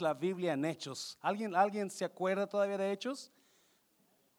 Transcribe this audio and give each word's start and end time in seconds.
la 0.00 0.14
Biblia 0.14 0.52
en 0.52 0.64
Hechos. 0.64 1.18
¿Alguien, 1.20 1.54
¿Alguien 1.54 1.90
se 1.90 2.04
acuerda 2.04 2.46
todavía 2.46 2.76
de 2.76 2.92
Hechos? 2.92 3.30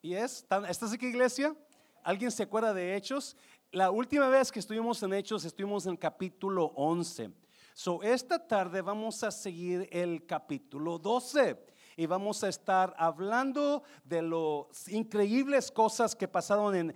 ¿Y 0.01 0.13
es? 0.13 0.45
¿Estás 0.69 0.93
aquí, 0.93 1.07
iglesia? 1.07 1.55
¿Alguien 2.03 2.31
se 2.31 2.43
acuerda 2.43 2.73
de 2.73 2.95
Hechos? 2.95 3.35
La 3.71 3.91
última 3.91 4.29
vez 4.29 4.51
que 4.51 4.59
estuvimos 4.59 5.01
en 5.03 5.13
Hechos, 5.13 5.43
estuvimos 5.45 5.85
en 5.85 5.93
el 5.93 5.99
capítulo 5.99 6.65
11. 6.75 7.31
So, 7.73 8.01
esta 8.03 8.47
tarde 8.47 8.81
vamos 8.81 9.23
a 9.23 9.31
seguir 9.31 9.87
el 9.91 10.25
capítulo 10.25 10.97
12 10.97 11.57
y 11.95 12.05
vamos 12.05 12.43
a 12.43 12.49
estar 12.49 12.93
hablando 12.97 13.83
de 14.03 14.21
las 14.21 14.87
increíbles 14.89 15.71
cosas 15.71 16.15
que 16.15 16.27
pasaron 16.27 16.75
en 16.75 16.95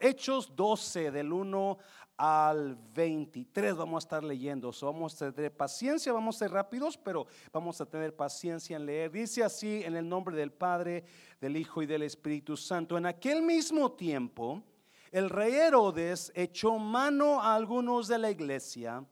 Hechos 0.00 0.54
12, 0.54 1.10
del 1.10 1.32
1 1.32 1.78
al 2.18 2.76
23 2.94 3.74
vamos 3.74 4.04
a 4.04 4.04
estar 4.04 4.22
leyendo. 4.22 4.70
So, 4.70 4.92
vamos 4.92 5.20
a 5.22 5.32
tener 5.32 5.56
paciencia, 5.56 6.12
vamos 6.12 6.36
a 6.36 6.38
ser 6.40 6.50
rápidos, 6.50 6.98
pero 6.98 7.26
vamos 7.50 7.80
a 7.80 7.86
tener 7.86 8.14
paciencia 8.14 8.76
en 8.76 8.84
leer. 8.84 9.10
Dice 9.10 9.42
así 9.42 9.82
en 9.82 9.96
el 9.96 10.06
nombre 10.06 10.36
del 10.36 10.52
Padre, 10.52 11.04
del 11.40 11.56
Hijo 11.56 11.82
y 11.82 11.86
del 11.86 12.02
Espíritu 12.02 12.54
Santo. 12.54 12.98
En 12.98 13.06
aquel 13.06 13.40
mismo 13.40 13.92
tiempo, 13.92 14.62
el 15.10 15.30
rey 15.30 15.54
Herodes 15.54 16.30
echó 16.34 16.78
mano 16.78 17.40
a 17.40 17.54
algunos 17.54 18.08
de 18.08 18.18
la 18.18 18.30
iglesia 18.30 19.02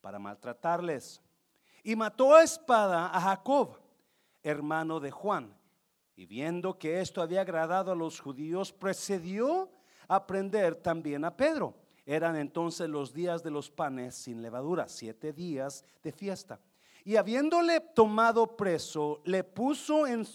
para 0.00 0.18
maltratarles 0.18 1.22
y 1.84 1.94
mató 1.94 2.34
a 2.34 2.42
espada 2.42 3.06
a 3.06 3.20
Jacob, 3.20 3.78
hermano 4.42 4.98
de 4.98 5.12
Juan. 5.12 5.56
Y 6.16 6.26
viendo 6.26 6.76
que 6.76 7.00
esto 7.00 7.22
había 7.22 7.42
agradado 7.42 7.92
a 7.92 7.96
los 7.96 8.20
judíos, 8.20 8.72
procedió 8.72 9.70
a 10.14 10.26
prender 10.26 10.76
también 10.76 11.24
a 11.24 11.36
Pedro 11.36 11.74
eran 12.04 12.36
entonces 12.36 12.88
los 12.88 13.12
días 13.12 13.42
de 13.42 13.50
los 13.50 13.70
panes 13.70 14.14
sin 14.14 14.42
levadura, 14.42 14.88
siete 14.88 15.32
días 15.32 15.84
de 16.02 16.12
fiesta. 16.12 16.60
Y 17.04 17.16
habiéndole 17.16 17.80
tomado 17.80 18.56
preso, 18.56 19.22
le 19.24 19.44
puso 19.44 20.06
en, 20.06 20.26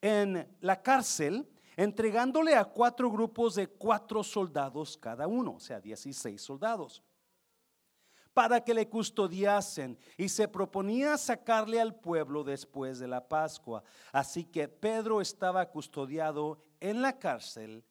en 0.00 0.48
la 0.60 0.82
cárcel, 0.82 1.48
entregándole 1.76 2.54
a 2.54 2.64
cuatro 2.64 3.10
grupos 3.10 3.54
de 3.54 3.68
cuatro 3.68 4.22
soldados 4.22 4.96
cada 4.96 5.26
uno, 5.26 5.54
o 5.54 5.60
sea, 5.60 5.80
dieciséis 5.80 6.42
soldados, 6.42 7.02
para 8.34 8.62
que 8.62 8.74
le 8.74 8.88
custodiasen. 8.88 9.98
Y 10.16 10.28
se 10.28 10.48
proponía 10.48 11.16
sacarle 11.18 11.80
al 11.80 11.94
pueblo 11.94 12.44
después 12.44 12.98
de 12.98 13.08
la 13.08 13.26
Pascua. 13.26 13.82
Así 14.12 14.44
que 14.44 14.68
Pedro 14.68 15.20
estaba 15.20 15.66
custodiado 15.70 16.62
en 16.80 17.02
la 17.02 17.18
cárcel, 17.18 17.84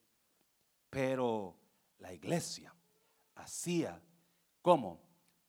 pero 0.90 1.58
la 2.00 2.14
iglesia 2.14 2.74
hacía 3.36 4.02
como 4.62 5.02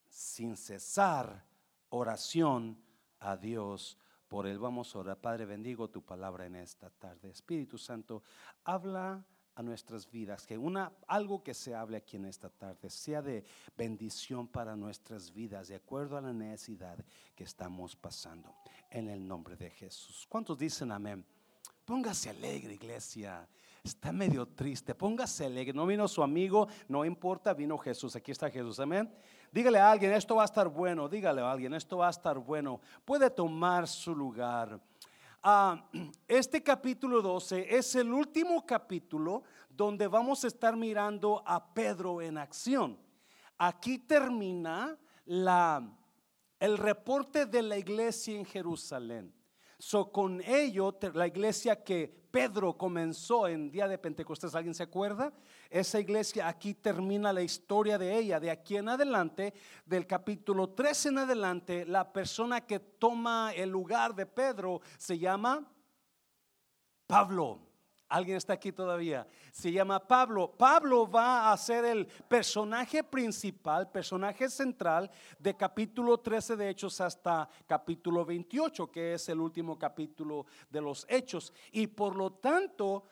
sin 0.09 0.55
cesar 0.57 1.45
oración 1.89 2.81
a 3.19 3.37
Dios 3.37 3.97
por 4.27 4.47
él. 4.47 4.59
Vamos 4.59 4.95
a 4.95 4.99
orar. 4.99 5.19
Padre, 5.19 5.45
bendigo 5.45 5.89
tu 5.89 6.03
palabra 6.03 6.45
en 6.45 6.55
esta 6.55 6.89
tarde. 6.89 7.29
Espíritu 7.29 7.77
Santo, 7.77 8.23
habla 8.63 9.25
a 9.55 9.61
nuestras 9.61 10.09
vidas, 10.09 10.45
que 10.45 10.57
una 10.57 10.93
algo 11.07 11.43
que 11.43 11.53
se 11.53 11.75
hable 11.75 11.97
aquí 11.97 12.15
en 12.15 12.25
esta 12.25 12.49
tarde 12.49 12.89
sea 12.89 13.21
de 13.21 13.43
bendición 13.75 14.47
para 14.47 14.75
nuestras 14.75 15.33
vidas, 15.33 15.67
de 15.67 15.75
acuerdo 15.75 16.17
a 16.17 16.21
la 16.21 16.31
necesidad 16.31 16.97
que 17.35 17.43
estamos 17.43 17.95
pasando. 17.95 18.55
En 18.89 19.09
el 19.09 19.25
nombre 19.27 19.55
de 19.55 19.69
Jesús. 19.69 20.25
¿Cuántos 20.29 20.57
dicen 20.57 20.91
amén? 20.91 21.25
Póngase 21.85 22.29
alegre, 22.29 22.73
iglesia 22.73 23.47
está 23.83 24.11
medio 24.11 24.47
triste, 24.47 24.93
póngase 24.93 25.45
alegre. 25.45 25.73
No 25.73 25.85
vino 25.85 26.07
su 26.07 26.21
amigo, 26.21 26.67
no 26.87 27.03
importa, 27.03 27.53
vino 27.53 27.77
Jesús. 27.77 28.15
Aquí 28.15 28.31
está 28.31 28.49
Jesús, 28.49 28.79
amén. 28.79 29.11
Dígale 29.51 29.79
a 29.79 29.91
alguien, 29.91 30.11
esto 30.11 30.35
va 30.35 30.43
a 30.43 30.45
estar 30.45 30.67
bueno. 30.67 31.09
Dígale 31.09 31.41
a 31.41 31.51
alguien, 31.51 31.73
esto 31.73 31.97
va 31.97 32.07
a 32.07 32.11
estar 32.11 32.37
bueno. 32.37 32.79
Puede 33.03 33.29
tomar 33.29 33.87
su 33.87 34.15
lugar. 34.15 34.79
Ah, 35.41 35.89
este 36.27 36.61
capítulo 36.61 37.21
12 37.21 37.75
es 37.75 37.95
el 37.95 38.13
último 38.13 38.65
capítulo 38.65 39.43
donde 39.69 40.07
vamos 40.07 40.43
a 40.43 40.47
estar 40.47 40.75
mirando 40.75 41.41
a 41.45 41.73
Pedro 41.73 42.21
en 42.21 42.37
acción. 42.37 42.99
Aquí 43.57 43.99
termina 43.99 44.97
el 45.25 46.77
reporte 46.77 47.45
de 47.45 47.61
la 47.61 47.77
iglesia 47.77 48.37
en 48.37 48.45
Jerusalén. 48.45 49.40
So, 49.81 50.11
con 50.11 50.43
ello, 50.43 50.95
la 51.15 51.25
iglesia 51.25 51.83
que 51.83 52.07
Pedro 52.29 52.77
comenzó 52.77 53.47
en 53.47 53.71
día 53.71 53.87
de 53.87 53.97
Pentecostés, 53.97 54.53
¿alguien 54.53 54.75
se 54.75 54.83
acuerda? 54.83 55.33
Esa 55.71 55.99
iglesia 55.99 56.47
aquí 56.47 56.75
termina 56.75 57.33
la 57.33 57.41
historia 57.41 57.97
de 57.97 58.15
ella. 58.15 58.39
De 58.39 58.51
aquí 58.51 58.77
en 58.77 58.89
adelante, 58.89 59.55
del 59.83 60.05
capítulo 60.05 60.69
3 60.69 61.07
en 61.07 61.17
adelante, 61.17 61.83
la 61.87 62.13
persona 62.13 62.61
que 62.61 62.79
toma 62.79 63.53
el 63.55 63.71
lugar 63.71 64.13
de 64.13 64.27
Pedro 64.27 64.81
se 64.99 65.17
llama 65.17 65.67
Pablo. 67.07 67.70
¿Alguien 68.11 68.35
está 68.35 68.51
aquí 68.51 68.73
todavía? 68.73 69.25
Se 69.53 69.71
llama 69.71 69.97
Pablo. 70.05 70.51
Pablo 70.51 71.09
va 71.09 71.53
a 71.53 71.55
ser 71.55 71.85
el 71.85 72.05
personaje 72.05 73.05
principal, 73.05 73.89
personaje 73.89 74.49
central 74.49 75.09
de 75.39 75.55
capítulo 75.55 76.17
13 76.17 76.57
de 76.57 76.69
Hechos 76.69 76.99
hasta 76.99 77.47
capítulo 77.65 78.25
28, 78.25 78.91
que 78.91 79.13
es 79.13 79.29
el 79.29 79.39
último 79.39 79.79
capítulo 79.79 80.45
de 80.69 80.81
los 80.81 81.05
Hechos. 81.07 81.53
Y 81.71 81.87
por 81.87 82.17
lo 82.17 82.33
tanto, 82.33 83.05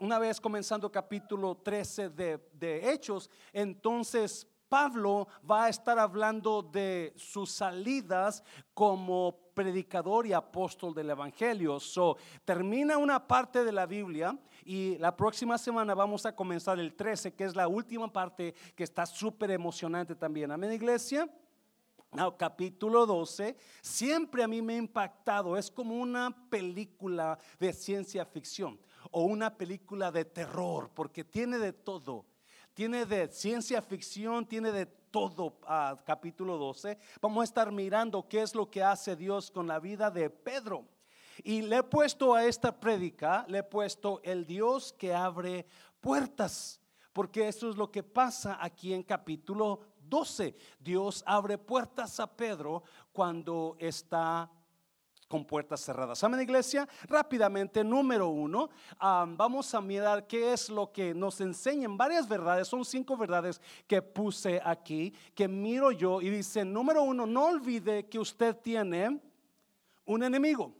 una 0.00 0.18
vez 0.18 0.40
comenzando 0.40 0.90
capítulo 0.90 1.58
13 1.58 2.08
de, 2.08 2.48
de 2.54 2.90
Hechos, 2.90 3.28
entonces 3.52 4.46
Pablo 4.68 5.28
va 5.48 5.64
a 5.64 5.68
estar 5.68 5.98
hablando 5.98 6.62
de 6.62 7.12
sus 7.16 7.50
salidas 7.50 8.42
como 8.74 9.52
predicador 9.54 10.26
y 10.26 10.32
apóstol 10.32 10.94
del 10.94 11.10
Evangelio. 11.10 11.80
So, 11.80 12.16
termina 12.44 12.98
una 12.98 13.26
parte 13.26 13.64
de 13.64 13.72
la 13.72 13.86
Biblia 13.86 14.38
y 14.64 14.98
la 14.98 15.16
próxima 15.16 15.58
semana 15.58 15.94
vamos 15.94 16.26
a 16.26 16.34
comenzar 16.34 16.78
el 16.78 16.94
13, 16.94 17.34
que 17.34 17.44
es 17.44 17.56
la 17.56 17.66
última 17.66 18.12
parte 18.12 18.54
que 18.74 18.84
está 18.84 19.06
súper 19.06 19.50
emocionante 19.50 20.14
también. 20.14 20.52
Amén, 20.52 20.72
iglesia. 20.72 21.28
No, 22.12 22.38
capítulo 22.38 23.04
12, 23.04 23.54
siempre 23.82 24.42
a 24.42 24.48
mí 24.48 24.62
me 24.62 24.74
ha 24.74 24.78
impactado, 24.78 25.58
es 25.58 25.70
como 25.70 25.94
una 26.00 26.34
película 26.48 27.38
de 27.60 27.70
ciencia 27.74 28.24
ficción 28.24 28.80
o 29.10 29.24
una 29.24 29.54
película 29.54 30.10
de 30.10 30.24
terror, 30.24 30.90
porque 30.94 31.22
tiene 31.22 31.58
de 31.58 31.74
todo 31.74 32.24
tiene 32.78 33.06
de 33.06 33.26
ciencia 33.26 33.82
ficción, 33.82 34.46
tiene 34.46 34.70
de 34.70 34.86
todo, 34.86 35.58
ah, 35.66 36.00
capítulo 36.06 36.56
12. 36.56 36.96
Vamos 37.20 37.40
a 37.40 37.44
estar 37.44 37.72
mirando 37.72 38.28
qué 38.28 38.40
es 38.40 38.54
lo 38.54 38.70
que 38.70 38.84
hace 38.84 39.16
Dios 39.16 39.50
con 39.50 39.66
la 39.66 39.80
vida 39.80 40.12
de 40.12 40.30
Pedro. 40.30 40.86
Y 41.42 41.62
le 41.62 41.78
he 41.78 41.82
puesto 41.82 42.36
a 42.36 42.44
esta 42.44 42.78
prédica, 42.78 43.44
le 43.48 43.58
he 43.58 43.62
puesto 43.64 44.20
el 44.22 44.46
Dios 44.46 44.92
que 44.92 45.12
abre 45.12 45.66
puertas, 46.00 46.80
porque 47.12 47.48
eso 47.48 47.68
es 47.68 47.76
lo 47.76 47.90
que 47.90 48.04
pasa 48.04 48.58
aquí 48.60 48.94
en 48.94 49.02
capítulo 49.02 49.80
12. 50.04 50.54
Dios 50.78 51.24
abre 51.26 51.58
puertas 51.58 52.20
a 52.20 52.28
Pedro 52.28 52.84
cuando 53.10 53.74
está 53.80 54.48
con 55.28 55.44
puertas 55.44 55.80
cerradas. 55.80 56.24
Amén, 56.24 56.40
iglesia. 56.40 56.88
Rápidamente, 57.06 57.84
número 57.84 58.28
uno, 58.28 58.70
vamos 58.98 59.74
a 59.74 59.80
mirar 59.80 60.26
qué 60.26 60.52
es 60.52 60.70
lo 60.70 60.90
que 60.90 61.14
nos 61.14 61.40
enseñan 61.40 61.96
varias 61.96 62.26
verdades. 62.26 62.66
Son 62.66 62.84
cinco 62.84 63.16
verdades 63.16 63.60
que 63.86 64.00
puse 64.00 64.60
aquí, 64.64 65.12
que 65.34 65.46
miro 65.46 65.92
yo 65.92 66.22
y 66.22 66.30
dice, 66.30 66.64
número 66.64 67.02
uno, 67.02 67.26
no 67.26 67.46
olvide 67.46 68.08
que 68.08 68.18
usted 68.18 68.56
tiene 68.56 69.20
un 70.06 70.22
enemigo. 70.22 70.74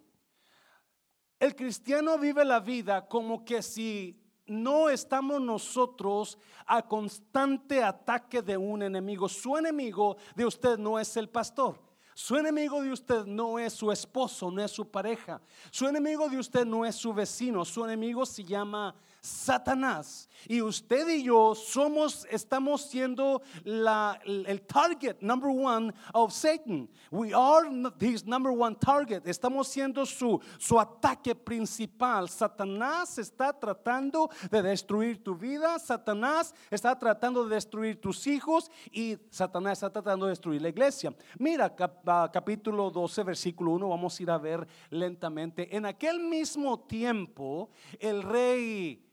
El 1.38 1.54
cristiano 1.54 2.18
vive 2.18 2.44
la 2.44 2.58
vida 2.58 3.06
como 3.06 3.44
que 3.44 3.62
si 3.62 4.18
no 4.46 4.88
estamos 4.88 5.40
nosotros 5.42 6.38
a 6.66 6.82
constante 6.82 7.84
ataque 7.84 8.40
de 8.40 8.56
un 8.56 8.82
enemigo. 8.82 9.28
Su 9.28 9.58
enemigo 9.58 10.16
de 10.34 10.46
usted 10.46 10.78
no 10.78 10.98
es 10.98 11.16
el 11.18 11.28
pastor. 11.28 11.87
Su 12.20 12.36
enemigo 12.36 12.82
de 12.82 12.90
usted 12.90 13.26
no 13.26 13.60
es 13.60 13.72
su 13.72 13.92
esposo, 13.92 14.50
no 14.50 14.60
es 14.60 14.72
su 14.72 14.90
pareja. 14.90 15.40
Su 15.70 15.86
enemigo 15.86 16.28
de 16.28 16.36
usted 16.36 16.66
no 16.66 16.84
es 16.84 16.96
su 16.96 17.14
vecino. 17.14 17.64
Su 17.64 17.84
enemigo 17.84 18.26
se 18.26 18.42
llama 18.42 18.92
Satanás. 19.20 20.28
Y 20.46 20.62
usted 20.62 21.08
y 21.08 21.24
yo 21.24 21.54
somos, 21.54 22.26
estamos 22.30 22.82
siendo 22.82 23.42
el 23.64 24.62
target 24.66 25.20
number 25.20 25.50
one 25.50 25.92
of 26.14 26.32
Satan. 26.32 26.88
We 27.10 27.34
are 27.34 27.68
his 28.00 28.24
number 28.24 28.52
one 28.52 28.76
target. 28.76 29.26
Estamos 29.26 29.68
siendo 29.68 30.06
su, 30.06 30.40
su 30.58 30.78
ataque 30.78 31.34
principal. 31.34 32.28
Satanás 32.28 33.18
está 33.18 33.52
tratando 33.52 34.30
de 34.50 34.62
destruir 34.62 35.22
tu 35.22 35.34
vida. 35.34 35.78
Satanás 35.78 36.54
está 36.70 36.96
tratando 36.98 37.44
de 37.44 37.56
destruir 37.56 38.00
tus 38.00 38.26
hijos. 38.26 38.70
Y 38.92 39.18
Satanás 39.30 39.78
está 39.78 39.90
tratando 39.90 40.26
de 40.26 40.30
destruir 40.30 40.62
la 40.62 40.68
iglesia. 40.68 41.14
Mira 41.38 41.74
ah, 42.06 42.30
capítulo 42.32 42.90
12, 42.90 43.22
versículo 43.24 43.72
1. 43.72 43.88
Vamos 43.88 44.18
a 44.18 44.22
ir 44.22 44.30
a 44.30 44.38
ver 44.38 44.66
lentamente. 44.90 45.74
En 45.76 45.84
aquel 45.84 46.20
mismo 46.20 46.78
tiempo, 46.80 47.70
el 47.98 48.22
rey 48.22 49.04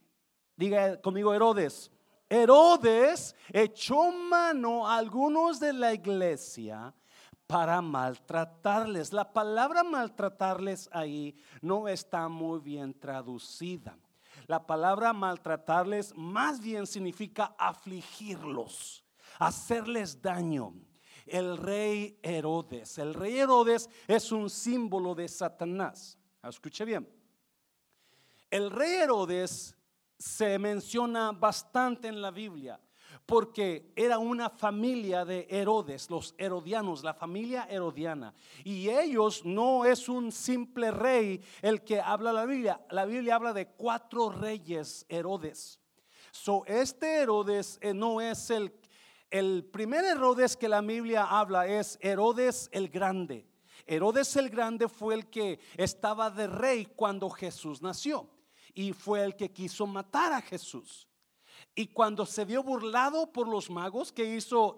Diga 0.56 1.02
conmigo 1.02 1.34
Herodes. 1.34 1.92
Herodes 2.30 3.36
echó 3.52 4.12
mano 4.12 4.88
a 4.88 4.98
algunos 4.98 5.60
de 5.60 5.74
la 5.74 5.94
iglesia 5.94 6.94
para 7.46 7.81
maltratarles. 7.81 9.13
La 9.13 9.31
palabra 9.31 9.84
maltratarles 9.84 10.90
ahí 10.92 11.36
no 11.62 11.88
está 11.88 12.28
muy 12.28 12.60
bien 12.60 12.94
traducida. 12.94 13.98
La 14.48 14.66
palabra 14.66 15.13
maltratarles 15.13 16.13
más 16.16 16.60
bien 16.60 16.86
significa 16.86 17.56
afligirlos, 17.57 19.04
hacerles 19.40 20.22
daño. 20.22 20.74
El 21.25 21.57
rey 21.57 22.19
Herodes, 22.22 23.00
el 23.00 23.13
rey 23.13 23.40
Herodes 23.40 23.90
es 24.07 24.31
un 24.31 24.50
símbolo 24.50 25.16
de 25.16 25.28
Satanás. 25.28 26.18
Escuche 26.44 26.86
bien. 26.86 27.10
El 28.52 28.69
rey 28.69 28.94
Herodes 28.94 29.75
se 30.17 30.57
menciona 30.59 31.31
bastante 31.31 32.07
en 32.07 32.21
la 32.21 32.31
Biblia 32.31 32.79
porque 33.25 33.91
era 33.95 34.19
una 34.19 34.50
familia 34.50 35.25
de 35.25 35.47
Herodes, 35.50 36.09
los 36.09 36.35
herodianos, 36.38 37.03
la 37.03 37.13
familia 37.13 37.67
herodiana. 37.69 38.33
Y 38.63 38.89
ellos 38.89 39.44
no 39.45 39.85
es 39.85 40.07
un 40.07 40.31
simple 40.31 40.91
rey 40.91 41.41
el 41.62 41.83
que 41.83 42.00
habla 42.00 42.31
la 42.31 42.45
Biblia. 42.45 42.85
La 42.91 43.06
Biblia 43.06 43.35
habla 43.35 43.53
de 43.53 43.67
cuatro 43.67 44.29
reyes 44.29 45.06
Herodes. 45.09 45.79
So, 46.31 46.65
este 46.68 47.21
Herodes 47.21 47.79
eh, 47.81 47.94
no 47.94 48.21
es 48.21 48.50
el, 48.50 48.73
el 49.31 49.63
primer 49.65 50.06
Herodes 50.06 50.56
que 50.56 50.69
la 50.69 50.81
Biblia 50.81 51.23
habla, 51.23 51.65
es 51.65 51.97
Herodes 52.01 52.69
el 52.71 52.89
Grande. 52.89 53.47
Herodes 53.88 54.35
el 54.35 54.50
Grande 54.50 54.88
fue 54.88 55.15
el 55.15 55.29
que 55.29 55.59
estaba 55.77 56.29
de 56.29 56.47
rey 56.47 56.85
cuando 56.95 57.29
Jesús 57.29 57.81
nació 57.81 58.34
y 58.75 58.94
fue 58.94 59.24
el 59.24 59.36
que 59.36 59.51
quiso 59.51 59.88
matar 59.88 60.33
a 60.33 60.42
Jesús. 60.42 61.07
Y 61.74 61.88
cuando 61.88 62.25
se 62.25 62.45
vio 62.45 62.62
burlado 62.62 63.31
por 63.31 63.48
los 63.48 63.69
magos, 63.69 64.12
que 64.12 64.36
hizo 64.36 64.75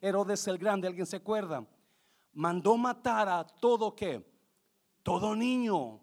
Herodes 0.00 0.46
el 0.46 0.58
Grande? 0.58 0.88
¿Alguien 0.88 1.06
se 1.06 1.16
acuerda? 1.16 1.66
Mandó 2.32 2.76
matar 2.76 3.28
a 3.28 3.44
todo 3.44 3.94
que, 3.94 4.24
todo 5.02 5.36
niño 5.36 6.00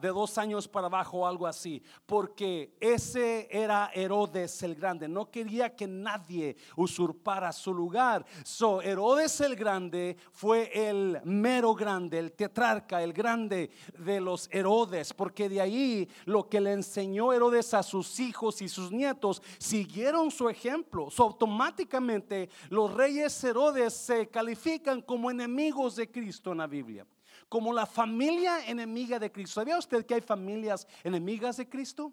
de 0.00 0.08
dos 0.08 0.36
años 0.36 0.66
para 0.66 0.88
abajo 0.88 1.26
algo 1.26 1.46
así, 1.46 1.80
porque 2.06 2.76
ese 2.80 3.48
era 3.50 3.90
Herodes 3.94 4.62
el 4.64 4.74
Grande, 4.74 5.06
no 5.06 5.30
quería 5.30 5.76
que 5.76 5.86
nadie 5.86 6.56
usurpara 6.76 7.52
su 7.52 7.72
lugar. 7.72 8.24
So, 8.42 8.82
Herodes 8.82 9.40
el 9.40 9.54
Grande 9.54 10.16
fue 10.32 10.70
el 10.74 11.20
mero 11.24 11.74
grande, 11.74 12.18
el 12.18 12.32
tetrarca, 12.32 13.00
el 13.02 13.12
grande 13.12 13.70
de 13.96 14.20
los 14.20 14.48
Herodes, 14.50 15.12
porque 15.12 15.48
de 15.48 15.60
ahí 15.60 16.08
lo 16.24 16.48
que 16.48 16.60
le 16.60 16.72
enseñó 16.72 17.32
Herodes 17.32 17.74
a 17.74 17.84
sus 17.84 18.18
hijos 18.18 18.60
y 18.60 18.68
sus 18.68 18.90
nietos 18.90 19.40
siguieron 19.58 20.32
su 20.32 20.48
ejemplo. 20.48 21.10
So, 21.10 21.22
automáticamente 21.22 22.50
los 22.70 22.92
reyes 22.92 23.42
Herodes 23.44 23.94
se 23.94 24.28
califican 24.28 25.00
como 25.00 25.30
enemigos 25.30 25.94
de 25.94 26.10
Cristo 26.10 26.50
en 26.50 26.58
la 26.58 26.66
Biblia 26.66 27.06
como 27.54 27.72
la 27.72 27.86
familia 27.86 28.66
enemiga 28.66 29.16
de 29.16 29.30
Cristo. 29.30 29.60
¿Sabía 29.60 29.78
usted 29.78 30.04
que 30.04 30.14
hay 30.14 30.20
familias 30.20 30.88
enemigas 31.04 31.56
de 31.56 31.68
Cristo? 31.68 32.12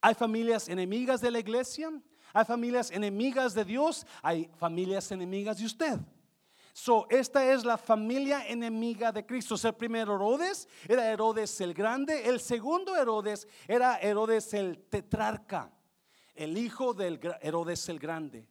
Hay 0.00 0.14
familias 0.14 0.70
enemigas 0.70 1.20
de 1.20 1.30
la 1.30 1.38
iglesia, 1.38 1.92
hay 2.32 2.44
familias 2.46 2.90
enemigas 2.90 3.52
de 3.52 3.66
Dios, 3.66 4.06
hay 4.22 4.50
familias 4.56 5.12
enemigas 5.12 5.58
de 5.58 5.66
usted. 5.66 6.00
So, 6.72 7.06
esta 7.10 7.44
es 7.52 7.62
la 7.62 7.76
familia 7.76 8.48
enemiga 8.48 9.12
de 9.12 9.26
Cristo. 9.26 9.54
El 9.62 9.74
primero 9.74 10.14
Herodes 10.14 10.66
era 10.88 11.10
Herodes 11.10 11.60
el 11.60 11.74
Grande. 11.74 12.26
El 12.26 12.40
segundo 12.40 12.96
Herodes 12.96 13.46
era 13.68 13.98
Herodes 13.98 14.54
el 14.54 14.78
tetrarca, 14.88 15.70
el 16.34 16.56
hijo 16.56 16.94
del 16.94 17.20
Herodes 17.42 17.86
el 17.90 17.98
Grande. 17.98 18.48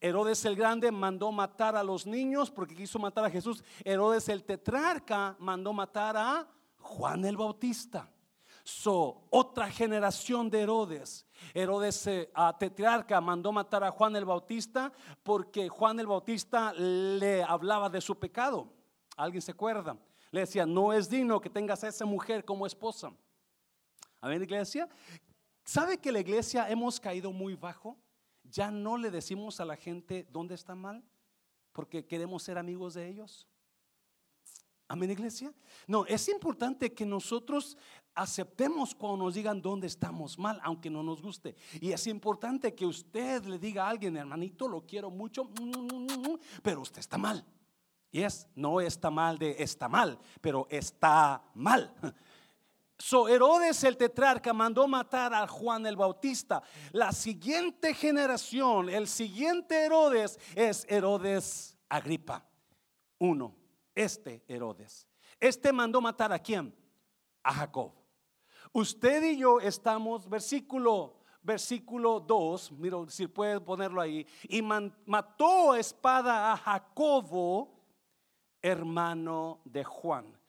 Herodes 0.00 0.44
el 0.46 0.56
Grande 0.56 0.90
mandó 0.90 1.30
matar 1.30 1.76
a 1.76 1.84
los 1.84 2.06
niños 2.06 2.50
porque 2.50 2.74
quiso 2.74 2.98
matar 2.98 3.26
a 3.26 3.30
Jesús. 3.30 3.62
Herodes 3.84 4.28
el 4.30 4.44
tetrarca 4.44 5.36
mandó 5.38 5.72
matar 5.74 6.16
a 6.16 6.48
Juan 6.78 7.24
el 7.26 7.36
Bautista. 7.36 8.10
So, 8.64 9.26
otra 9.30 9.70
generación 9.70 10.48
de 10.48 10.62
Herodes. 10.62 11.26
Herodes 11.52 12.06
eh, 12.06 12.30
tetrarca 12.58 13.20
mandó 13.20 13.52
matar 13.52 13.84
a 13.84 13.90
Juan 13.90 14.16
el 14.16 14.24
Bautista 14.24 14.92
porque 15.22 15.68
Juan 15.68 16.00
el 16.00 16.06
Bautista 16.06 16.72
le 16.72 17.42
hablaba 17.42 17.90
de 17.90 18.00
su 18.00 18.18
pecado. 18.18 18.72
¿Alguien 19.16 19.42
se 19.42 19.52
acuerda? 19.52 19.98
Le 20.30 20.40
decía, 20.40 20.64
no 20.64 20.92
es 20.92 21.10
digno 21.10 21.40
que 21.40 21.50
tengas 21.50 21.84
a 21.84 21.88
esa 21.88 22.06
mujer 22.06 22.44
como 22.44 22.66
esposa. 22.66 23.12
A 24.20 24.28
ver, 24.28 24.42
iglesia, 24.42 24.88
¿sabe 25.64 25.98
que 25.98 26.12
la 26.12 26.20
iglesia 26.20 26.70
hemos 26.70 27.00
caído 27.00 27.32
muy 27.32 27.54
bajo? 27.54 27.98
Ya 28.50 28.70
no 28.70 28.96
le 28.96 29.10
decimos 29.10 29.60
a 29.60 29.64
la 29.64 29.76
gente 29.76 30.26
dónde 30.30 30.54
está 30.54 30.74
mal 30.74 31.04
porque 31.72 32.06
queremos 32.06 32.42
ser 32.42 32.58
amigos 32.58 32.94
de 32.94 33.08
ellos. 33.08 33.46
Amén, 34.88 35.10
iglesia. 35.10 35.54
No, 35.86 36.04
es 36.06 36.28
importante 36.28 36.92
que 36.92 37.06
nosotros 37.06 37.76
aceptemos 38.12 38.92
cuando 38.92 39.24
nos 39.24 39.34
digan 39.34 39.62
dónde 39.62 39.86
estamos 39.86 40.36
mal, 40.36 40.58
aunque 40.64 40.90
no 40.90 41.02
nos 41.04 41.22
guste. 41.22 41.54
Y 41.80 41.92
es 41.92 42.06
importante 42.08 42.74
que 42.74 42.84
usted 42.84 43.44
le 43.44 43.58
diga 43.58 43.86
a 43.86 43.90
alguien, 43.90 44.16
hermanito, 44.16 44.66
lo 44.66 44.84
quiero 44.84 45.08
mucho, 45.08 45.48
pero 46.62 46.80
usted 46.80 46.98
está 46.98 47.16
mal. 47.16 47.46
Y 48.10 48.22
es, 48.22 48.48
no 48.56 48.80
está 48.80 49.10
mal 49.10 49.38
de 49.38 49.54
está 49.62 49.88
mal, 49.88 50.18
pero 50.40 50.66
está 50.68 51.44
mal. 51.54 51.94
Herodes 53.28 53.82
el 53.84 53.96
tetrarca 53.96 54.52
mandó 54.52 54.86
matar 54.86 55.32
a 55.32 55.46
Juan 55.46 55.86
el 55.86 55.96
Bautista. 55.96 56.62
La 56.92 57.12
siguiente 57.12 57.94
generación, 57.94 58.90
el 58.90 59.08
siguiente 59.08 59.86
Herodes 59.86 60.38
es 60.54 60.86
Herodes 60.88 61.78
Agripa. 61.88 62.44
Uno, 63.18 63.56
este 63.94 64.44
Herodes. 64.46 65.06
Este 65.38 65.72
mandó 65.72 66.00
matar 66.00 66.32
a 66.32 66.38
quién? 66.38 66.74
A 67.42 67.54
Jacob. 67.54 67.92
Usted 68.72 69.22
y 69.24 69.38
yo 69.38 69.60
estamos, 69.60 70.28
versículo 70.28 71.16
versículo 71.42 72.20
2, 72.20 72.72
mira 72.72 72.98
si 73.08 73.26
puede 73.26 73.60
ponerlo 73.60 74.02
ahí, 74.02 74.26
y 74.42 74.60
mató 74.60 75.74
espada 75.74 76.52
a 76.52 76.56
Jacobo, 76.58 77.80
hermano 78.60 79.62
de 79.64 79.82
Juan 79.82 80.39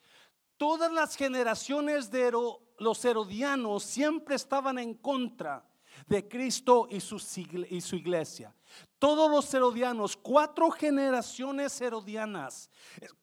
todas 0.62 0.92
las 0.92 1.16
generaciones 1.16 2.12
de 2.12 2.31
los 2.78 3.04
herodianos 3.04 3.81
siempre 3.81 4.36
estaban 4.36 4.78
en 4.78 4.94
contra 4.94 5.68
de 6.06 6.28
Cristo 6.28 6.88
y 6.88 7.00
su, 7.00 7.96
iglesia. 7.96 8.54
Todos 9.00 9.31
los 9.31 9.52
herodianos, 9.56 10.16
cuatro 10.16 10.69
generaciones 10.69 11.81
herodianas, 11.81 12.69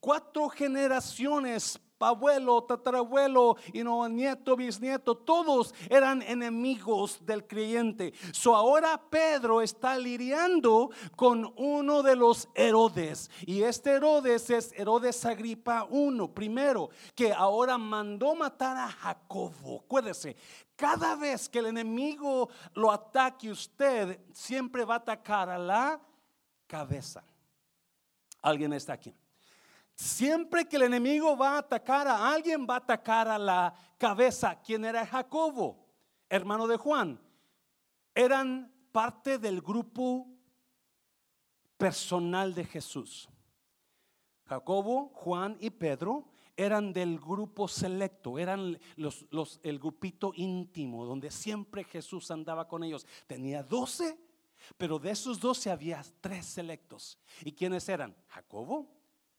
cuatro 0.01 0.49
generaciones 0.49 1.81
abuelo, 2.07 2.63
tatarabuelo, 2.63 3.57
y 3.73 3.83
no, 3.83 4.09
nieto, 4.09 4.57
bisnieto, 4.57 5.17
todos 5.17 5.75
eran 5.91 6.23
enemigos 6.23 7.25
del 7.25 7.47
creyente. 7.47 8.13
So 8.33 8.55
ahora 8.55 9.01
Pedro 9.11 9.61
está 9.61 9.99
lidiando 9.99 10.91
con 11.17 11.53
uno 11.57 12.03
de 12.03 12.17
los 12.17 12.49
Herodes. 12.55 13.31
Y 13.47 13.63
este 13.63 13.93
Herodes 13.93 14.51
es 14.51 14.73
Herodes 14.73 15.25
Agripa 15.25 15.89
I, 15.91 16.29
primero, 16.35 16.91
que 17.15 17.33
ahora 17.33 17.79
mandó 17.79 18.35
matar 18.35 18.77
a 18.77 18.89
Jacobo. 18.89 19.83
Acuérdese, 19.85 20.37
cada 20.77 21.17
vez 21.17 21.49
que 21.49 21.59
el 21.59 21.67
enemigo 21.67 22.49
lo 22.75 22.93
ataque 22.93 23.51
usted, 23.51 24.21
siempre 24.33 24.85
va 24.85 24.95
a 24.95 24.99
atacar 24.99 25.49
a 25.49 25.59
la 25.59 26.01
cabeza. 26.67 27.25
¿Alguien 28.43 28.73
está 28.73 28.93
aquí? 28.93 29.15
Siempre 29.99 30.69
que 30.69 30.77
el 30.77 30.83
enemigo 30.83 31.37
va 31.37 31.57
a 31.57 31.59
atacar 31.59 32.07
a 32.07 32.33
alguien, 32.33 32.65
va 32.71 32.75
a 32.75 32.79
atacar 32.79 33.27
a 33.27 33.37
la 33.37 33.75
cabeza. 33.99 34.61
¿Quién 34.63 34.85
era 34.85 35.05
Jacobo? 35.05 35.89
Hermano 36.29 36.69
de 36.69 36.77
Juan. 36.77 37.21
Eran 38.15 38.73
parte 38.93 39.39
del 39.39 39.61
grupo 39.61 40.29
personal 41.77 42.55
de 42.55 42.65
Jesús. 42.65 43.29
Jacobo, 44.45 45.11
Juan 45.15 45.57
y 45.59 45.71
Pedro 45.71 46.29
eran 46.57 46.93
del 46.93 47.19
grupo 47.19 47.67
selecto, 47.67 48.39
eran 48.39 48.79
los, 48.95 49.27
los, 49.31 49.59
el 49.65 49.81
grupito 49.81 50.33
íntimo 50.37 51.07
donde 51.07 51.33
siempre 51.33 51.83
Jesús 51.83 52.31
andaba 52.31 52.69
con 52.69 52.85
ellos. 52.85 53.05
Tenía 53.27 53.65
doce, 53.65 54.17
pero 54.77 55.01
de 55.01 55.11
esos 55.11 55.41
doce 55.41 55.73
había 55.73 56.05
tres 56.21 56.47
selectos. 56.47 57.19
¿Y 57.43 57.51
quiénes 57.51 57.89
eran? 57.89 58.17
Jacobo, 58.29 58.98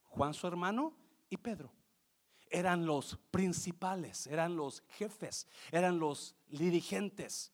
Juan 0.09 0.33
su 0.33 0.47
hermano 0.47 0.93
y 1.29 1.37
Pedro. 1.37 1.71
Eran 2.49 2.85
los 2.85 3.17
principales, 3.31 4.25
eran 4.27 4.55
los 4.55 4.81
jefes, 4.89 5.47
eran 5.71 5.99
los 5.99 6.35
dirigentes. 6.47 7.53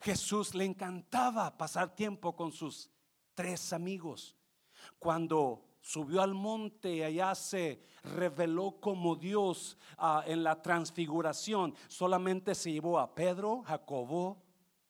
Jesús 0.00 0.54
le 0.54 0.64
encantaba 0.64 1.56
pasar 1.56 1.94
tiempo 1.94 2.34
con 2.34 2.52
sus 2.52 2.90
tres 3.34 3.72
amigos. 3.72 4.34
Cuando 4.98 5.64
subió 5.80 6.22
al 6.22 6.34
monte 6.34 6.96
y 6.96 7.02
allá 7.02 7.34
se 7.34 7.82
reveló 8.02 8.80
como 8.80 9.16
Dios 9.16 9.76
ah, 9.98 10.24
en 10.26 10.42
la 10.42 10.62
transfiguración, 10.62 11.74
solamente 11.88 12.54
se 12.54 12.72
llevó 12.72 12.98
a 12.98 13.14
Pedro, 13.14 13.62
Jacobo 13.62 14.42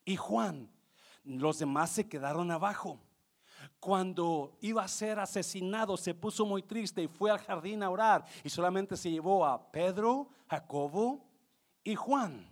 y 0.04 0.16
Juan. 0.16 0.70
Los 1.24 1.58
demás 1.58 1.90
se 1.90 2.08
quedaron 2.08 2.50
abajo. 2.50 3.00
Cuando 3.84 4.56
iba 4.62 4.82
a 4.82 4.88
ser 4.88 5.18
asesinado, 5.18 5.98
se 5.98 6.14
puso 6.14 6.46
muy 6.46 6.62
triste 6.62 7.02
y 7.02 7.06
fue 7.06 7.30
al 7.30 7.38
jardín 7.38 7.82
a 7.82 7.90
orar 7.90 8.24
y 8.42 8.48
solamente 8.48 8.96
se 8.96 9.10
llevó 9.10 9.44
a 9.44 9.70
Pedro, 9.70 10.30
Jacobo 10.48 11.22
y 11.82 11.94
Juan. 11.94 12.48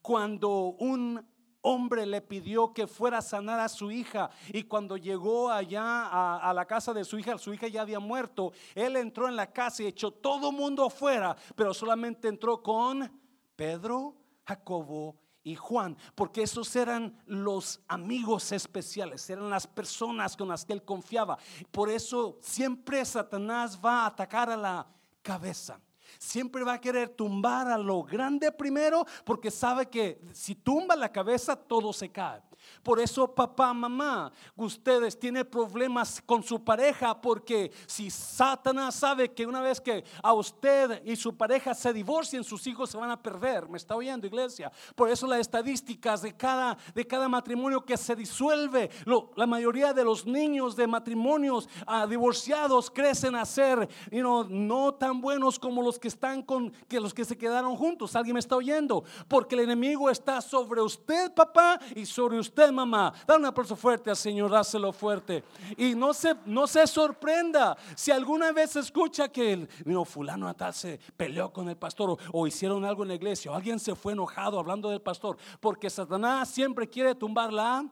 Cuando 0.00 0.74
un 0.78 1.22
hombre 1.60 2.06
le 2.06 2.22
pidió 2.22 2.72
que 2.72 2.86
fuera 2.86 3.18
a 3.18 3.22
sanar 3.22 3.60
a 3.60 3.68
su 3.68 3.90
hija 3.90 4.30
y 4.54 4.62
cuando 4.62 4.96
llegó 4.96 5.50
allá 5.50 6.38
a, 6.38 6.54
la 6.54 6.64
casa 6.64 6.94
de 6.94 7.04
su 7.04 7.18
hija, 7.18 7.36
su 7.36 7.52
hija 7.52 7.68
ya 7.68 7.82
había 7.82 8.00
muerto, 8.00 8.54
él 8.74 8.96
entró 8.96 9.28
en 9.28 9.36
la 9.36 9.52
casa 9.52 9.82
y 9.82 9.88
echó 9.88 10.12
todo 10.12 10.50
mundo 10.50 10.86
afuera, 10.86 11.36
pero 11.54 11.74
solamente 11.74 12.26
entró 12.26 12.62
con 12.62 13.12
Pedro, 13.54 14.14
Jacobo 14.46 15.23
y 15.44 15.54
Juan, 15.54 15.96
porque 16.14 16.42
esos 16.42 16.74
eran 16.74 17.22
los 17.26 17.80
amigos 17.86 18.50
especiales, 18.50 19.28
eran 19.28 19.50
las 19.50 19.66
personas 19.66 20.36
con 20.36 20.48
las 20.48 20.64
que 20.64 20.72
él 20.72 20.82
confiaba. 20.82 21.38
Por 21.70 21.90
eso 21.90 22.38
siempre 22.40 23.04
Satanás 23.04 23.78
va 23.82 24.02
a 24.02 24.06
atacar 24.06 24.48
a 24.50 24.56
la 24.56 24.86
cabeza. 25.22 25.78
Siempre 26.24 26.64
va 26.64 26.74
a 26.74 26.80
querer 26.80 27.10
tumbar 27.10 27.68
a 27.68 27.76
lo 27.76 28.02
grande 28.02 28.50
primero 28.50 29.04
porque 29.24 29.50
sabe 29.50 29.90
que 29.90 30.18
si 30.32 30.54
tumba 30.54 30.96
la 30.96 31.12
cabeza 31.12 31.54
todo 31.54 31.92
se 31.92 32.10
cae. 32.10 32.40
Por 32.82 33.00
eso 33.00 33.26
papá, 33.26 33.72
mamá, 33.72 34.32
ustedes 34.56 35.18
tienen 35.18 35.46
problemas 35.46 36.22
con 36.24 36.42
su 36.42 36.62
pareja 36.62 37.18
porque 37.20 37.72
si 37.86 38.10
Satanás 38.10 38.94
sabe 38.94 39.32
que 39.32 39.46
una 39.46 39.60
vez 39.60 39.80
que 39.80 40.04
a 40.22 40.32
usted 40.32 41.02
y 41.04 41.16
su 41.16 41.36
pareja 41.36 41.74
se 41.74 41.92
divorcien, 41.92 42.44
sus 42.44 42.66
hijos 42.66 42.90
se 42.90 42.96
van 42.96 43.10
a 43.10 43.22
perder. 43.22 43.68
¿Me 43.68 43.78
está 43.78 43.96
oyendo 43.96 44.26
iglesia? 44.26 44.70
Por 44.94 45.10
eso 45.10 45.26
las 45.26 45.40
estadísticas 45.40 46.22
de 46.22 46.36
cada, 46.36 46.76
de 46.94 47.06
cada 47.06 47.28
matrimonio 47.28 47.84
que 47.84 47.96
se 47.96 48.14
disuelve, 48.14 48.90
la 49.36 49.46
mayoría 49.46 49.92
de 49.92 50.04
los 50.04 50.26
niños 50.26 50.76
de 50.76 50.86
matrimonios 50.86 51.68
uh, 51.86 52.06
divorciados 52.06 52.90
crecen 52.90 53.34
a 53.34 53.44
ser 53.44 53.88
you 54.10 54.20
know, 54.20 54.44
no 54.48 54.94
tan 54.94 55.20
buenos 55.20 55.58
como 55.58 55.82
los 55.82 55.98
que 55.98 56.08
están 56.14 56.42
con 56.42 56.70
que 56.88 57.00
los 57.00 57.12
que 57.12 57.24
se 57.24 57.36
quedaron 57.36 57.76
juntos. 57.76 58.16
¿Alguien 58.16 58.34
me 58.34 58.40
está 58.40 58.56
oyendo? 58.56 59.04
Porque 59.28 59.54
el 59.54 59.62
enemigo 59.62 60.08
está 60.10 60.40
sobre 60.40 60.80
usted, 60.80 61.32
papá, 61.32 61.78
y 61.94 62.06
sobre 62.06 62.38
usted 62.38 62.70
mamá. 62.70 63.12
Da 63.26 63.36
un 63.36 63.44
aplauso 63.44 63.76
fuerte 63.76 64.10
al 64.10 64.16
Señor, 64.16 64.50
dáselo 64.50 64.92
fuerte. 64.92 65.44
Y 65.76 65.94
no 65.94 66.14
se, 66.14 66.34
no 66.46 66.66
se 66.66 66.86
sorprenda 66.86 67.76
si 67.94 68.10
alguna 68.10 68.52
vez 68.52 68.76
escucha 68.76 69.28
que 69.28 69.52
el 69.52 69.68
no, 69.84 70.04
fulano 70.04 70.46
natal 70.46 70.72
se 70.72 70.98
peleó 71.16 71.52
con 71.52 71.68
el 71.68 71.76
pastor 71.76 72.10
o, 72.10 72.18
o 72.32 72.46
hicieron 72.46 72.84
algo 72.84 73.02
en 73.02 73.08
la 73.08 73.14
iglesia 73.14 73.50
o 73.50 73.54
alguien 73.54 73.78
se 73.78 73.94
fue 73.94 74.12
enojado 74.12 74.58
hablando 74.58 74.88
del 74.90 75.02
pastor. 75.02 75.36
Porque 75.60 75.90
Satanás 75.90 76.48
siempre 76.48 76.88
quiere 76.88 77.14
tumbar 77.14 77.52
la 77.52 77.88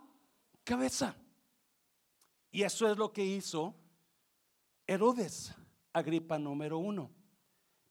cabeza. 0.64 1.14
Y 2.50 2.62
eso 2.62 2.86
es 2.88 2.96
lo 2.98 3.12
que 3.12 3.24
hizo 3.24 3.74
Herodes, 4.86 5.54
Agripa 5.92 6.38
número 6.38 6.78
uno. 6.78 7.10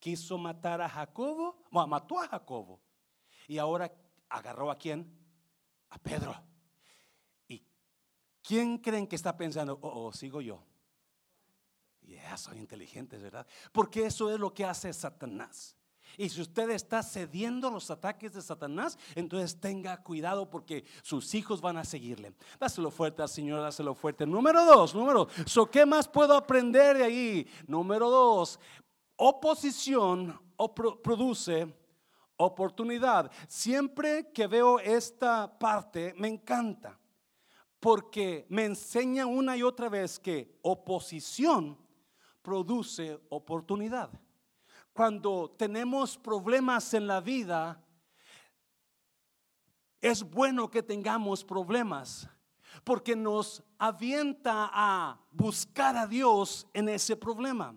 Quiso 0.02 0.40
matar 0.40 0.82
a 0.82 0.90
Jacobo, 0.90 1.56
mató 1.70 2.20
a 2.20 2.28
Jacobo. 2.28 2.82
Y 3.48 3.60
ahora 3.60 3.94
agarró 4.28 4.72
a 4.72 4.78
quién? 4.78 5.08
A 5.92 6.00
Pedro. 6.00 6.36
¿Quién 8.42 8.80
creen 8.80 9.06
que 9.06 9.16
está 9.16 9.38
pensando, 9.38 9.78
oh, 9.82 10.08
oh 10.08 10.12
sigo 10.12 10.42
yo? 10.42 10.64
Ya, 12.02 12.36
soy 12.36 12.58
inteligente, 12.58 13.18
¿verdad? 13.18 13.46
Porque 13.72 14.08
eso 14.08 14.34
es 14.34 14.40
lo 14.40 14.52
que 14.54 14.66
hace 14.66 14.92
Satanás. 14.92 15.78
Y 16.18 16.28
si 16.30 16.42
usted 16.42 16.72
está 16.72 17.04
cediendo 17.04 17.68
a 17.68 17.72
los 17.72 17.90
ataques 17.92 18.34
de 18.34 18.42
Satanás, 18.42 18.98
entonces 19.16 19.60
tenga 19.60 20.02
cuidado 20.04 20.50
porque 20.50 20.84
sus 21.04 21.34
hijos 21.36 21.62
van 21.62 21.78
a 21.78 21.86
seguirle. 21.86 22.34
Dáselo 22.60 22.92
fuerte 22.92 23.22
al 23.22 23.30
Señor, 23.30 23.62
dáselo 23.62 23.94
fuerte. 23.94 24.26
Número 24.26 24.66
dos, 24.66 24.94
número 24.96 25.30
dos. 25.46 25.70
¿Qué 25.72 25.86
más 25.86 26.08
puedo 26.08 26.36
aprender 26.36 26.98
de 26.98 27.04
ahí? 27.04 27.48
Número 27.68 28.10
dos, 28.10 28.60
oposición 29.24 30.40
produce 31.04 31.72
oportunidad. 32.38 33.32
Siempre 33.48 34.32
que 34.32 34.48
veo 34.48 34.80
esta 34.80 35.60
parte, 35.60 36.16
me 36.18 36.28
encanta 36.28 36.98
porque 37.80 38.46
me 38.50 38.66
enseña 38.66 39.26
una 39.26 39.56
y 39.58 39.64
otra 39.64 39.90
vez 39.90 40.20
que 40.20 40.58
oposición 40.64 41.78
produce 42.42 43.20
oportunidad. 43.30 44.10
Cuando 44.92 45.52
tenemos 45.58 46.18
problemas 46.18 46.94
en 46.96 47.06
la 47.06 47.22
vida, 47.22 47.84
es 50.00 50.24
bueno 50.24 50.70
que 50.70 50.82
tengamos 50.82 51.44
problemas, 51.44 52.28
porque 52.84 53.16
nos 53.16 53.64
avienta 53.78 54.70
a 54.74 55.20
buscar 55.32 55.96
a 55.96 56.08
Dios 56.08 56.68
en 56.74 56.90
ese 56.90 57.16
problema. 57.16 57.76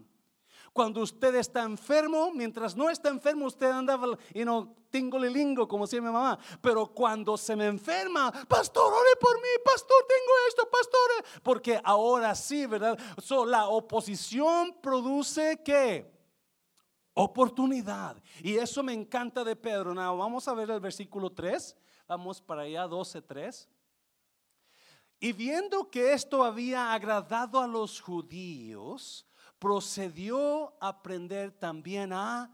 Cuando 0.75 1.03
usted 1.03 1.37
está 1.37 1.63
enfermo, 1.63 2.33
mientras 2.33 2.75
no 2.75 2.91
está 2.91 3.09
enfermo, 3.09 3.47
usted 3.47 3.71
anda, 3.71 3.97
y 4.35 4.45
no 4.45 4.75
tingolilingo, 4.91 5.69
como 5.69 5.87
decía 5.87 6.01
mi 6.01 6.11
mamá. 6.11 6.37
Pero 6.61 6.89
cuando 6.89 7.37
se 7.37 7.55
me 7.55 7.67
enferma, 7.67 8.33
pastor, 8.49 8.93
ore 8.93 9.17
por 9.21 9.37
mí, 9.37 9.49
pastor, 9.65 9.97
tengo 10.09 10.33
esto, 10.49 10.69
pastor. 10.69 11.43
Porque 11.45 11.81
ahora 11.85 12.35
sí, 12.35 12.67
¿verdad? 12.67 12.99
So, 13.23 13.47
la 13.47 13.69
oposición 13.69 14.77
produce 14.83 15.63
qué? 15.65 16.13
Oportunidad. 17.13 18.21
Y 18.43 18.57
eso 18.57 18.83
me 18.83 18.95
encanta 18.95 19.45
de 19.45 19.55
Pedro. 19.55 19.95
Now, 19.95 20.19
vamos 20.19 20.49
a 20.49 20.55
ver 20.55 20.69
el 20.73 20.81
versículo 20.81 21.31
3. 21.31 21.77
Vamos 22.09 22.41
para 22.41 22.63
allá, 22.63 22.89
12, 22.89 23.23
3. 23.23 23.69
Y 25.21 25.33
viendo 25.33 25.89
que 25.89 26.15
esto 26.15 26.43
había 26.43 26.93
agradado 26.93 27.61
a 27.61 27.69
los 27.69 28.01
judíos, 28.01 29.25
procedió 29.65 30.75
a 30.79 31.03
prender 31.03 31.51
también 31.51 32.13
a 32.13 32.51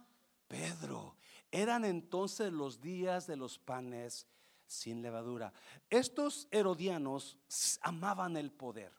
Pedro. 0.47 1.17
Eran 1.51 1.85
entonces 1.85 2.53
los 2.53 2.81
días 2.81 3.27
de 3.27 3.35
los 3.35 3.59
panes 3.59 4.29
sin 4.65 5.03
levadura. 5.03 5.53
Estos 5.89 6.47
herodianos 6.53 7.37
amaban 7.81 8.37
el 8.37 8.53
poder. 8.53 8.93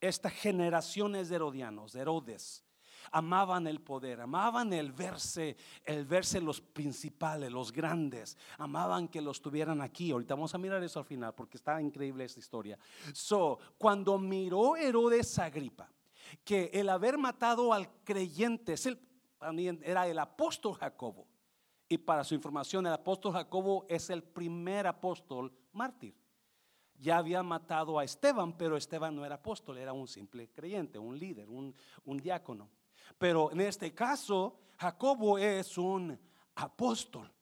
Estas 0.00 0.32
generaciones 0.32 1.28
de 1.28 1.36
herodianos, 1.36 1.92
de 1.92 2.00
Herodes, 2.00 2.64
amaban 3.12 3.68
el 3.68 3.82
poder, 3.82 4.20
amaban 4.20 4.72
el 4.72 4.90
verse, 4.90 5.56
el 5.84 6.06
verse 6.06 6.40
los 6.40 6.60
principales, 6.60 7.52
los 7.52 7.70
grandes, 7.70 8.36
amaban 8.58 9.06
que 9.06 9.22
los 9.22 9.40
tuvieran 9.40 9.80
aquí. 9.80 10.10
Ahorita 10.10 10.34
vamos 10.34 10.56
a 10.56 10.58
mirar 10.58 10.82
eso 10.82 10.98
al 10.98 11.04
final 11.04 11.32
porque 11.36 11.56
está 11.56 11.80
increíble 11.80 12.24
esta 12.24 12.40
historia. 12.40 12.76
So, 13.12 13.60
cuando 13.78 14.18
miró 14.18 14.74
Herodes 14.76 15.38
Agripa, 15.38 15.88
que 16.44 16.70
el 16.72 16.88
haber 16.88 17.18
matado 17.18 17.72
al 17.72 17.88
creyente 18.04 18.74
era 19.82 20.08
el 20.08 20.18
apóstol 20.18 20.74
Jacobo. 20.74 21.26
Y 21.88 21.98
para 21.98 22.24
su 22.24 22.34
información, 22.34 22.86
el 22.86 22.92
apóstol 22.92 23.32
Jacobo 23.32 23.86
es 23.88 24.10
el 24.10 24.22
primer 24.22 24.86
apóstol 24.86 25.52
mártir. 25.72 26.14
Ya 27.00 27.18
había 27.18 27.42
matado 27.42 27.98
a 27.98 28.04
Esteban, 28.04 28.56
pero 28.58 28.76
Esteban 28.76 29.14
no 29.14 29.24
era 29.24 29.36
apóstol, 29.36 29.78
era 29.78 29.92
un 29.92 30.08
simple 30.08 30.50
creyente, 30.50 30.98
un 30.98 31.18
líder, 31.18 31.48
un 31.48 31.74
diácono. 32.20 32.68
Pero 33.16 33.50
en 33.52 33.60
este 33.60 33.94
caso, 33.94 34.58
Jacobo 34.76 35.38
es 35.38 35.78
un 35.78 36.18
apóstol. 36.56 37.32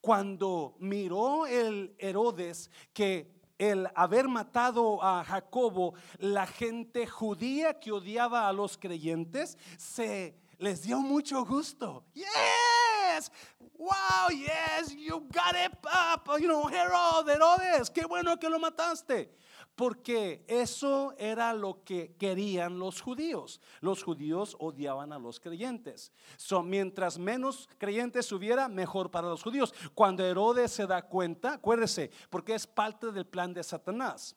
Cuando 0.00 0.76
miró 0.78 1.46
el 1.46 1.96
Herodes 1.98 2.70
que 2.92 3.37
el 3.58 3.88
haber 3.94 4.28
matado 4.28 5.02
a 5.02 5.24
Jacobo, 5.24 5.94
la 6.18 6.46
gente 6.46 7.06
judía 7.06 7.78
que 7.80 7.92
odiaba 7.92 8.48
a 8.48 8.52
los 8.52 8.78
creyentes, 8.78 9.58
se 9.76 10.34
les 10.58 10.82
dio 10.82 11.00
mucho 11.00 11.44
gusto. 11.44 12.04
Yes, 12.14 13.32
wow, 13.78 14.28
yes, 14.30 14.94
you 14.94 15.26
got 15.32 15.54
it 15.54 15.72
up, 15.86 16.28
you 16.40 16.48
know, 16.48 16.68
Herod, 16.68 17.28
Herodes, 17.28 17.90
qué 17.90 18.04
bueno 18.06 18.36
que 18.38 18.48
lo 18.48 18.58
mataste 18.58 19.30
porque 19.78 20.44
eso 20.48 21.14
era 21.18 21.52
lo 21.52 21.84
que 21.84 22.16
querían 22.18 22.80
los 22.80 23.00
judíos. 23.00 23.60
Los 23.80 24.02
judíos 24.02 24.56
odiaban 24.58 25.12
a 25.12 25.20
los 25.20 25.38
creyentes. 25.38 26.10
So, 26.36 26.64
mientras 26.64 27.16
menos 27.16 27.68
creyentes 27.78 28.32
hubiera, 28.32 28.68
mejor 28.68 29.12
para 29.12 29.28
los 29.28 29.40
judíos. 29.40 29.72
Cuando 29.94 30.24
Herodes 30.24 30.72
se 30.72 30.88
da 30.88 31.02
cuenta, 31.02 31.52
acuérdese, 31.52 32.10
porque 32.28 32.56
es 32.56 32.66
parte 32.66 33.12
del 33.12 33.24
plan 33.24 33.54
de 33.54 33.62
Satanás. 33.62 34.34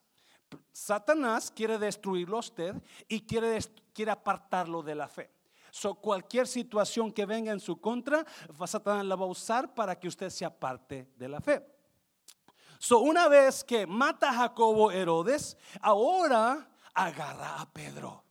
Satanás 0.72 1.50
quiere 1.50 1.80
destruirlo 1.80 2.38
a 2.38 2.42
usted 2.42 2.76
y 3.08 3.22
quiere, 3.22 3.58
quiere 3.94 4.12
apartarlo 4.12 4.84
de 4.84 4.94
la 4.94 5.08
fe. 5.08 5.32
So, 5.72 5.96
cualquier 5.96 6.48
situación 6.48 7.12
que 7.12 7.26
venga 7.26 7.52
en 7.52 7.62
su 7.62 7.80
contra, 7.80 8.26
Satanás 8.68 9.06
la 9.06 9.16
va 9.16 9.26
a 9.26 9.30
usar 9.30 9.74
para 9.74 9.98
que 9.98 10.10
usted 10.10 10.30
se 10.30 10.44
aparte 10.44 11.08
de 11.16 11.30
la 11.30 11.40
fe. 11.40 11.66
So, 12.78 13.00
una 13.00 13.30
vez 13.30 13.64
que 13.64 13.88
mata 13.88 14.30
a 14.30 14.34
Jacobo 14.34 14.92
Herodes, 14.92 15.58
ahora 15.80 16.70
agarra 16.94 17.62
a 17.62 17.72
Pedro. 17.72 18.24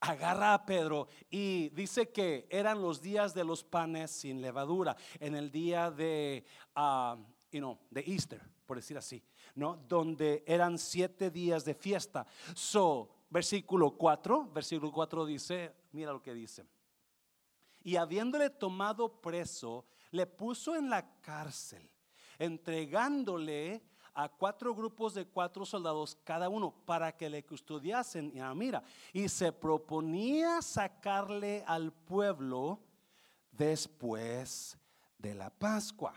Agarra 0.00 0.54
a 0.54 0.66
Pedro 0.66 1.08
y 1.30 1.70
dice 1.70 2.10
que 2.10 2.46
eran 2.50 2.82
los 2.82 3.00
días 3.00 3.32
de 3.32 3.44
los 3.44 3.64
panes 3.64 4.10
sin 4.10 4.40
levadura, 4.42 4.96
en 5.18 5.34
el 5.34 5.50
día 5.50 5.90
de, 5.90 6.44
uh, 6.76 7.16
you 7.50 7.60
know, 7.60 7.78
de 7.90 8.00
Easter, 8.06 8.40
por 8.66 8.76
decir 8.76 8.98
así, 8.98 9.22
¿no? 9.54 9.76
Donde 9.76 10.42
eran 10.46 10.78
siete 10.78 11.30
días 11.30 11.64
de 11.64 11.74
fiesta. 11.74 12.26
So, 12.54 13.10
versículo 13.30 13.92
4, 13.92 14.50
versículo 14.52 14.90
4 14.90 15.26
dice, 15.26 15.79
mira 15.92 16.12
lo 16.12 16.22
que 16.22 16.34
dice. 16.34 16.64
Y 17.82 17.96
habiéndole 17.96 18.50
tomado 18.50 19.20
preso, 19.20 19.86
le 20.10 20.26
puso 20.26 20.76
en 20.76 20.90
la 20.90 21.20
cárcel, 21.20 21.88
entregándole 22.38 23.82
a 24.12 24.28
cuatro 24.28 24.74
grupos 24.74 25.14
de 25.14 25.26
cuatro 25.26 25.64
soldados 25.64 26.16
cada 26.24 26.48
uno 26.48 26.74
para 26.84 27.16
que 27.16 27.30
le 27.30 27.44
custodiasen. 27.44 28.32
Y 28.34 28.40
mira, 28.54 28.82
y 29.12 29.28
se 29.28 29.52
proponía 29.52 30.60
sacarle 30.60 31.64
al 31.66 31.92
pueblo 31.92 32.80
después 33.50 34.76
de 35.16 35.34
la 35.34 35.50
Pascua. 35.50 36.14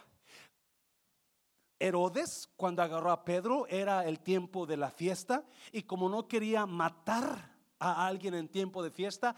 Herodes, 1.80 2.50
cuando 2.56 2.82
agarró 2.82 3.12
a 3.12 3.26
Pedro, 3.26 3.68
era 3.68 4.06
el 4.06 4.22
tiempo 4.22 4.66
de 4.66 4.78
la 4.78 4.90
fiesta 4.90 5.44
y 5.72 5.84
como 5.84 6.08
no 6.08 6.28
quería 6.28 6.66
matar 6.66 7.53
a 7.84 8.08
alguien 8.08 8.34
en 8.34 8.48
tiempo 8.48 8.82
de 8.84 8.92
fiesta, 8.92 9.36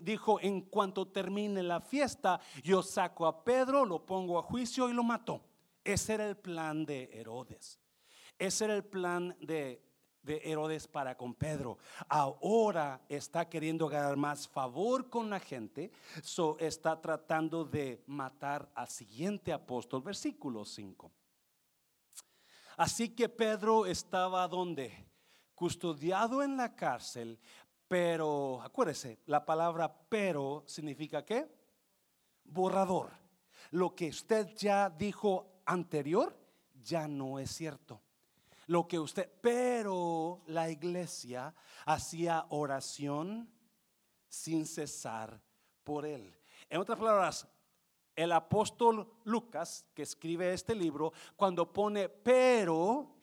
dijo, 0.00 0.40
en 0.40 0.62
cuanto 0.62 1.06
termine 1.08 1.62
la 1.62 1.80
fiesta, 1.80 2.40
yo 2.62 2.82
saco 2.82 3.26
a 3.26 3.44
Pedro, 3.44 3.84
lo 3.84 4.04
pongo 4.04 4.38
a 4.38 4.42
juicio 4.42 4.88
y 4.88 4.92
lo 4.92 5.02
mato. 5.02 5.40
Ese 5.84 6.14
era 6.14 6.26
el 6.26 6.36
plan 6.36 6.84
de 6.86 7.10
Herodes. 7.12 7.78
Ese 8.38 8.64
era 8.64 8.74
el 8.74 8.84
plan 8.84 9.36
de, 9.40 9.82
Herodes 10.26 10.88
para 10.88 11.16
con 11.16 11.34
Pedro. 11.34 11.78
Ahora 12.08 13.02
está 13.08 13.48
queriendo 13.48 13.86
ganar 13.88 14.16
más 14.16 14.48
favor 14.48 15.10
con 15.10 15.28
la 15.28 15.38
gente, 15.38 15.92
so 16.22 16.56
está 16.58 16.98
tratando 17.00 17.64
de 17.64 18.02
matar 18.06 18.70
al 18.74 18.88
siguiente 18.88 19.52
apóstol, 19.52 20.00
versículo 20.00 20.64
5. 20.64 21.12
Así 22.76 23.10
que 23.10 23.28
Pedro 23.28 23.86
estaba 23.86 24.48
donde? 24.48 24.92
Custodiado 25.54 26.42
en 26.42 26.56
la 26.56 26.74
cárcel, 26.74 27.38
pero 27.88 28.60
acuérdese, 28.62 29.20
la 29.26 29.44
palabra 29.44 29.94
pero 30.08 30.64
significa 30.66 31.24
qué? 31.24 31.48
Borrador. 32.44 33.10
Lo 33.70 33.94
que 33.94 34.08
usted 34.08 34.54
ya 34.56 34.90
dijo 34.90 35.62
anterior 35.64 36.36
ya 36.82 37.08
no 37.08 37.38
es 37.38 37.50
cierto 37.50 38.02
lo 38.66 38.86
que 38.86 38.98
usted, 38.98 39.30
pero 39.40 40.42
la 40.46 40.70
iglesia 40.70 41.54
hacía 41.86 42.46
oración 42.50 43.50
sin 44.28 44.66
cesar 44.66 45.40
por 45.82 46.06
él. 46.06 46.34
En 46.68 46.80
otras 46.80 46.98
palabras, 46.98 47.48
el 48.16 48.32
apóstol 48.32 49.12
Lucas, 49.24 49.86
que 49.94 50.02
escribe 50.02 50.52
este 50.52 50.74
libro, 50.74 51.12
cuando 51.36 51.72
pone 51.72 52.08
pero, 52.08 53.16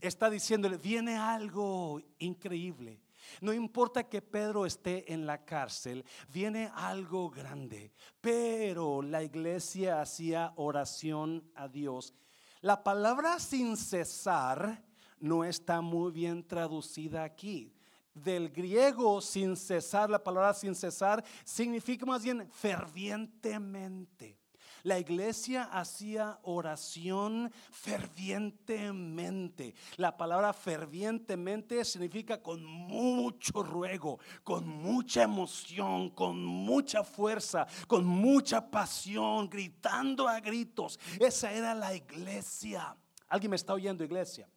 está 0.00 0.28
diciéndole, 0.28 0.76
viene 0.76 1.16
algo 1.16 2.00
increíble. 2.18 3.00
No 3.40 3.52
importa 3.52 4.08
que 4.08 4.22
Pedro 4.22 4.66
esté 4.66 5.12
en 5.12 5.26
la 5.26 5.44
cárcel, 5.44 6.04
viene 6.28 6.70
algo 6.74 7.30
grande. 7.30 7.92
Pero 8.20 9.02
la 9.02 9.22
iglesia 9.22 10.00
hacía 10.00 10.52
oración 10.56 11.50
a 11.54 11.68
Dios 11.68 12.14
la 12.62 12.84
palabra 12.84 13.40
sin 13.40 13.76
cesar 13.76 14.84
no 15.18 15.42
está 15.42 15.80
muy 15.80 16.12
bien 16.12 16.46
traducida 16.46 17.24
aquí. 17.24 17.74
Del 18.14 18.50
griego 18.50 19.20
sin 19.20 19.56
cesar, 19.56 20.08
la 20.08 20.22
palabra 20.22 20.54
sin 20.54 20.76
cesar 20.76 21.24
significa 21.44 22.06
más 22.06 22.22
bien 22.22 22.48
fervientemente. 22.52 24.38
La 24.84 24.98
iglesia 24.98 25.64
hacía 25.64 26.40
oración 26.42 27.52
fervientemente. 27.70 29.74
La 29.96 30.16
palabra 30.16 30.52
fervientemente 30.52 31.84
significa 31.84 32.42
con 32.42 32.64
mucho 32.64 33.62
ruego, 33.62 34.18
con 34.42 34.66
mucha 34.66 35.22
emoción, 35.22 36.10
con 36.10 36.44
mucha 36.44 37.04
fuerza, 37.04 37.64
con 37.86 38.04
mucha 38.04 38.68
pasión, 38.70 39.48
gritando 39.48 40.26
a 40.26 40.40
gritos. 40.40 40.98
Esa 41.20 41.52
era 41.52 41.74
la 41.74 41.94
iglesia. 41.94 42.96
¿Alguien 43.28 43.50
me 43.50 43.56
está 43.56 43.74
oyendo, 43.74 44.02
iglesia? 44.02 44.48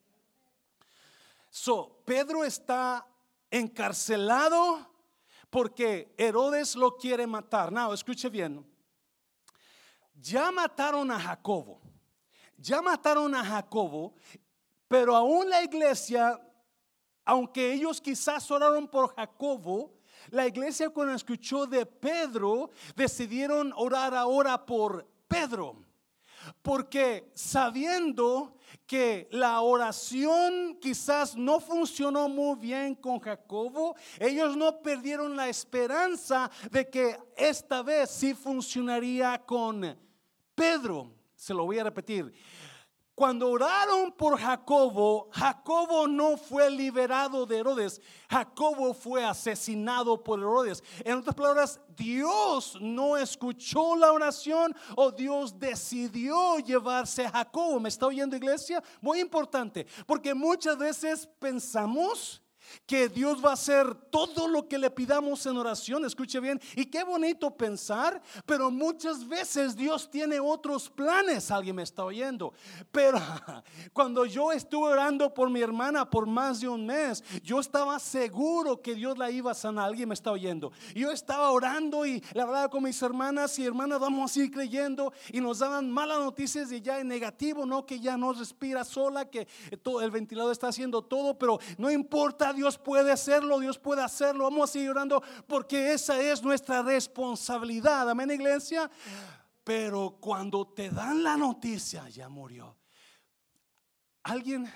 So, 1.51 2.01
Pedro 2.03 2.43
está 2.43 3.05
encarcelado 3.51 4.91
porque 5.51 6.15
Herodes 6.17 6.75
lo 6.75 6.97
quiere 6.97 7.27
matar. 7.27 7.71
Now, 7.71 7.93
escuche 7.93 8.27
bien 8.27 8.65
ya 10.15 10.51
mataron 10.51 11.11
a 11.11 11.19
Jacobo, 11.19 11.81
ya 12.57 12.81
mataron 12.81 13.33
a 13.35 13.43
Jacobo, 13.43 14.15
pero 14.87 15.15
aún 15.15 15.49
la 15.49 15.63
iglesia, 15.63 16.39
aunque 17.25 17.73
ellos 17.73 17.99
quizás 17.99 18.49
oraron 18.51 18.87
por 18.87 19.13
Jacobo, 19.15 19.93
la 20.29 20.47
iglesia 20.47 20.89
cuando 20.89 21.13
escuchó 21.13 21.65
de 21.65 21.85
Pedro, 21.85 22.69
decidieron 22.95 23.73
orar 23.75 24.15
ahora 24.15 24.65
por 24.65 25.07
Pedro. 25.27 25.83
Porque 26.61 27.31
sabiendo 27.33 28.57
que 28.85 29.27
la 29.31 29.61
oración 29.61 30.77
quizás 30.79 31.35
no 31.35 31.59
funcionó 31.59 32.29
muy 32.29 32.57
bien 32.59 32.95
con 32.95 33.19
Jacobo, 33.19 33.95
ellos 34.19 34.55
no 34.55 34.81
perdieron 34.81 35.35
la 35.35 35.49
esperanza 35.49 36.51
de 36.69 36.87
que 36.89 37.17
esta 37.35 37.81
vez 37.81 38.11
sí 38.11 38.33
funcionaría 38.35 39.41
con 39.43 39.97
Pedro, 40.55 41.11
se 41.35 41.53
lo 41.53 41.65
voy 41.65 41.79
a 41.79 41.83
repetir, 41.83 42.33
cuando 43.15 43.49
oraron 43.49 44.11
por 44.11 44.37
Jacobo, 44.37 45.29
Jacobo 45.31 46.05
no 46.05 46.35
fue 46.35 46.69
liberado 46.69 47.45
de 47.45 47.59
Herodes, 47.59 48.01
Jacobo 48.29 48.93
fue 48.93 49.23
asesinado 49.23 50.21
por 50.21 50.39
Herodes. 50.39 50.83
En 51.05 51.19
otras 51.19 51.33
palabras, 51.33 51.79
Dios 51.95 52.77
no 52.81 53.15
escuchó 53.15 53.95
la 53.95 54.11
oración 54.11 54.75
o 54.97 55.11
Dios 55.11 55.57
decidió 55.57 56.59
llevarse 56.59 57.25
a 57.25 57.31
Jacobo. 57.31 57.79
¿Me 57.79 57.87
está 57.87 58.05
oyendo 58.05 58.35
iglesia? 58.35 58.83
Muy 58.99 59.21
importante, 59.21 59.87
porque 60.05 60.33
muchas 60.33 60.77
veces 60.77 61.25
pensamos 61.39 62.41
que 62.85 63.09
Dios 63.09 63.43
va 63.43 63.51
a 63.51 63.53
hacer 63.53 63.95
todo 64.09 64.47
lo 64.47 64.67
que 64.67 64.77
le 64.77 64.91
pidamos 64.91 65.45
en 65.45 65.57
oración, 65.57 66.05
escuche 66.05 66.39
bien, 66.39 66.59
y 66.75 66.85
qué 66.85 67.03
bonito 67.03 67.51
pensar, 67.51 68.21
pero 68.45 68.69
muchas 68.71 69.27
veces 69.27 69.75
Dios 69.75 70.09
tiene 70.09 70.39
otros 70.39 70.89
planes, 70.89 71.51
alguien 71.51 71.75
me 71.75 71.83
está 71.83 72.03
oyendo, 72.03 72.53
pero 72.91 73.19
cuando 73.93 74.25
yo 74.25 74.51
estuve 74.51 74.89
orando 74.89 75.33
por 75.33 75.49
mi 75.49 75.61
hermana 75.61 76.09
por 76.09 76.25
más 76.25 76.61
de 76.61 76.67
un 76.67 76.85
mes, 76.85 77.23
yo 77.43 77.59
estaba 77.59 77.99
seguro 77.99 78.81
que 78.81 78.95
Dios 78.95 79.17
la 79.17 79.31
iba 79.31 79.51
a 79.51 79.55
sanar, 79.55 79.85
alguien 79.85 80.09
me 80.09 80.15
está 80.15 80.31
oyendo, 80.31 80.71
yo 80.93 81.11
estaba 81.11 81.51
orando 81.51 82.05
y 82.05 82.23
la 82.33 82.43
hablaba 82.43 82.69
con 82.69 82.83
mis 82.83 83.01
hermanas 83.01 83.57
y 83.59 83.65
hermanas, 83.65 83.99
vamos 83.99 84.35
a 84.35 84.39
ir 84.39 84.51
creyendo 84.51 85.13
y 85.31 85.41
nos 85.41 85.59
daban 85.59 85.89
malas 85.91 86.19
noticias 86.19 86.71
y 86.71 86.81
ya 86.81 86.99
en 86.99 87.07
negativo, 87.07 87.65
no 87.65 87.85
que 87.85 87.99
ya 87.99 88.17
no 88.17 88.33
respira 88.33 88.83
sola, 88.83 89.29
que 89.29 89.47
todo 89.81 90.01
el 90.01 90.11
ventilador 90.11 90.51
está 90.51 90.67
haciendo 90.67 91.01
todo, 91.01 91.37
pero 91.37 91.59
no 91.77 91.91
importa 91.91 92.53
Dios 92.55 92.77
puede 92.77 93.11
hacerlo, 93.11 93.59
Dios 93.59 93.77
puede 93.77 94.01
hacerlo. 94.01 94.45
Vamos 94.45 94.69
a 94.69 94.73
seguir 94.73 94.89
orando 94.89 95.21
porque 95.47 95.93
esa 95.93 96.19
es 96.19 96.41
nuestra 96.41 96.81
responsabilidad. 96.81 98.09
Amén, 98.09 98.31
iglesia. 98.31 98.89
Pero 99.63 100.17
cuando 100.19 100.67
te 100.67 100.89
dan 100.89 101.23
la 101.23 101.37
noticia, 101.37 102.07
ya 102.09 102.29
murió. 102.29 102.77
¿Alguien 104.23 104.71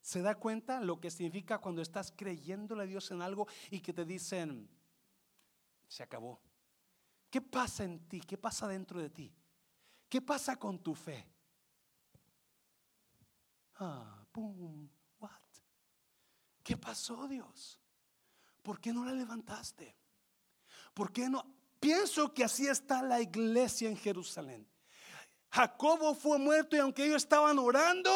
se 0.00 0.22
da 0.22 0.34
cuenta 0.34 0.80
lo 0.80 1.00
que 1.00 1.10
significa 1.10 1.58
cuando 1.58 1.82
estás 1.82 2.12
creyéndole 2.16 2.82
a 2.82 2.86
Dios 2.86 3.10
en 3.10 3.22
algo 3.22 3.46
y 3.70 3.80
que 3.80 3.92
te 3.92 4.04
dicen, 4.04 4.68
se 5.86 6.02
acabó? 6.02 6.40
¿Qué 7.30 7.40
pasa 7.40 7.84
en 7.84 8.00
ti? 8.08 8.20
¿Qué 8.20 8.36
pasa 8.36 8.66
dentro 8.66 9.00
de 9.00 9.10
ti? 9.10 9.32
¿Qué 10.08 10.20
pasa 10.20 10.56
con 10.56 10.80
tu 10.80 10.94
fe? 10.94 11.24
Ah, 13.76 14.26
pum, 14.32 14.88
¿Qué 16.70 16.76
pasó, 16.76 17.26
Dios? 17.26 17.80
¿Por 18.62 18.80
qué 18.80 18.92
no 18.92 19.04
la 19.04 19.12
levantaste? 19.12 19.96
¿Por 20.94 21.10
qué 21.10 21.28
no? 21.28 21.44
Pienso 21.80 22.32
que 22.32 22.44
así 22.44 22.68
está 22.68 23.02
la 23.02 23.20
iglesia 23.20 23.88
en 23.88 23.96
Jerusalén. 23.96 24.64
Jacobo 25.50 26.14
fue 26.14 26.38
muerto 26.38 26.76
y 26.76 26.78
aunque 26.78 27.06
ellos 27.06 27.24
estaban 27.24 27.58
orando, 27.58 28.10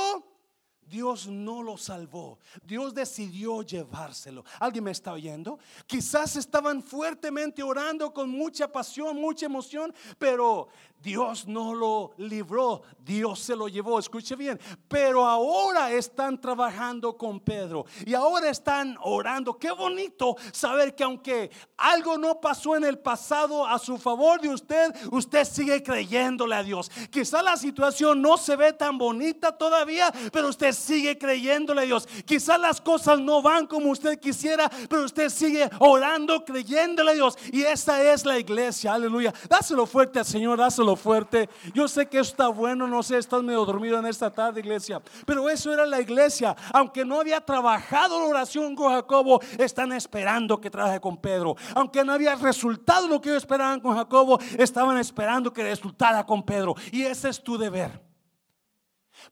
Dios 0.86 1.26
no 1.26 1.64
lo 1.64 1.76
salvó. 1.76 2.38
Dios 2.62 2.94
decidió 2.94 3.62
llevárselo. 3.62 4.44
¿Alguien 4.60 4.84
me 4.84 4.92
está 4.92 5.12
oyendo? 5.14 5.58
Quizás 5.84 6.36
estaban 6.36 6.80
fuertemente 6.80 7.60
orando 7.60 8.12
con 8.14 8.30
mucha 8.30 8.70
pasión, 8.70 9.16
mucha 9.16 9.46
emoción, 9.46 9.92
pero 10.16 10.68
Dios 11.04 11.46
no 11.46 11.74
lo 11.74 12.12
libró, 12.16 12.80
Dios 12.98 13.38
se 13.38 13.54
lo 13.54 13.68
llevó, 13.68 13.98
escuche 13.98 14.36
bien, 14.36 14.58
pero 14.88 15.26
ahora 15.26 15.92
están 15.92 16.40
trabajando 16.40 17.14
con 17.18 17.40
Pedro 17.40 17.84
y 18.06 18.14
ahora 18.14 18.48
están 18.48 18.96
orando. 19.02 19.58
Qué 19.58 19.70
bonito 19.70 20.34
saber 20.50 20.94
que 20.94 21.04
aunque 21.04 21.50
algo 21.76 22.16
no 22.16 22.40
pasó 22.40 22.74
en 22.74 22.84
el 22.84 22.98
pasado 22.98 23.66
a 23.66 23.78
su 23.78 23.98
favor 23.98 24.40
de 24.40 24.48
usted, 24.48 24.94
usted 25.10 25.44
sigue 25.44 25.82
creyéndole 25.82 26.54
a 26.54 26.62
Dios. 26.62 26.90
Quizá 27.10 27.42
la 27.42 27.58
situación 27.58 28.22
no 28.22 28.38
se 28.38 28.56
ve 28.56 28.72
tan 28.72 28.96
bonita 28.96 29.58
todavía, 29.58 30.10
pero 30.32 30.48
usted 30.48 30.72
sigue 30.72 31.18
creyéndole 31.18 31.82
a 31.82 31.84
Dios. 31.84 32.08
Quizá 32.24 32.56
las 32.56 32.80
cosas 32.80 33.20
no 33.20 33.42
van 33.42 33.66
como 33.66 33.90
usted 33.90 34.18
quisiera, 34.18 34.70
pero 34.88 35.04
usted 35.04 35.28
sigue 35.28 35.68
orando, 35.80 36.46
creyéndole 36.46 37.10
a 37.10 37.14
Dios. 37.14 37.36
Y 37.52 37.60
esta 37.60 38.02
es 38.10 38.24
la 38.24 38.38
iglesia, 38.38 38.94
aleluya. 38.94 39.34
Dáselo 39.50 39.84
fuerte 39.84 40.18
al 40.18 40.24
Señor, 40.24 40.58
dáselo 40.58 40.93
fuerte. 40.96 41.48
Yo 41.72 41.88
sé 41.88 42.06
que 42.06 42.18
está 42.18 42.48
bueno, 42.48 42.86
no 42.86 43.02
sé, 43.02 43.18
estás 43.18 43.42
medio 43.42 43.64
dormido 43.64 43.98
en 43.98 44.06
esta 44.06 44.30
tarde, 44.30 44.60
iglesia. 44.60 45.00
Pero 45.26 45.48
eso 45.48 45.72
era 45.72 45.86
la 45.86 46.00
iglesia. 46.00 46.56
Aunque 46.72 47.04
no 47.04 47.20
había 47.20 47.40
trabajado 47.40 48.20
la 48.20 48.26
oración 48.26 48.74
con 48.74 48.92
Jacobo, 48.92 49.40
están 49.58 49.92
esperando 49.92 50.60
que 50.60 50.70
trabaje 50.70 51.00
con 51.00 51.16
Pedro. 51.16 51.56
Aunque 51.74 52.04
no 52.04 52.12
había 52.12 52.34
resultado 52.34 53.08
lo 53.08 53.20
que 53.20 53.30
ellos 53.30 53.42
esperaban 53.42 53.80
con 53.80 53.96
Jacobo, 53.96 54.38
estaban 54.58 54.98
esperando 54.98 55.52
que 55.52 55.62
resultara 55.62 56.24
con 56.24 56.42
Pedro. 56.42 56.74
Y 56.92 57.02
ese 57.02 57.28
es 57.28 57.42
tu 57.42 57.58
deber. 57.58 58.02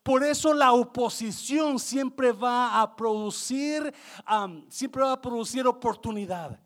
Por 0.03 0.25
eso 0.25 0.55
la 0.55 0.73
oposición 0.73 1.79
siempre 1.79 2.33
va 2.33 2.81
a 2.81 2.97
producir, 2.97 3.93
siempre 4.69 5.03
va 5.03 5.13
a 5.13 5.21
producir 5.21 5.67
oportunidad. 5.67 6.59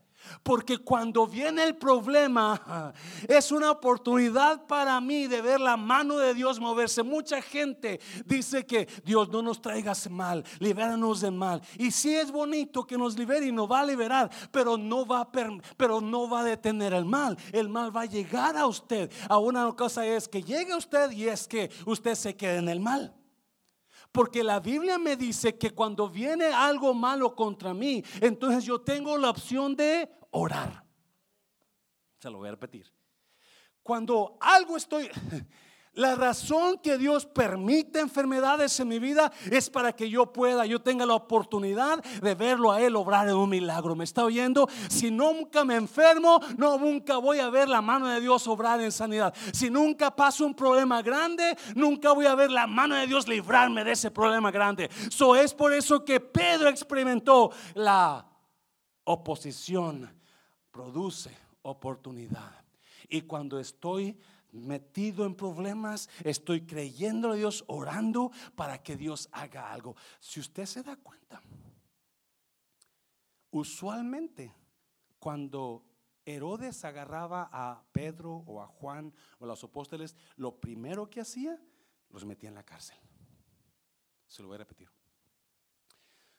Porque 0.42 0.78
cuando 0.78 1.26
viene 1.26 1.64
el 1.64 1.76
problema, 1.76 2.92
es 3.28 3.52
una 3.52 3.70
oportunidad 3.70 4.66
para 4.66 5.00
mí 5.00 5.26
de 5.26 5.42
ver 5.42 5.60
la 5.60 5.76
mano 5.76 6.18
de 6.18 6.34
Dios 6.34 6.60
moverse. 6.60 7.02
Mucha 7.02 7.42
gente 7.42 8.00
dice 8.24 8.66
que 8.66 8.88
Dios 9.04 9.28
no 9.28 9.42
nos 9.42 9.60
traigas 9.60 10.10
mal, 10.10 10.44
libéranos 10.58 11.20
del 11.20 11.32
mal. 11.32 11.62
Y 11.78 11.90
sí 11.90 12.14
es 12.14 12.30
bonito 12.30 12.86
que 12.86 12.98
nos 12.98 13.16
libere 13.18 13.46
y 13.46 13.52
nos 13.52 13.70
va 13.70 13.80
a 13.80 13.86
liberar, 13.86 14.30
pero 14.50 14.76
no 14.76 15.06
va 15.06 15.20
a, 15.20 15.30
pero 15.76 16.00
no 16.00 16.28
va 16.28 16.40
a 16.40 16.44
detener 16.44 16.92
el 16.92 17.04
mal. 17.04 17.36
El 17.52 17.68
mal 17.68 17.94
va 17.94 18.02
a 18.02 18.06
llegar 18.06 18.56
a 18.56 18.66
usted. 18.66 19.10
A 19.28 19.38
una 19.38 19.72
cosa 19.72 20.06
es 20.06 20.28
que 20.28 20.42
llegue 20.42 20.74
usted 20.74 21.10
y 21.10 21.28
es 21.28 21.46
que 21.46 21.70
usted 21.84 22.14
se 22.14 22.36
quede 22.36 22.58
en 22.58 22.68
el 22.68 22.80
mal. 22.80 23.14
Porque 24.12 24.42
la 24.42 24.60
Biblia 24.60 24.98
me 24.98 25.16
dice 25.16 25.56
que 25.56 25.70
cuando 25.70 26.08
viene 26.08 26.46
algo 26.46 26.94
malo 26.94 27.34
contra 27.34 27.74
mí, 27.74 28.02
entonces 28.20 28.64
yo 28.64 28.80
tengo 28.80 29.18
la 29.18 29.30
opción 29.30 29.76
de 29.76 30.08
orar. 30.30 30.84
Se 32.18 32.30
lo 32.30 32.38
voy 32.38 32.48
a 32.48 32.52
repetir. 32.52 32.92
Cuando 33.82 34.36
algo 34.40 34.76
estoy, 34.76 35.08
la 35.96 36.14
razón 36.14 36.78
que 36.78 36.98
Dios 36.98 37.24
permite 37.24 38.00
enfermedades 38.00 38.78
en 38.80 38.88
mi 38.88 38.98
vida 38.98 39.32
es 39.50 39.70
para 39.70 39.94
que 39.94 40.10
yo 40.10 40.30
pueda, 40.30 40.66
yo 40.66 40.80
tenga 40.80 41.06
la 41.06 41.14
oportunidad 41.14 42.04
de 42.04 42.34
verlo 42.34 42.70
a 42.70 42.82
Él 42.82 42.96
obrar 42.96 43.26
en 43.28 43.34
un 43.34 43.48
milagro. 43.48 43.96
¿Me 43.96 44.04
está 44.04 44.24
oyendo? 44.24 44.68
Si 44.90 45.10
nunca 45.10 45.64
me 45.64 45.74
enfermo, 45.74 46.38
no, 46.58 46.78
nunca 46.78 47.16
voy 47.16 47.38
a 47.38 47.48
ver 47.48 47.68
la 47.68 47.80
mano 47.80 48.08
de 48.08 48.20
Dios 48.20 48.46
obrar 48.46 48.80
en 48.82 48.92
sanidad. 48.92 49.34
Si 49.52 49.70
nunca 49.70 50.14
paso 50.14 50.44
un 50.44 50.54
problema 50.54 51.00
grande, 51.00 51.56
nunca 51.74 52.12
voy 52.12 52.26
a 52.26 52.34
ver 52.34 52.50
la 52.50 52.66
mano 52.66 52.94
de 52.94 53.06
Dios 53.06 53.26
librarme 53.26 53.82
de 53.82 53.92
ese 53.92 54.10
problema 54.10 54.50
grande. 54.50 54.90
So 55.08 55.34
es 55.34 55.54
por 55.54 55.72
eso 55.72 56.04
que 56.04 56.20
Pedro 56.20 56.68
experimentó 56.68 57.50
la 57.74 58.26
oposición, 59.04 60.14
produce 60.70 61.34
oportunidad. 61.62 62.52
Y 63.08 63.22
cuando 63.22 63.58
estoy 63.58 64.18
metido 64.56 65.26
en 65.26 65.34
problemas, 65.34 66.08
estoy 66.24 66.66
creyendo 66.66 67.30
a 67.30 67.34
Dios, 67.34 67.64
orando 67.66 68.30
para 68.54 68.82
que 68.82 68.96
Dios 68.96 69.28
haga 69.32 69.72
algo. 69.72 69.96
Si 70.18 70.40
usted 70.40 70.66
se 70.66 70.82
da 70.82 70.96
cuenta, 70.96 71.42
usualmente 73.50 74.54
cuando 75.18 75.84
Herodes 76.24 76.84
agarraba 76.84 77.48
a 77.52 77.84
Pedro 77.92 78.42
o 78.46 78.60
a 78.60 78.66
Juan 78.66 79.12
o 79.38 79.44
a 79.44 79.48
los 79.48 79.62
apóstoles, 79.62 80.16
lo 80.36 80.60
primero 80.60 81.08
que 81.08 81.20
hacía, 81.20 81.60
los 82.10 82.24
metía 82.24 82.48
en 82.48 82.56
la 82.56 82.64
cárcel. 82.64 82.96
Se 84.26 84.42
lo 84.42 84.48
voy 84.48 84.56
a 84.56 84.58
repetir. 84.58 84.88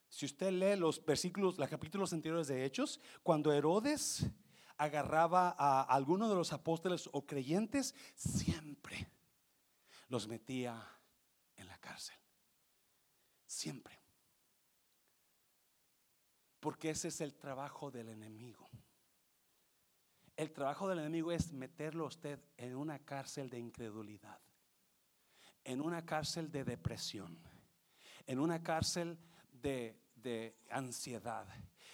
Si 0.10 0.25
usted 0.25 0.51
lee 0.51 0.75
los 0.75 1.03
versículos, 1.06 1.58
los 1.58 1.69
capítulos 1.69 2.12
anteriores 2.12 2.47
de 2.47 2.65
Hechos, 2.65 2.99
cuando 3.23 3.53
Herodes 3.53 4.25
agarraba 4.77 5.55
a 5.57 5.81
alguno 5.81 6.29
de 6.29 6.35
los 6.35 6.53
apóstoles 6.53 7.09
o 7.11 7.25
creyentes, 7.25 7.95
siempre 8.15 9.11
los 10.09 10.27
metía 10.27 10.87
en 11.55 11.67
la 11.67 11.77
cárcel. 11.79 12.15
Siempre. 13.45 13.99
Porque 16.59 16.91
ese 16.91 17.09
es 17.09 17.21
el 17.21 17.35
trabajo 17.35 17.91
del 17.91 18.09
enemigo. 18.09 18.69
El 20.35 20.51
trabajo 20.51 20.87
del 20.87 20.99
enemigo 20.99 21.31
es 21.31 21.51
meterlo 21.51 22.03
a 22.05 22.09
usted 22.09 22.39
en 22.57 22.75
una 22.75 22.99
cárcel 22.99 23.49
de 23.49 23.57
incredulidad, 23.57 24.39
en 25.63 25.81
una 25.81 26.05
cárcel 26.05 26.51
de 26.51 26.63
depresión, 26.63 27.39
en 28.27 28.39
una 28.39 28.61
cárcel 28.61 29.17
de, 29.51 29.99
de 30.15 30.55
ansiedad. 30.69 31.47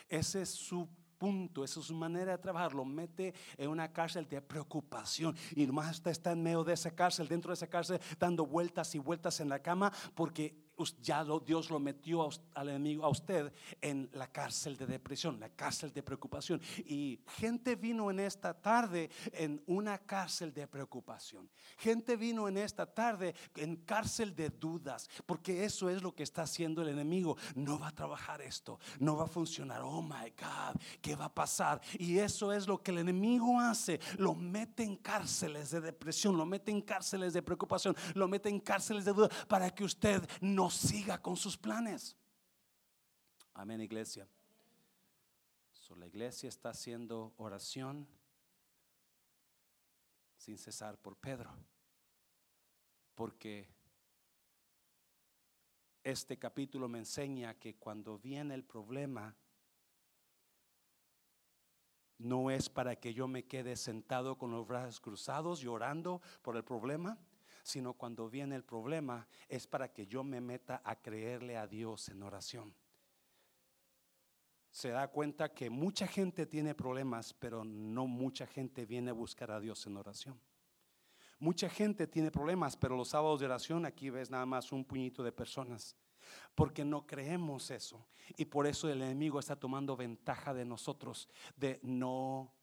Ese 0.10 0.42
es 0.42 0.50
su 0.50 0.90
punto, 1.24 1.64
esa 1.64 1.80
es 1.80 1.86
su 1.86 1.96
manera 1.96 2.34
de 2.34 2.38
trabajar, 2.38 2.74
lo 2.74 2.84
mete 2.84 3.34
en 3.58 3.70
una 3.70 3.94
cárcel 3.94 4.28
de 4.28 4.42
preocupación. 4.42 5.34
Y 5.56 5.66
más 5.68 6.06
está 6.06 6.34
en 6.34 6.44
medio 6.44 6.66
de 6.66 6.74
esa 6.74 6.92
cárcel, 6.92 7.30
dentro 7.30 7.52
de 7.52 7.54
esa 7.54 7.68
cárcel, 7.68 8.02
dando 8.20 8.46
vueltas 8.46 8.94
y 8.94 9.00
vueltas 9.00 9.40
en 9.40 9.48
la 9.48 9.60
cama 9.60 9.90
porque 10.16 10.54
ya 11.02 11.24
Dios 11.46 11.70
lo 11.70 11.80
metió 11.80 12.30
al 12.54 12.70
enemigo, 12.70 13.06
a 13.06 13.10
usted, 13.10 13.54
en 13.82 14.10
la 14.14 14.32
cárcel 14.32 14.78
de 14.78 14.86
depresión, 14.86 15.40
la 15.40 15.50
cárcel 15.50 15.94
de 15.94 16.04
preocupación. 16.04 16.62
Y 16.86 17.20
gente 17.38 17.76
vino 17.76 18.10
en 18.10 18.20
esta 18.20 18.54
tarde 18.54 19.10
en 19.32 19.62
una 19.68 19.98
cárcel 19.98 20.54
de 20.54 20.68
preocupación. 20.68 21.50
Gente 21.78 22.16
vino 22.16 22.48
en 22.48 22.58
esta 22.58 22.86
tarde 22.86 23.36
en 23.56 23.78
cárcel 23.78 24.36
de 24.36 24.50
dudas, 24.50 25.10
porque 25.26 25.64
eso 25.64 25.90
es 25.90 26.02
lo 26.02 26.14
que 26.14 26.24
está 26.24 26.44
haciendo 26.44 26.82
el 26.82 26.90
enemigo. 26.90 27.38
No 27.56 27.80
va 27.80 27.90
a 27.90 27.96
trabajar 27.96 28.42
esto, 28.42 28.80
no 29.00 29.16
va 29.16 29.26
a 29.26 29.28
funcionar. 29.28 29.82
Oh 29.82 30.02
my 30.02 30.32
God, 30.38 30.82
¿qué 31.02 31.16
va 31.16 31.26
a 31.26 31.34
pasar? 31.34 31.82
Y 31.98 32.18
eso 32.18 32.52
es 32.52 32.68
lo 32.68 32.82
que 32.82 32.92
el 32.92 33.00
enemigo 33.00 33.60
hace. 33.60 34.00
Lo 34.18 34.36
mete 34.36 34.84
en 34.84 34.98
cárceles 34.98 35.72
de 35.72 35.82
depresión, 35.82 36.38
lo 36.38 36.46
mete 36.46 36.72
en 36.72 36.82
cárceles 36.82 37.34
de 37.34 37.42
preocupación, 37.42 37.96
lo 38.16 38.28
mete 38.28 38.50
en 38.50 38.60
cárceles 38.60 39.06
de 39.06 39.14
dudas 39.14 39.46
para 39.48 39.70
que 39.70 39.84
usted 39.84 40.28
no 40.42 40.63
siga 40.70 41.22
con 41.22 41.38
sus 41.38 41.58
planes. 41.58 42.16
Amén, 43.54 43.82
iglesia. 43.82 44.28
la 45.96 46.08
iglesia 46.08 46.50
está 46.50 46.70
haciendo 46.70 47.34
oración 47.38 48.08
sin 50.38 50.58
cesar 50.58 50.98
por 50.98 51.16
Pedro. 51.16 51.52
Porque 53.14 53.70
este 56.04 56.40
capítulo 56.40 56.90
me 56.90 56.98
enseña 56.98 57.54
que 57.54 57.76
cuando 57.76 58.18
viene 58.18 58.56
el 58.56 58.64
problema, 58.64 59.36
no 62.18 62.50
es 62.50 62.70
para 62.70 62.96
que 62.96 63.14
yo 63.14 63.28
me 63.28 63.46
quede 63.46 63.76
sentado 63.76 64.38
con 64.38 64.52
los 64.52 64.66
brazos 64.66 65.00
cruzados 65.00 65.60
llorando 65.60 66.22
por 66.42 66.56
el 66.58 66.64
problema 66.64 67.20
sino 67.64 67.94
cuando 67.94 68.30
viene 68.30 68.56
el 68.56 68.64
problema 68.64 69.28
es 69.48 69.66
para 69.66 69.92
que 69.92 70.06
yo 70.06 70.24
me 70.24 70.42
meta 70.42 70.82
a 70.84 70.98
creerle 70.98 71.58
a 71.58 71.66
Dios 71.66 72.10
en 72.10 72.22
oración. 72.22 72.74
Se 74.70 74.90
da 74.90 75.08
cuenta 75.08 75.54
que 75.54 75.70
mucha 75.70 76.06
gente 76.08 76.46
tiene 76.46 76.76
problemas, 76.76 77.34
pero 77.34 77.64
no 77.64 78.06
mucha 78.06 78.46
gente 78.46 78.86
viene 78.86 79.12
a 79.12 79.14
buscar 79.14 79.52
a 79.52 79.60
Dios 79.60 79.86
en 79.88 79.98
oración. 79.98 80.40
Mucha 81.40 81.70
gente 81.70 82.08
tiene 82.08 82.32
problemas, 82.32 82.76
pero 82.76 82.98
los 82.98 83.10
sábados 83.10 83.40
de 83.40 83.46
oración 83.46 83.86
aquí 83.86 84.10
ves 84.10 84.30
nada 84.30 84.46
más 84.46 84.72
un 84.72 84.84
puñito 84.84 85.24
de 85.24 85.32
personas. 85.32 85.96
Porque 86.56 86.84
no 86.84 87.06
creemos 87.06 87.70
eso. 87.70 88.08
Y 88.38 88.46
por 88.46 88.66
eso 88.66 88.90
el 88.90 89.02
enemigo 89.02 89.40
está 89.40 89.56
tomando 89.56 89.96
ventaja 89.96 90.54
de 90.54 90.66
nosotros, 90.66 91.30
de 91.56 91.80
no 91.84 92.54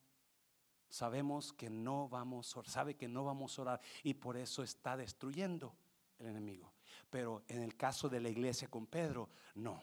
sabemos 0.90 1.52
que 1.52 1.70
no 1.70 2.08
vamos 2.08 2.54
a 2.54 2.60
orar, 2.60 2.70
sabe 2.70 2.96
que 2.96 3.08
no 3.08 3.24
vamos 3.24 3.58
a 3.58 3.62
orar 3.62 3.80
y 4.02 4.14
por 4.14 4.36
eso 4.36 4.62
está 4.62 4.96
destruyendo 4.96 5.74
el 6.18 6.26
enemigo. 6.26 6.72
Pero 7.08 7.42
en 7.48 7.62
el 7.62 7.76
caso 7.76 8.08
de 8.08 8.20
la 8.20 8.28
iglesia 8.28 8.68
con 8.68 8.86
Pedro, 8.86 9.30
no. 9.54 9.82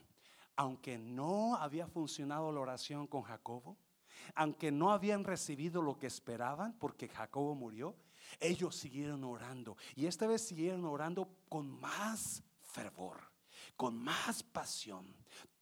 Aunque 0.56 0.98
no 0.98 1.56
había 1.56 1.88
funcionado 1.88 2.52
la 2.52 2.60
oración 2.60 3.08
con 3.08 3.24
Jacobo, 3.24 3.78
aunque 4.36 4.72
no 4.72 4.92
habían 4.92 5.24
recibido 5.24 5.82
lo 5.82 5.98
que 5.98 6.08
esperaban 6.08 6.74
porque 6.74 7.08
Jacobo 7.08 7.56
murió, 7.56 7.96
ellos 8.40 8.76
siguieron 8.76 9.24
orando 9.24 9.78
y 9.96 10.06
esta 10.06 10.28
vez 10.28 10.42
siguieron 10.42 10.86
orando 10.86 11.30
con 11.50 11.80
más 11.80 12.44
fervor. 12.62 13.22
con 13.76 13.98
más 13.98 14.44
pasión. 14.44 15.06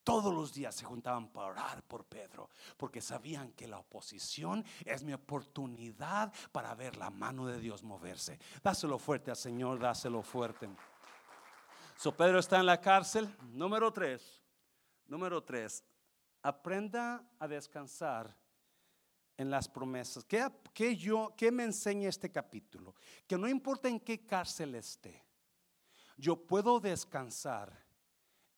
Todos 0.06 0.32
los 0.32 0.54
días 0.54 0.76
se 0.76 0.86
juntaban 0.86 1.30
para 1.30 1.48
orar 1.48 1.82
por 1.82 2.06
Pedro, 2.06 2.52
porque 2.78 3.02
sabían 3.02 3.52
que 3.54 3.68
la 3.68 3.80
oposición 3.80 4.64
es 4.86 5.04
mi 5.04 5.14
oportunidad 5.14 6.32
para 6.52 6.76
ver 6.76 6.96
la 6.96 7.10
mano 7.10 7.48
de 7.48 7.60
Dios 7.60 7.82
moverse. 7.82 8.38
Dáselo 8.64 9.00
fuerte 9.00 9.32
al 9.32 9.38
Señor, 9.38 9.80
dáselo 9.80 10.22
fuerte. 10.22 10.70
So 11.98 12.16
Pedro 12.16 12.38
está 12.38 12.60
en 12.60 12.68
la 12.68 12.80
cárcel. 12.80 13.28
Número 13.52 13.92
tres. 13.92 14.44
Número 15.08 15.44
tres. 15.44 15.84
Aprenda 16.44 17.28
a 17.40 17.48
descansar 17.48 18.38
en 19.38 19.50
las 19.50 19.68
promesas. 19.68 20.24
¿Qué, 20.24 20.96
yo, 20.96 21.34
¿Qué 21.36 21.52
me 21.52 21.64
enseña 21.64 22.10
este 22.10 22.32
capítulo? 22.32 22.94
Que 23.26 23.40
no 23.40 23.48
importa 23.48 23.90
en 23.90 24.00
qué 24.00 24.24
cárcel 24.24 24.76
esté, 24.76 25.26
yo 26.16 26.36
puedo 26.46 26.80
descansar 26.80 27.85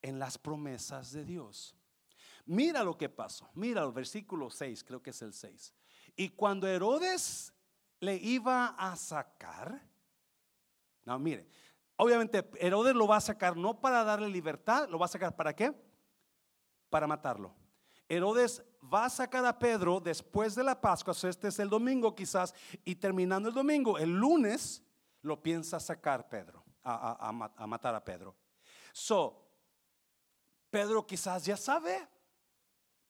en 0.02 0.20
las 0.20 0.38
promesas 0.38 1.12
de 1.12 1.26
Dios. 1.26 1.76
Mira 2.46 2.84
lo 2.84 2.98
que 2.98 3.10
pasó. 3.10 3.50
Mira 3.56 3.84
el 3.84 3.92
versículo 3.92 4.50
6, 4.50 4.84
creo 4.84 5.02
que 5.02 5.10
es 5.10 5.22
el 5.22 5.34
6. 5.34 5.74
Y 6.16 6.30
cuando 6.30 6.68
Herodes 6.68 7.54
le 8.00 8.16
iba 8.16 8.68
a 8.78 8.96
sacar, 8.96 9.82
no, 11.04 11.20
mire, 11.20 11.48
obviamente 11.98 12.50
Herodes 12.60 12.96
lo 12.96 13.08
va 13.08 13.18
a 13.18 13.22
sacar 13.22 13.58
no 13.58 13.80
para 13.80 14.04
darle 14.04 14.30
libertad, 14.30 14.88
lo 14.90 14.98
va 14.98 15.06
a 15.06 15.10
sacar 15.10 15.36
para 15.36 15.54
qué? 15.54 15.74
Para 16.90 17.06
matarlo. 17.06 17.54
Herodes 18.08 18.64
va 18.82 19.06
a 19.06 19.10
sacar 19.10 19.46
a 19.46 19.60
Pedro 19.60 20.00
después 20.00 20.56
de 20.56 20.64
la 20.64 20.80
Pascua, 20.80 21.14
este 21.24 21.50
es 21.50 21.60
el 21.60 21.70
domingo 21.70 22.16
quizás, 22.16 22.56
y 22.86 22.96
terminando 22.96 23.50
el 23.50 23.56
domingo, 23.56 23.98
el 23.98 24.12
lunes 24.12 24.82
lo 25.22 25.44
piensa 25.44 25.82
sacar 25.82 26.30
Pedro, 26.30 26.64
a, 26.84 27.52
a 27.58 27.68
matar 27.68 27.94
a 27.94 28.04
Pedro. 28.04 28.34
So, 28.94 29.47
Pedro 30.70 31.06
quizás 31.06 31.46
ya 31.46 31.58
sabe, 31.58 32.08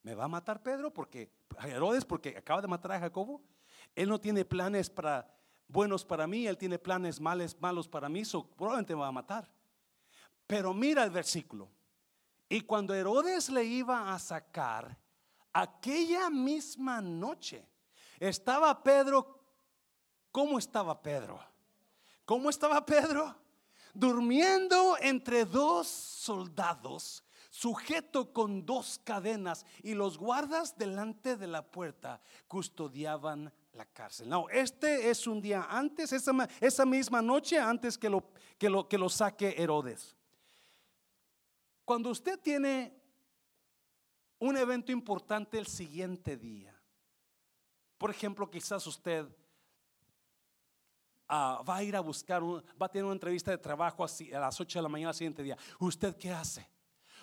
me 0.04 0.16
va 0.16 0.26
a 0.26 0.30
matar 0.30 0.62
Pedro 0.62 0.94
porque 0.94 1.32
Herodes 1.64 2.06
porque 2.06 2.36
acaba 2.38 2.62
de 2.62 2.68
matar 2.68 2.94
a 2.94 3.00
Jacobo. 3.00 3.42
Él 3.96 4.10
no 4.10 4.20
tiene 4.20 4.46
planes 4.46 4.90
para 4.90 5.28
buenos 5.68 6.06
para 6.06 6.28
mí, 6.28 6.48
él 6.48 6.58
tiene 6.58 6.80
planes 6.80 7.20
malos, 7.20 7.88
para 7.88 8.10
mí, 8.10 8.24
so, 8.24 8.48
probablemente 8.48 8.96
me 8.96 9.02
va 9.02 9.08
a 9.08 9.12
matar. 9.12 9.50
Pero 10.46 10.74
mira 10.74 11.04
el 11.04 11.10
versículo. 11.10 11.70
Y 12.48 12.62
cuando 12.62 12.94
Herodes 12.94 13.50
le 13.50 13.64
iba 13.66 14.14
a 14.14 14.20
sacar, 14.20 14.98
aquella 15.52 16.30
misma 16.30 17.02
noche 17.02 17.68
estaba 18.20 18.82
Pedro. 18.82 19.44
¿Cómo 20.32 20.58
estaba 20.58 21.02
Pedro? 21.02 21.40
¿Cómo 22.24 22.50
estaba 22.50 22.86
Pedro? 22.86 23.36
Durmiendo 23.94 24.98
entre 25.02 25.44
dos 25.44 25.88
soldados 25.88 27.24
sujeto 27.58 28.32
con 28.32 28.68
dos 28.68 29.02
cadenas 29.04 29.66
y 29.82 29.96
los 29.96 30.20
guardas 30.20 30.78
delante 30.78 31.36
de 31.36 31.48
la 31.48 31.66
puerta 31.66 32.22
custodiaban 32.48 33.52
la 33.74 33.86
cárcel. 33.86 34.30
No, 34.30 34.48
este 34.50 35.10
es 35.10 35.26
un 35.26 35.42
día 35.42 35.66
antes, 35.68 36.14
esa, 36.14 36.32
esa 36.62 36.86
misma 36.86 37.20
noche 37.20 37.58
antes 37.58 37.98
que 37.98 38.10
lo, 38.10 38.30
que, 38.60 38.70
lo, 38.70 38.88
que 38.88 39.00
lo 39.00 39.10
saque 39.10 39.56
Herodes. 39.58 40.16
Cuando 41.84 42.12
usted 42.12 42.40
tiene 42.40 42.94
un 44.38 44.56
evento 44.56 44.92
importante 44.92 45.58
el 45.58 45.66
siguiente 45.66 46.38
día, 46.38 46.80
por 47.98 48.12
ejemplo, 48.12 48.52
quizás 48.52 48.86
usted 48.86 49.26
ah, 51.28 51.64
va 51.68 51.78
a 51.78 51.84
ir 51.84 51.96
a 51.96 52.02
buscar, 52.02 52.44
va 52.44 52.86
a 52.86 52.90
tener 52.90 53.06
una 53.06 53.14
entrevista 53.14 53.50
de 53.50 53.58
trabajo 53.58 54.04
a 54.06 54.40
las 54.40 54.62
8 54.62 54.78
de 54.78 54.84
la 54.84 54.90
mañana 54.90 55.10
el 55.10 55.16
siguiente 55.16 55.42
día. 55.42 55.58
¿Usted 55.80 56.16
qué 56.18 56.30
hace? 56.30 56.77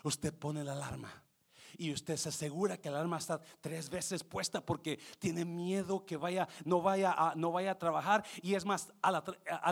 Usted 0.05 0.33
pone 0.33 0.63
la 0.63 0.73
alarma. 0.73 1.25
Y 1.77 1.93
usted 1.93 2.17
se 2.17 2.29
asegura 2.29 2.77
que 2.77 2.91
la 2.91 2.99
alarma 2.99 3.19
está 3.19 3.41
tres 3.61 3.91
veces 3.91 4.23
puesta 4.23 4.65
porque 4.65 4.99
tiene 5.19 5.45
miedo 5.45 6.05
que 6.05 6.17
vaya 6.17 6.49
no 6.65 6.81
vaya 6.81 7.13
a, 7.13 7.35
no 7.35 7.51
vaya 7.51 7.73
a 7.73 7.79
trabajar. 7.79 8.25
Y 8.43 8.55
es 8.55 8.65
más 8.65 8.93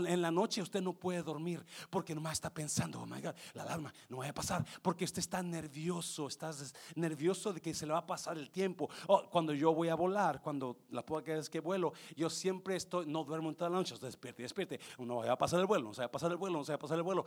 en 0.08 0.22
la 0.22 0.30
noche 0.30 0.62
usted 0.62 0.82
no 0.82 0.94
puede 0.94 1.22
dormir 1.22 1.64
porque 1.90 2.14
nomás 2.14 2.34
está 2.34 2.50
pensando 2.50 3.00
oh 3.00 3.06
my 3.06 3.20
God 3.20 3.34
la 3.54 3.62
alarma 3.62 3.92
no 4.08 4.18
vaya 4.18 4.30
a 4.30 4.34
pasar 4.34 4.66
porque 4.82 5.04
usted 5.04 5.20
está 5.20 5.42
nervioso 5.42 6.26
estás 6.26 6.74
nervioso 6.94 7.52
de 7.52 7.60
que 7.60 7.74
se 7.74 7.86
le 7.86 7.92
va 7.92 8.00
a 8.00 8.06
pasar 8.06 8.36
el 8.36 8.50
tiempo. 8.50 8.90
Oh, 9.06 9.28
cuando 9.30 9.54
yo 9.54 9.72
voy 9.72 9.88
a 9.88 9.94
volar 9.94 10.42
cuando 10.42 10.78
la 10.90 11.06
poca 11.06 11.32
vez 11.34 11.48
que 11.48 11.60
vuelo 11.60 11.92
yo 12.16 12.28
siempre 12.28 12.76
estoy 12.76 13.06
no 13.06 13.24
duermo 13.24 13.52
toda 13.54 13.70
la 13.70 13.76
noche 13.76 13.94
despierte 14.00 14.42
despierte. 14.42 14.80
No 14.98 15.18
vaya 15.18 15.32
a 15.32 15.38
pasar 15.38 15.60
el 15.60 15.66
vuelo 15.66 15.84
no 15.84 15.94
se 15.94 16.00
va 16.00 16.06
a 16.06 16.10
pasar 16.10 16.32
el 16.32 16.36
vuelo 16.36 16.58
no 16.58 16.64
se 16.64 16.72
va 16.72 16.76
a 16.76 16.80
pasar 16.80 16.96
el 16.96 17.04
vuelo. 17.04 17.24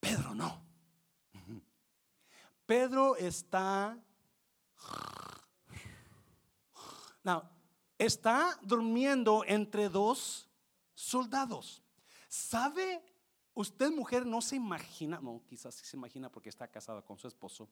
Pedro 0.00 0.34
no 0.34 0.67
Pedro 2.68 3.16
está, 3.16 3.98
está 7.96 8.60
durmiendo 8.60 9.42
entre 9.46 9.88
dos 9.88 10.46
soldados. 10.92 11.82
¿Sabe? 12.28 13.02
Usted 13.54 13.90
mujer 13.90 14.26
no 14.26 14.42
se 14.42 14.56
imagina, 14.56 15.18
no, 15.18 15.40
quizás 15.48 15.76
se 15.76 15.96
imagina 15.96 16.30
porque 16.30 16.50
está 16.50 16.68
casada 16.68 17.00
con 17.00 17.16
su 17.16 17.26
esposo, 17.26 17.70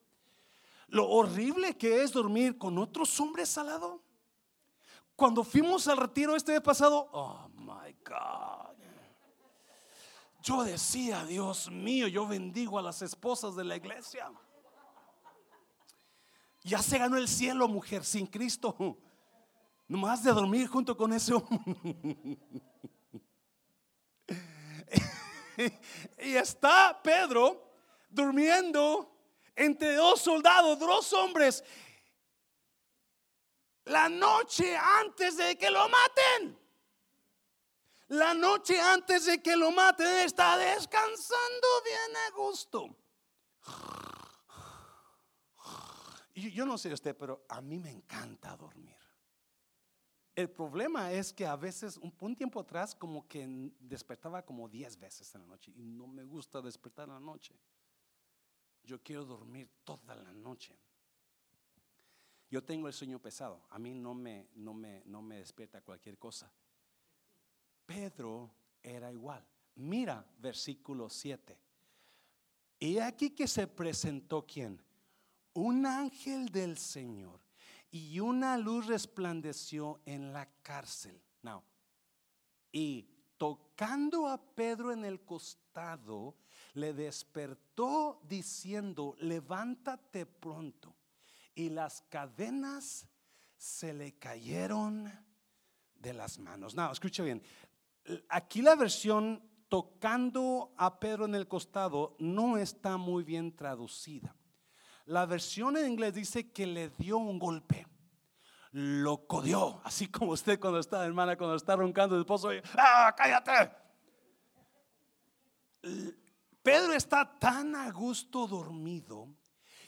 lo 0.88 1.10
horrible 1.10 1.76
que 1.76 2.02
es 2.02 2.12
dormir 2.12 2.56
con 2.56 2.78
otros 2.78 3.20
hombres 3.20 3.58
al 3.58 3.66
lado. 3.66 4.02
Cuando 5.14 5.44
fuimos 5.44 5.86
al 5.88 5.98
retiro 5.98 6.34
este 6.34 6.58
pasado, 6.62 7.10
oh 7.12 7.50
my 7.50 7.94
God. 8.02 8.74
Yo 10.42 10.64
decía, 10.64 11.22
Dios 11.26 11.70
mío, 11.70 12.08
yo 12.08 12.26
bendigo 12.26 12.78
a 12.78 12.82
las 12.82 13.02
esposas 13.02 13.54
de 13.56 13.64
la 13.64 13.76
iglesia. 13.76 14.32
Ya 16.66 16.82
se 16.82 16.98
ganó 16.98 17.16
el 17.16 17.28
cielo, 17.28 17.68
mujer, 17.68 18.04
sin 18.04 18.26
Cristo. 18.26 18.74
Nomás 19.86 20.24
de 20.24 20.32
dormir 20.32 20.66
junto 20.66 20.96
con 20.96 21.12
ese 21.12 21.32
hombre. 21.32 21.96
y 26.18 26.34
está 26.34 27.00
Pedro 27.00 27.70
durmiendo 28.10 29.16
entre 29.54 29.94
dos 29.94 30.20
soldados, 30.20 30.76
dos 30.80 31.12
hombres, 31.12 31.62
la 33.84 34.08
noche 34.08 34.76
antes 34.76 35.36
de 35.36 35.56
que 35.56 35.70
lo 35.70 35.88
maten. 35.88 36.58
La 38.08 38.34
noche 38.34 38.80
antes 38.80 39.26
de 39.26 39.40
que 39.40 39.54
lo 39.54 39.70
maten 39.70 40.26
está 40.26 40.58
descansando 40.58 41.68
bien 41.84 42.16
a 42.26 42.30
gusto. 42.34 42.96
Yo 46.42 46.66
no 46.66 46.76
sé 46.76 46.92
usted, 46.92 47.16
pero 47.16 47.44
a 47.48 47.60
mí 47.60 47.78
me 47.78 47.90
encanta 47.90 48.56
dormir. 48.56 48.96
El 50.34 50.50
problema 50.50 51.10
es 51.10 51.32
que 51.32 51.46
a 51.46 51.56
veces, 51.56 51.96
un, 51.96 52.36
tiempo 52.36 52.60
atrás, 52.60 52.94
como 52.94 53.26
que 53.26 53.72
despertaba 53.80 54.44
como 54.44 54.68
10 54.68 54.98
veces 54.98 55.34
en 55.34 55.40
la 55.40 55.46
noche 55.46 55.72
y 55.74 55.82
no 55.82 56.06
me 56.06 56.24
gusta 56.24 56.60
despertar 56.60 57.08
en 57.08 57.14
la 57.14 57.20
noche. 57.20 57.58
Yo 58.84 59.02
quiero 59.02 59.24
dormir 59.24 59.70
toda 59.82 60.14
la 60.14 60.34
noche. 60.34 60.78
Yo 62.50 62.62
tengo 62.62 62.86
el 62.86 62.92
sueño 62.92 63.18
pesado. 63.18 63.66
A 63.70 63.78
mí 63.78 63.94
no 63.94 64.12
me, 64.14 64.50
no 64.54 64.74
me, 64.74 65.02
no 65.06 65.22
me 65.22 65.38
despierta 65.38 65.80
cualquier 65.80 66.18
cosa. 66.18 66.52
Pedro 67.86 68.50
era 68.82 69.10
igual. 69.10 69.42
Mira 69.76 70.22
versículo 70.38 71.08
7. 71.08 71.58
Y 72.78 72.98
aquí 72.98 73.30
que 73.30 73.48
se 73.48 73.66
presentó 73.66 74.46
quién? 74.46 74.85
Un 75.56 75.86
ángel 75.86 76.50
del 76.50 76.76
Señor 76.76 77.40
y 77.90 78.20
una 78.20 78.58
luz 78.58 78.86
resplandeció 78.86 80.00
en 80.04 80.32
la 80.32 80.46
cárcel. 80.62 81.20
Now, 81.42 81.62
y 82.70 83.08
tocando 83.38 84.28
a 84.28 84.38
Pedro 84.38 84.92
en 84.92 85.04
el 85.04 85.24
costado, 85.24 86.36
le 86.74 86.92
despertó 86.92 88.20
diciendo, 88.28 89.16
levántate 89.18 90.26
pronto. 90.26 90.94
Y 91.54 91.70
las 91.70 92.02
cadenas 92.02 93.06
se 93.56 93.94
le 93.94 94.18
cayeron 94.18 95.10
de 95.94 96.12
las 96.12 96.38
manos. 96.38 96.74
No, 96.74 96.92
escucha 96.92 97.22
bien. 97.22 97.42
Aquí 98.28 98.60
la 98.60 98.74
versión 98.74 99.42
tocando 99.68 100.74
a 100.76 101.00
Pedro 101.00 101.24
en 101.24 101.34
el 101.34 101.48
costado 101.48 102.14
no 102.18 102.58
está 102.58 102.98
muy 102.98 103.24
bien 103.24 103.56
traducida. 103.56 104.35
La 105.06 105.24
versión 105.24 105.76
en 105.76 105.90
inglés 105.90 106.14
dice 106.14 106.50
que 106.50 106.66
le 106.66 106.88
dio 106.90 107.18
un 107.18 107.38
golpe. 107.38 107.86
Lo 108.72 109.26
codió, 109.26 109.80
así 109.84 110.08
como 110.08 110.32
usted 110.32 110.60
cuando 110.60 110.80
está, 110.80 111.04
hermana, 111.06 111.36
cuando 111.36 111.56
está 111.56 111.76
roncando 111.76 112.16
el 112.16 112.22
esposo, 112.22 112.50
¡ah, 112.76 113.14
cállate! 113.16 113.70
Pedro 116.62 116.92
está 116.92 117.38
tan 117.38 117.74
a 117.76 117.90
gusto 117.90 118.46
dormido 118.46 119.28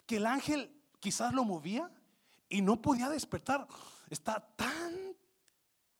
que 0.07 0.17
el 0.17 0.27
ángel 0.27 0.73
quizás 1.01 1.35
lo 1.35 1.45
movía 1.45 1.91
y 2.49 2.63
no 2.63 2.81
podía 2.81 3.09
despertar. 3.09 3.67
Está 4.09 4.41
tan 4.57 5.17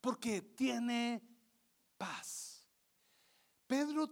porque 0.01 0.41
tiene 0.41 1.21
paz. 1.99 2.65
Pedro, 3.67 4.09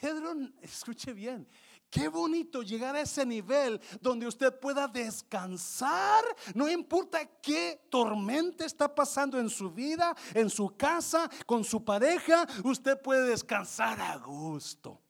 Pedro, 0.00 0.32
escuche 0.62 1.12
bien, 1.12 1.46
Qué 1.94 2.08
bonito 2.08 2.60
llegar 2.64 2.96
a 2.96 3.02
ese 3.02 3.24
nivel 3.24 3.80
donde 4.00 4.26
usted 4.26 4.58
pueda 4.58 4.88
descansar. 4.88 6.24
No 6.52 6.68
importa 6.68 7.24
qué 7.40 7.86
tormenta 7.88 8.64
está 8.64 8.92
pasando 8.92 9.38
en 9.38 9.48
su 9.48 9.70
vida, 9.70 10.12
en 10.34 10.50
su 10.50 10.76
casa, 10.76 11.30
con 11.46 11.62
su 11.62 11.84
pareja, 11.84 12.48
usted 12.64 13.00
puede 13.00 13.28
descansar 13.28 14.00
a 14.00 14.16
gusto. 14.16 15.00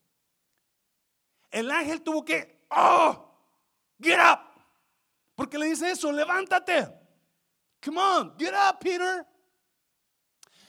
El 1.50 1.70
ángel 1.70 2.02
tuvo 2.02 2.22
que, 2.22 2.66
oh, 2.68 3.34
get 3.98 4.18
up. 4.20 4.40
Porque 5.34 5.56
le 5.56 5.68
dice 5.68 5.90
eso, 5.90 6.12
levántate. 6.12 6.86
Come 7.82 7.98
on, 7.98 8.34
get 8.38 8.52
up, 8.52 8.78
Peter. 8.78 9.26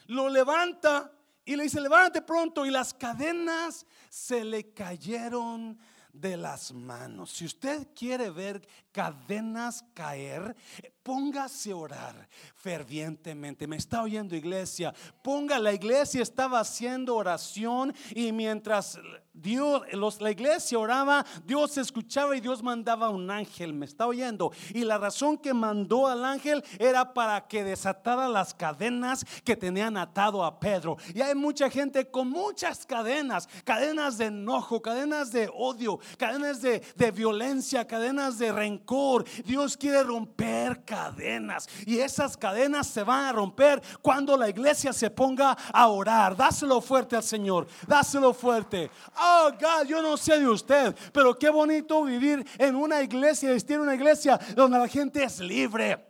Lo 0.05 0.29
levanta 0.29 1.11
y 1.43 1.57
le 1.57 1.63
dice, 1.63 1.81
levántate 1.81 2.21
pronto. 2.21 2.65
Y 2.65 2.71
las 2.71 2.93
cadenas 2.93 3.85
se 4.09 4.45
le 4.45 4.71
cayeron 4.73 5.77
de 6.15 6.37
las 6.37 6.73
manos. 6.73 7.31
Si 7.31 7.45
usted 7.45 7.87
quiere 7.95 8.29
ver 8.29 8.67
cadenas 8.91 9.83
caer, 9.93 10.55
póngase 11.03 11.71
a 11.71 11.75
orar 11.75 12.29
fervientemente. 12.55 13.67
Me 13.67 13.77
está 13.77 14.01
oyendo 14.01 14.35
iglesia. 14.35 14.93
Ponga, 15.23 15.59
la 15.59 15.73
iglesia 15.73 16.21
estaba 16.21 16.59
haciendo 16.59 17.15
oración 17.15 17.93
y 18.11 18.31
mientras 18.31 18.99
Dios, 19.35 19.83
la 20.21 20.31
iglesia 20.31 20.79
oraba, 20.79 21.25
Dios 21.45 21.77
escuchaba 21.77 22.35
y 22.35 22.41
Dios 22.41 22.63
mandaba 22.63 23.09
un 23.09 23.29
ángel. 23.29 23.73
Me 23.73 23.85
está 23.85 24.07
oyendo. 24.07 24.51
Y 24.73 24.83
la 24.83 24.97
razón 24.97 25.37
que 25.37 25.53
mandó 25.53 26.07
al 26.07 26.23
ángel 26.23 26.63
era 26.79 27.13
para 27.13 27.47
que 27.47 27.63
desatara 27.63 28.27
las 28.27 28.53
cadenas 28.53 29.25
que 29.43 29.55
tenían 29.55 29.97
atado 29.97 30.43
a 30.43 30.59
Pedro. 30.59 30.97
Y 31.13 31.21
hay 31.21 31.35
mucha 31.35 31.69
gente 31.69 32.09
con 32.09 32.29
muchas 32.29 32.85
cadenas, 32.85 33.47
cadenas 33.63 34.17
de 34.17 34.25
enojo, 34.25 34.81
cadenas 34.81 35.31
de 35.31 35.49
odio, 35.53 35.99
cadenas 36.17 36.61
de, 36.61 36.81
de 36.95 37.11
violencia, 37.11 37.85
cadenas 37.85 38.37
de 38.37 38.51
rencor. 38.51 39.25
Dios 39.43 39.75
quiere 39.75 40.03
romper 40.03 40.83
cadenas 40.85 41.67
y 41.85 41.99
esas 41.99 42.37
cadenas 42.37 42.87
se 42.87 43.03
van 43.03 43.25
a 43.25 43.31
romper 43.31 43.81
cuando 44.01 44.37
la 44.37 44.49
iglesia 44.49 44.93
se 44.93 45.09
ponga 45.09 45.57
a 45.73 45.87
orar. 45.87 46.35
Dáselo 46.35 46.81
fuerte 46.81 47.15
al 47.15 47.23
Señor, 47.23 47.67
dáselo 47.87 48.33
fuerte. 48.33 48.89
Oh, 49.27 49.51
God, 49.59 49.87
yo 49.87 50.01
no 50.03 50.17
sé 50.17 50.37
de 50.37 50.47
usted, 50.47 50.95
pero 51.11 51.33
qué 51.37 51.49
bonito 51.49 52.03
vivir 52.03 52.45
en 52.59 52.75
una 52.75 53.01
iglesia, 53.01 53.49
vestir 53.49 53.79
una 53.79 53.95
iglesia 53.95 54.37
donde 54.55 54.77
la 54.77 54.87
gente 54.87 55.23
es 55.23 55.39
libre. 55.39 56.05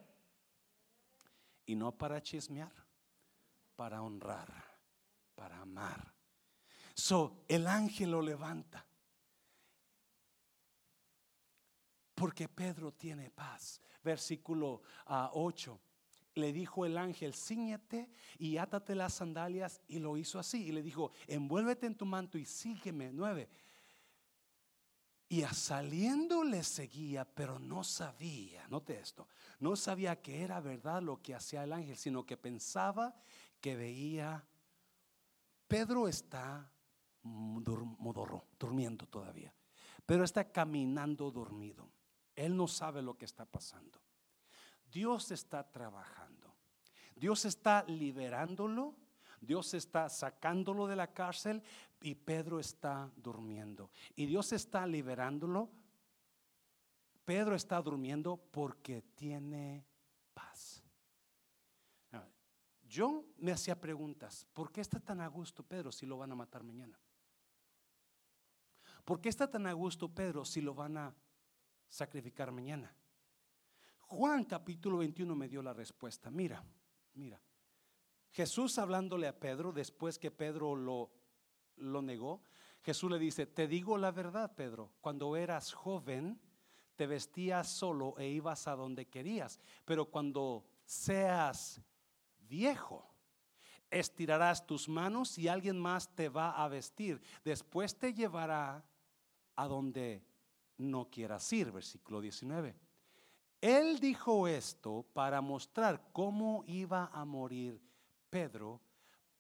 Y 1.66 1.76
no 1.76 1.94
para 1.94 2.22
chismear, 2.22 2.74
para 3.76 4.02
honrar, 4.02 4.54
para 5.34 5.62
amar. 5.62 6.14
So, 6.94 7.44
el 7.48 7.68
ángel 7.68 8.12
lo 8.12 8.22
levanta. 8.22 8.86
Porque 12.14 12.50
Pedro 12.50 12.92
tiene 12.94 13.30
paz. 13.30 13.82
Versículo 14.04 14.82
8 15.08 15.82
le 16.36 16.54
dijo 16.54 16.86
el 16.86 16.98
ángel, 16.98 17.34
ciñete 17.34 18.10
y 18.38 18.58
átate 18.58 18.94
las 18.94 19.16
sandalias. 19.16 19.82
Y 19.88 20.00
lo 20.00 20.18
hizo 20.18 20.38
así. 20.38 20.68
Y 20.68 20.72
le 20.72 20.84
dijo, 20.84 21.12
envuélvete 21.28 21.88
en 21.88 21.96
tu 21.96 22.06
manto 22.06 22.38
y 22.38 22.46
sígueme. 22.46 23.12
Nueve. 23.12 23.50
Y 25.28 25.42
a 25.42 25.54
saliendo 25.54 26.44
le 26.44 26.64
seguía, 26.64 27.26
pero 27.26 27.58
no 27.58 27.84
sabía, 27.84 28.68
note 28.68 29.00
esto, 29.00 29.28
no 29.60 29.76
sabía 29.76 30.22
que 30.22 30.44
era 30.44 30.60
verdad 30.60 31.02
lo 31.02 31.20
que 31.20 31.34
hacía 31.34 31.64
el 31.64 31.74
ángel, 31.74 31.98
sino 31.98 32.26
que 32.28 32.38
pensaba 32.38 33.16
que 33.60 33.76
veía, 33.76 34.46
Pedro 35.68 36.08
está 36.08 36.72
durmiendo 37.24 39.08
todavía, 39.08 39.52
pero 40.06 40.24
está 40.24 40.52
caminando 40.52 41.32
dormido. 41.32 41.90
Él 42.36 42.56
no 42.56 42.68
sabe 42.68 43.02
lo 43.02 43.18
que 43.18 43.26
está 43.26 43.46
pasando. 43.46 44.00
Dios 44.92 45.32
está 45.32 45.70
trabajando. 45.70 46.25
Dios 47.16 47.46
está 47.46 47.84
liberándolo. 47.88 48.96
Dios 49.42 49.74
está 49.74 50.10
sacándolo 50.10 50.88
de 50.88 50.96
la 50.96 51.14
cárcel 51.14 51.62
y 52.02 52.16
Pedro 52.16 52.60
está 52.60 53.12
durmiendo. 53.16 53.92
Y 54.16 54.26
Dios 54.26 54.52
está 54.54 54.88
liberándolo. 54.88 55.70
Pedro 57.26 57.56
está 57.56 57.82
durmiendo 57.82 58.38
porque 58.52 59.02
tiene 59.16 59.86
paz. 60.34 60.84
Yo 62.88 63.26
me 63.38 63.52
hacía 63.52 63.80
preguntas, 63.80 64.46
¿por 64.54 64.72
qué 64.72 64.80
está 64.80 65.00
tan 65.00 65.20
a 65.20 65.28
gusto 65.28 65.64
Pedro 65.64 65.92
si 65.92 66.06
lo 66.06 66.18
van 66.18 66.32
a 66.32 66.36
matar 66.36 66.64
mañana? 66.64 66.98
¿Por 69.04 69.20
qué 69.20 69.30
está 69.30 69.50
tan 69.50 69.68
a 69.68 69.74
gusto 69.74 70.08
Pedro 70.08 70.46
si 70.46 70.62
lo 70.62 70.74
van 70.74 70.98
a 70.98 71.16
sacrificar 71.90 72.52
mañana? 72.52 72.96
Juan 74.08 74.46
capítulo 74.46 75.00
21 75.00 75.36
me 75.36 75.50
dio 75.50 75.62
la 75.62 75.74
respuesta. 75.74 76.32
Mira, 76.32 76.64
mira. 77.16 77.42
Jesús 78.32 78.78
hablándole 78.78 79.28
a 79.28 79.40
Pedro 79.40 79.72
después 79.72 80.20
que 80.20 80.30
Pedro 80.30 80.76
lo, 80.76 81.10
lo 81.78 82.02
negó, 82.02 82.44
Jesús 82.82 83.10
le 83.10 83.18
dice, 83.18 83.46
te 83.46 83.68
digo 83.68 83.98
la 83.98 84.12
verdad, 84.12 84.54
Pedro, 84.56 84.92
cuando 85.02 85.36
eras 85.36 85.74
joven 85.74 86.40
te 86.96 87.08
vestías 87.08 87.68
solo 87.68 88.16
e 88.18 88.28
ibas 88.28 88.68
a 88.68 88.76
donde 88.76 89.08
querías, 89.08 89.60
pero 89.86 90.06
cuando 90.06 90.66
seas 90.86 91.82
viejo, 92.40 93.10
estirarás 93.90 94.66
tus 94.68 94.88
manos 94.88 95.38
y 95.38 95.48
alguien 95.48 95.80
más 95.80 96.14
te 96.14 96.30
va 96.30 96.52
a 96.52 96.68
vestir. 96.68 97.22
Después 97.44 97.98
te 97.98 98.14
llevará 98.14 98.86
a 99.56 99.68
donde 99.68 100.24
no 100.78 101.10
quieras 101.10 101.52
ir, 101.54 101.72
versículo 101.72 102.22
19. 102.22 102.76
Él 103.66 104.00
dijo 104.00 104.48
esto 104.48 105.04
para 105.12 105.42
mostrar 105.42 106.12
cómo 106.14 106.64
iba 106.68 107.10
a 107.12 107.26
morir 107.26 107.82
Pedro 108.30 108.80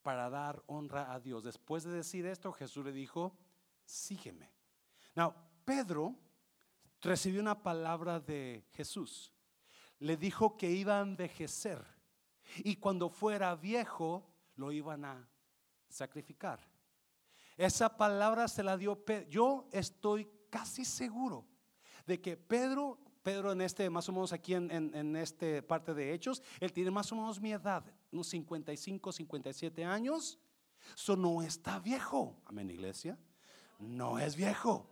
para 0.02 0.32
dar 0.32 0.64
honra 0.66 1.14
a 1.14 1.20
Dios. 1.20 1.44
Después 1.44 1.84
de 1.84 1.92
decir 1.92 2.26
esto, 2.26 2.52
Jesús 2.52 2.84
le 2.84 2.92
dijo, 2.92 3.38
sígueme. 3.84 4.52
Now, 5.14 5.32
Pedro 5.64 6.16
recibió 7.02 7.40
una 7.40 7.62
palabra 7.62 8.20
de 8.20 8.66
Jesús. 8.72 9.32
Le 10.00 10.18
dijo 10.18 10.58
que 10.58 10.72
iba 10.72 10.98
a 10.98 11.04
envejecer 11.04 11.86
y 12.64 12.78
cuando 12.78 13.12
fuera 13.12 13.54
viejo 13.54 14.28
lo 14.56 14.72
iban 14.72 15.06
a 15.06 15.30
sacrificar. 15.88 16.60
Esa 17.56 17.96
palabra 17.96 18.48
se 18.48 18.64
la 18.64 18.76
dio 18.76 19.06
Pedro. 19.06 19.30
Yo 19.30 19.70
estoy 19.72 20.28
casi 20.50 20.84
seguro 20.84 21.46
de 22.08 22.20
que 22.20 22.36
Pedro 22.36 23.05
Pedro 23.26 23.52
en 23.52 23.62
este, 23.62 23.90
más 23.90 24.08
o 24.08 24.12
menos 24.12 24.32
aquí 24.34 24.54
en, 24.54 24.70
en, 24.72 25.16
este 25.16 25.64
parte 25.64 25.96
de 25.96 26.14
Hechos, 26.14 26.44
él 26.60 26.72
tiene 26.72 26.92
más 26.92 27.12
o 27.12 27.16
menos 27.16 27.42
mi 27.42 27.54
edad, 27.54 27.84
unos 28.12 28.28
55, 28.28 29.12
57 29.12 29.84
años. 29.84 30.38
Eso 30.94 31.16
no 31.16 31.42
está 31.42 31.80
viejo. 31.80 32.40
Amén, 32.46 32.70
iglesia. 32.70 33.18
No 33.80 34.20
es 34.20 34.36
viejo. 34.36 34.88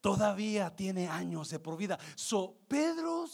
Todavía 0.00 0.76
tiene 0.76 1.08
años 1.08 1.50
de 1.50 1.58
por 1.58 1.76
vida. 1.76 1.98
So, 2.14 2.56
Pedro, 2.68 3.24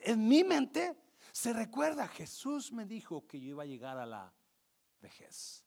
en 0.00 0.26
mi 0.26 0.42
mente, 0.42 0.96
se 1.32 1.52
recuerda, 1.52 2.08
Jesús 2.08 2.72
me 2.72 2.86
dijo 2.86 3.26
que 3.26 3.38
yo 3.38 3.50
iba 3.50 3.64
a 3.64 3.66
llegar 3.66 3.98
a 3.98 4.06
la 4.06 4.32
vejez. 5.02 5.66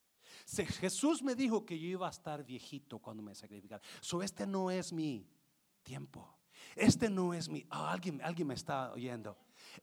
Jesús 0.79 1.21
me 1.21 1.35
dijo 1.35 1.63
que 1.63 1.77
yo 1.77 1.89
iba 1.89 2.07
a 2.07 2.11
estar 2.11 2.43
viejito 2.43 2.97
cuando 2.97 3.21
me 3.21 3.35
sacrificara. 3.35 3.83
So, 4.01 4.23
este 4.23 4.47
no 4.47 4.71
es 4.71 4.91
mi 4.91 5.29
tiempo. 5.83 6.34
Este 6.75 7.09
no 7.09 7.33
es 7.33 7.47
mi, 7.49 7.65
ah, 7.69 7.91
alguien, 7.91 8.21
alguien 8.21 8.47
me 8.47 8.53
está 8.53 8.91
oyendo. 8.91 9.37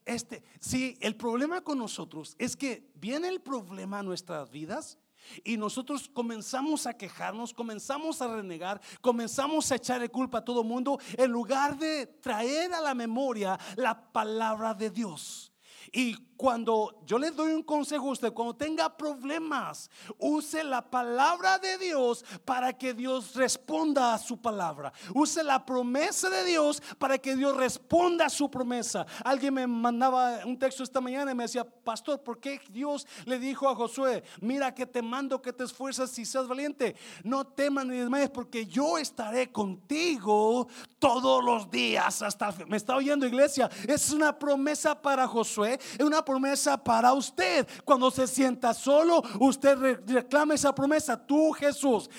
Este, 0.05 0.43
sí, 0.59 0.97
el 1.01 1.15
problema 1.15 1.61
con 1.61 1.77
nosotros 1.77 2.35
es 2.37 2.55
que 2.55 2.91
viene 2.95 3.27
el 3.27 3.41
problema 3.41 3.99
a 3.99 4.03
nuestras 4.03 4.49
vidas 4.49 4.97
y 5.43 5.57
nosotros 5.57 6.09
comenzamos 6.13 6.85
a 6.85 6.95
quejarnos, 6.95 7.53
comenzamos 7.53 8.21
a 8.21 8.35
renegar, 8.35 8.81
comenzamos 9.01 9.71
a 9.71 9.75
echarle 9.75 10.09
culpa 10.09 10.39
a 10.39 10.45
todo 10.45 10.63
mundo 10.63 10.99
en 11.17 11.31
lugar 11.31 11.77
de 11.77 12.05
traer 12.05 12.73
a 12.73 12.81
la 12.81 12.93
memoria 12.93 13.57
la 13.75 14.11
palabra 14.11 14.73
de 14.73 14.89
Dios. 14.89 15.51
Y 15.91 16.15
cuando 16.43 17.01
yo 17.05 17.17
le 17.17 17.31
doy 17.31 17.53
un 17.53 17.63
consejo 17.63 18.09
a 18.09 18.11
usted, 18.11 18.33
cuando 18.33 18.53
tenga 18.53 18.97
problemas, 18.97 19.89
use 20.17 20.61
la 20.61 20.81
palabra 20.81 21.57
de 21.57 21.77
Dios 21.77 22.25
para 22.43 22.73
que 22.73 22.93
Dios 22.93 23.33
responda 23.33 24.13
a 24.13 24.17
su 24.17 24.41
palabra. 24.41 24.91
Use 25.13 25.41
la 25.41 25.65
promesa 25.65 26.29
de 26.29 26.43
Dios 26.43 26.83
para 26.97 27.17
que 27.17 27.37
Dios 27.37 27.55
responda 27.55 28.25
a 28.25 28.29
su 28.29 28.51
promesa. 28.51 29.05
Alguien 29.23 29.53
me 29.53 29.65
mandaba 29.65 30.41
un 30.45 30.59
texto 30.59 30.83
esta 30.83 30.99
mañana 30.99 31.31
y 31.31 31.35
me 31.35 31.43
decía, 31.43 31.63
pastor, 31.63 32.21
¿por 32.21 32.37
qué 32.41 32.59
Dios 32.69 33.07
le 33.23 33.39
dijo 33.39 33.69
a 33.69 33.75
Josué, 33.75 34.21
mira 34.41 34.75
que 34.75 34.85
te 34.85 35.01
mando 35.01 35.41
que 35.41 35.53
te 35.53 35.63
esfuerzas 35.63 36.19
y 36.19 36.25
seas 36.25 36.45
valiente? 36.45 36.97
No 37.23 37.47
temas 37.47 37.85
ni 37.85 37.95
desmayes 37.95 38.31
porque 38.31 38.65
yo 38.65 38.97
estaré 38.97 39.49
contigo 39.49 40.67
todos 40.99 41.41
los 41.41 41.71
días 41.71 42.21
hasta 42.21 42.53
Me 42.67 42.75
está 42.75 42.97
oyendo 42.97 43.25
iglesia. 43.25 43.69
Es 43.87 44.11
una 44.11 44.37
promesa 44.37 45.01
para 45.01 45.25
Josué, 45.25 45.79
es 45.97 46.01
una 46.01 46.17
promesa 46.17 46.32
promesa 46.33 46.83
para 46.83 47.13
usted. 47.13 47.67
Cuando 47.85 48.09
se 48.09 48.25
sienta 48.25 48.73
solo, 48.73 49.21
usted 49.39 49.77
reclama 50.07 50.55
esa 50.55 50.73
promesa. 50.73 51.15
Tú, 51.15 51.51
Jesús, 51.51 52.09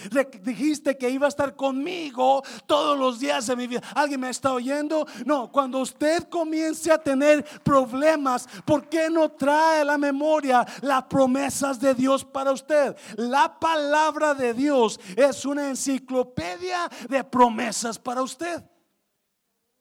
dijiste 0.40 0.96
que 0.96 1.10
iba 1.10 1.26
a 1.26 1.28
estar 1.28 1.56
conmigo 1.56 2.44
todos 2.64 2.96
los 2.96 3.18
días 3.18 3.48
de 3.48 3.56
mi 3.56 3.66
vida. 3.66 3.82
¿Alguien 3.92 4.20
me 4.20 4.30
está 4.30 4.52
oyendo? 4.52 5.04
No, 5.26 5.50
cuando 5.50 5.80
usted 5.80 6.28
comience 6.28 6.92
a 6.92 6.98
tener 6.98 7.44
problemas, 7.64 8.48
¿por 8.64 8.88
qué 8.88 9.10
no 9.10 9.32
trae 9.32 9.80
a 9.80 9.84
la 9.84 9.98
memoria 9.98 10.64
las 10.82 11.02
promesas 11.04 11.80
de 11.80 11.92
Dios 11.92 12.24
para 12.24 12.52
usted? 12.52 12.96
La 13.16 13.58
palabra 13.58 14.32
de 14.32 14.54
Dios 14.54 15.00
es 15.16 15.44
una 15.44 15.68
enciclopedia 15.68 16.88
de 17.08 17.24
promesas 17.24 17.98
para 17.98 18.22
usted. 18.22 18.62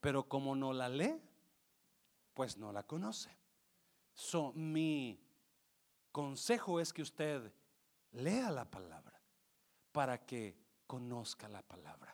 Pero 0.01 0.27
como 0.27 0.55
no 0.55 0.73
la 0.73 0.89
lee, 0.89 1.21
pues 2.34 2.57
no 2.57 2.71
la 2.71 2.81
conoce. 2.81 3.42
So, 4.14 4.53
mi 4.53 5.20
consejo 6.11 6.80
es 6.80 6.93
que 6.93 7.01
usted 7.01 7.51
lea 8.11 8.51
la 8.51 8.70
palabra 8.70 9.20
para 9.91 10.26
que 10.26 10.55
conozca 10.88 11.47
la 11.49 11.61
palabra. 11.61 12.12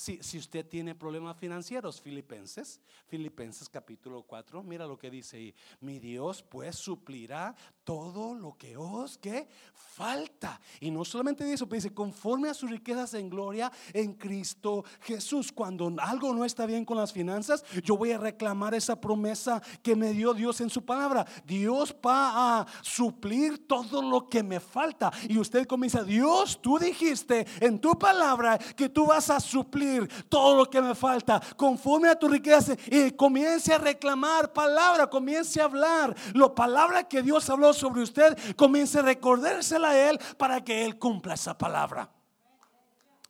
Si, 0.00 0.38
usted 0.38 0.66
tiene 0.66 0.94
problemas 0.94 1.36
financieros, 1.36 2.00
Filipenses, 2.00 2.80
Filipenses 3.06 3.68
capítulo 3.68 4.22
4, 4.22 4.62
mira 4.62 4.86
lo 4.86 4.96
que 4.96 5.10
dice 5.10 5.36
ahí. 5.36 5.54
Mi 5.78 5.98
Dios 5.98 6.42
pues 6.42 6.76
suplirá 6.76 7.54
todo 7.84 8.34
lo 8.34 8.56
que 8.56 8.78
os 8.78 9.18
que 9.18 9.46
falta. 9.74 10.58
Y 10.80 10.90
no 10.90 11.04
solamente 11.04 11.52
eso, 11.52 11.68
pero 11.68 11.82
dice, 11.82 11.92
conforme 11.92 12.48
a 12.48 12.54
sus 12.54 12.70
riquezas 12.70 13.12
en 13.12 13.28
gloria 13.28 13.70
en 13.92 14.14
Cristo 14.14 14.86
Jesús. 15.02 15.52
Cuando 15.52 15.94
algo 16.00 16.32
no 16.32 16.46
está 16.46 16.64
bien 16.64 16.86
con 16.86 16.96
las 16.96 17.12
finanzas, 17.12 17.62
yo 17.84 17.98
voy 17.98 18.12
a 18.12 18.18
reclamar 18.18 18.72
esa 18.72 18.98
promesa 18.98 19.60
que 19.82 19.94
me 19.94 20.14
dio 20.14 20.32
Dios 20.32 20.62
en 20.62 20.70
su 20.70 20.82
palabra. 20.82 21.26
Dios 21.44 21.94
va 21.94 22.60
a 22.60 22.66
suplir 22.80 23.66
todo 23.66 24.00
lo 24.00 24.30
que 24.30 24.42
me 24.42 24.60
falta. 24.60 25.12
Y 25.28 25.36
usted 25.36 25.66
comienza, 25.66 26.02
Dios, 26.04 26.58
tú 26.62 26.78
dijiste 26.78 27.46
en 27.60 27.78
tu 27.78 27.98
palabra 27.98 28.56
que 28.56 28.88
tú 28.88 29.04
vas 29.04 29.28
a 29.28 29.40
suplir 29.40 29.89
todo 30.28 30.56
lo 30.56 30.70
que 30.70 30.80
me 30.80 30.94
falta 30.94 31.40
conforme 31.56 32.08
a 32.08 32.18
tu 32.18 32.28
riqueza. 32.28 32.74
Y 32.86 33.12
comience 33.12 33.72
a 33.72 33.78
reclamar 33.78 34.52
palabra, 34.52 35.08
comience 35.08 35.60
a 35.60 35.64
hablar. 35.64 36.14
Lo 36.34 36.54
palabra 36.54 37.08
que 37.08 37.22
Dios 37.22 37.48
habló 37.50 37.72
sobre 37.72 38.02
usted, 38.02 38.36
comience 38.54 38.98
a 38.98 39.02
recordársela 39.02 39.90
a 39.90 40.10
Él 40.10 40.18
para 40.36 40.62
que 40.62 40.84
Él 40.84 40.98
cumpla 40.98 41.34
esa 41.34 41.56
palabra. 41.56 42.10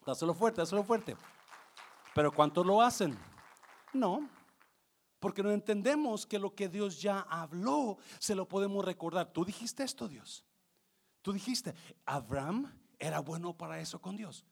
Dáselo 0.05 0.35
fuerte, 0.35 0.61
dáselo 0.61 0.83
fuerte. 0.83 1.17
Pero 2.15 2.33
¿cuántos 2.33 2.67
lo 2.67 2.83
hacen? 2.83 3.17
No, 3.93 4.29
porque 5.21 5.43
no 5.43 5.51
entendemos 5.51 6.27
que 6.27 6.39
lo 6.39 6.55
que 6.55 6.69
Dios 6.69 7.01
ya 7.01 7.21
habló 7.21 7.99
se 8.19 8.35
lo 8.35 8.49
podemos 8.49 8.85
recordar. 8.85 9.33
Tú 9.33 9.45
dijiste 9.45 9.83
esto, 9.83 10.09
Dios. 10.09 10.45
Tú 11.23 11.33
dijiste, 11.33 11.75
Abraham 12.07 12.73
era 12.99 13.21
bueno 13.21 13.57
para 13.57 13.79
eso 13.81 14.01
con 14.01 14.17
Dios. 14.17 14.45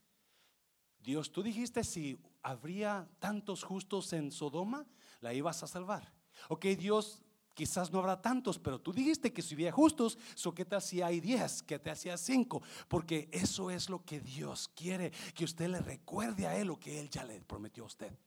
Dios, 1.01 1.31
tú 1.31 1.41
dijiste 1.41 1.83
si 1.83 2.19
habría 2.41 3.07
tantos 3.19 3.63
justos 3.63 4.13
en 4.13 4.31
Sodoma, 4.31 4.85
la 5.21 5.33
ibas 5.33 5.63
a 5.63 5.67
salvar. 5.67 6.13
Ok, 6.47 6.65
Dios, 6.77 7.21
quizás 7.53 7.91
no 7.91 7.99
habrá 7.99 8.21
tantos, 8.21 8.57
pero 8.59 8.79
tú 8.79 8.93
dijiste 8.93 9.33
que 9.33 9.41
si 9.41 9.55
hubiera 9.55 9.71
justos, 9.71 10.17
so 10.35 10.53
que 10.53 10.65
te 10.65 10.75
hacía 10.75 11.07
hay 11.07 11.19
diez, 11.19 11.61
que 11.61 11.79
te 11.79 11.89
hacía 11.89 12.17
cinco, 12.17 12.61
porque 12.87 13.27
eso 13.31 13.69
es 13.69 13.89
lo 13.89 14.03
que 14.05 14.21
Dios 14.21 14.69
quiere, 14.75 15.11
que 15.33 15.45
usted 15.45 15.69
le 15.69 15.79
recuerde 15.79 16.47
a 16.47 16.55
Él 16.57 16.67
lo 16.67 16.79
que 16.79 16.99
Él 16.99 17.09
ya 17.09 17.25
le 17.25 17.41
prometió 17.41 17.83
a 17.83 17.87
usted. 17.87 18.17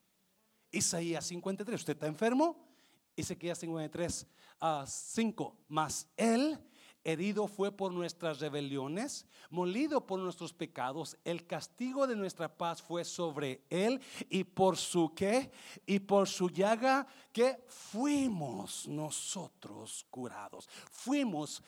Isaías 0.71 1.27
53, 1.27 1.81
¿usted 1.81 1.93
está 1.95 2.07
enfermo? 2.07 2.69
Isaías 3.17 3.59
53, 3.59 4.27
a 4.61 4.85
5, 4.87 5.57
más 5.69 6.07
Él 6.17 6.59
herido 7.05 7.47
fue 7.47 7.73
por 7.73 7.93
nuestras 7.93 8.41
rebeliones, 8.41 9.27
molido 9.51 10.07
por 10.07 10.21
nuestros 10.21 10.53
pecados, 10.53 11.17
el 11.25 11.47
castigo 11.47 12.07
de 12.07 12.17
nuestra 12.17 12.57
paz 12.57 12.83
fue 12.83 13.05
sobre 13.05 13.63
él 13.71 14.01
y 14.31 14.45
por 14.45 14.77
su 14.77 15.13
qué 15.15 15.51
y 15.87 16.01
por 16.01 16.29
su 16.29 16.49
llaga 16.49 17.07
que 17.33 17.65
fuimos 17.69 18.89
nosotros 18.89 20.07
curados. 20.11 20.69
Fuimos 20.91 21.63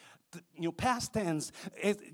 New 0.56 0.72
past 0.72 1.12
tense, 1.12 1.52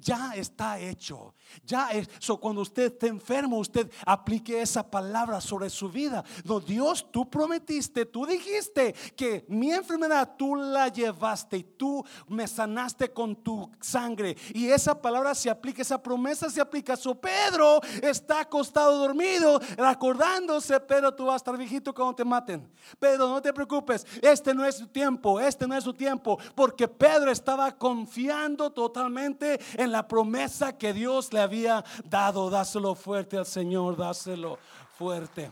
ya 0.01 0.33
está 0.35 0.79
hecho. 0.79 1.35
Ya 1.65 1.91
es, 1.91 2.09
so 2.19 2.39
cuando 2.39 2.63
usted 2.63 2.93
esté 2.93 3.09
enfermo, 3.09 3.59
usted 3.59 3.91
aplique 4.07 4.61
esa 4.61 4.89
palabra 4.89 5.41
sobre 5.41 5.69
su 5.69 5.89
vida. 5.89 6.25
No, 6.45 6.61
Dios, 6.61 7.07
tú 7.11 7.29
prometiste, 7.29 8.07
tú 8.07 8.25
dijiste 8.25 8.95
que 9.17 9.45
mi 9.49 9.73
enfermedad 9.73 10.37
tú 10.39 10.55
la 10.55 10.89
llevaste 10.89 11.59
y 11.59 11.65
tú 11.65 12.05
me 12.29 12.47
sanaste 12.47 13.13
con 13.13 13.37
tu 13.37 13.71
sangre. 13.81 14.37
Y 14.55 14.69
esa 14.69 15.01
palabra 15.01 15.35
se 15.35 15.51
aplica, 15.51 15.83
esa 15.83 16.03
promesa 16.03 16.49
se 16.49 16.61
aplica. 16.61 16.97
So 16.97 17.21
Pedro 17.21 17.81
está 18.03 18.41
acostado 18.41 18.99
dormido, 18.99 19.61
recordándose, 19.77 20.81
pero 20.81 21.15
tú 21.15 21.27
vas 21.27 21.35
a 21.35 21.37
estar 21.37 21.57
viejito 21.57 21.95
cuando 21.95 22.15
te 22.15 22.25
maten. 22.25 22.71
Pero 22.99 23.29
no 23.29 23.43
te 23.43 23.53
preocupes, 23.53 24.07
este 24.23 24.55
no 24.55 24.65
es 24.65 24.77
su 24.77 24.87
tiempo, 24.87 25.41
este 25.41 25.67
no 25.67 25.77
es 25.77 25.85
su 25.85 25.95
tiempo, 25.95 26.39
porque 26.55 26.89
Pedro 26.89 27.31
estaba 27.31 27.77
con 27.77 28.07
confiando 28.11 28.73
totalmente 28.73 29.61
en 29.81 29.93
la 29.93 30.09
promesa 30.09 30.77
que 30.77 30.93
Dios 30.93 31.33
le 31.33 31.39
había 31.39 31.85
dado. 32.05 32.51
Dáselo 32.51 32.97
fuerte 32.97 33.37
al 33.37 33.47
Señor, 33.47 33.97
dáselo 33.97 34.59
fuerte. 34.99 35.49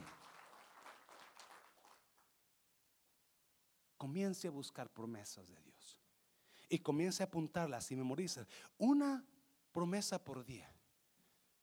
Comience 3.96 4.48
a 4.48 4.50
buscar 4.50 4.90
promesas 4.90 5.48
de 5.48 5.62
Dios 5.62 6.00
y 6.68 6.80
comience 6.80 7.22
a 7.22 7.26
apuntarlas 7.26 7.92
y 7.92 7.96
memorizar 7.96 8.44
una 8.76 9.24
promesa 9.70 10.18
por 10.18 10.44
día. 10.44 10.68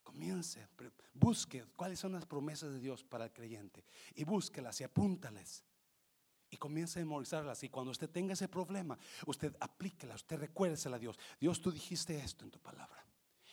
Comience, 0.02 0.66
busque 1.14 1.66
cuáles 1.76 2.00
son 2.00 2.14
las 2.14 2.26
promesas 2.26 2.72
de 2.72 2.80
Dios 2.80 3.04
para 3.04 3.26
el 3.26 3.34
creyente 3.34 3.84
y 4.14 4.24
búsquelas 4.24 4.80
y 4.80 4.86
apúntales 4.86 5.66
y 6.56 6.58
comience 6.58 7.00
a 7.00 7.04
memorizarlas. 7.04 7.64
Y 7.64 7.70
cuando 7.70 7.92
usted 7.92 8.10
tenga 8.10 8.34
ese 8.34 8.48
problema, 8.48 8.98
usted 9.28 9.56
aplíquela, 9.60 10.16
usted 10.16 10.40
recuérdesela 10.40 10.96
a 10.96 11.00
Dios. 11.00 11.20
Dios, 11.40 11.62
tú 11.62 11.72
dijiste 11.72 12.18
esto 12.18 12.46
en 12.46 12.52
tu 12.52 12.60
palabra. 12.60 13.06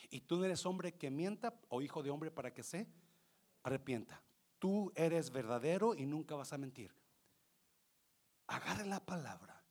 Y 0.09 0.21
tú 0.21 0.37
no 0.37 0.45
eres 0.45 0.65
hombre 0.65 0.95
que 0.95 1.11
mienta 1.11 1.55
o 1.69 1.83
hijo 1.83 2.03
de 2.03 2.11
hombre 2.11 2.31
para 2.31 2.55
que 2.55 2.63
se 2.63 2.87
arrepienta. 3.65 4.23
Tú 4.59 4.93
eres 4.95 5.31
verdadero 5.31 5.95
y 5.95 6.07
nunca 6.07 6.37
vas 6.37 6.53
a 6.53 6.59
mentir. 6.59 6.95
Agarre 8.47 8.87
la 8.87 9.05
palabra, 9.05 9.65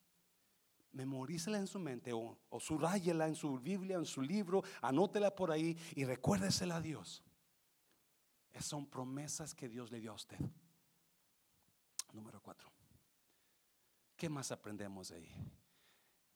memorícela 0.91 1.57
en 1.57 1.67
su 1.67 1.79
mente 1.79 2.11
o, 2.11 2.37
o 2.49 2.59
subrayela 2.59 3.27
en 3.27 3.35
su 3.35 3.59
Biblia, 3.59 3.95
en 3.95 4.05
su 4.05 4.21
libro, 4.21 4.63
anótela 4.81 5.33
por 5.33 5.51
ahí 5.51 5.77
y 5.95 6.03
recuérdesela 6.03 6.77
a 6.77 6.81
Dios. 6.81 7.23
Esas 8.51 8.65
son 8.65 8.85
promesas 8.87 9.55
que 9.55 9.69
Dios 9.69 9.91
le 9.91 10.01
dio 10.01 10.11
a 10.11 10.15
usted. 10.15 10.37
Número 12.11 12.41
cuatro. 12.41 12.70
¿Qué 14.21 14.29
más 14.29 14.51
aprendemos 14.51 15.09
de 15.09 15.15
ahí? 15.15 15.51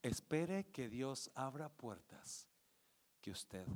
Espere 0.01 0.71
que 0.71 0.89
Dios 0.89 1.29
abra 1.35 1.69
puertas 1.69 2.47
que 3.21 3.29
usted 3.29 3.67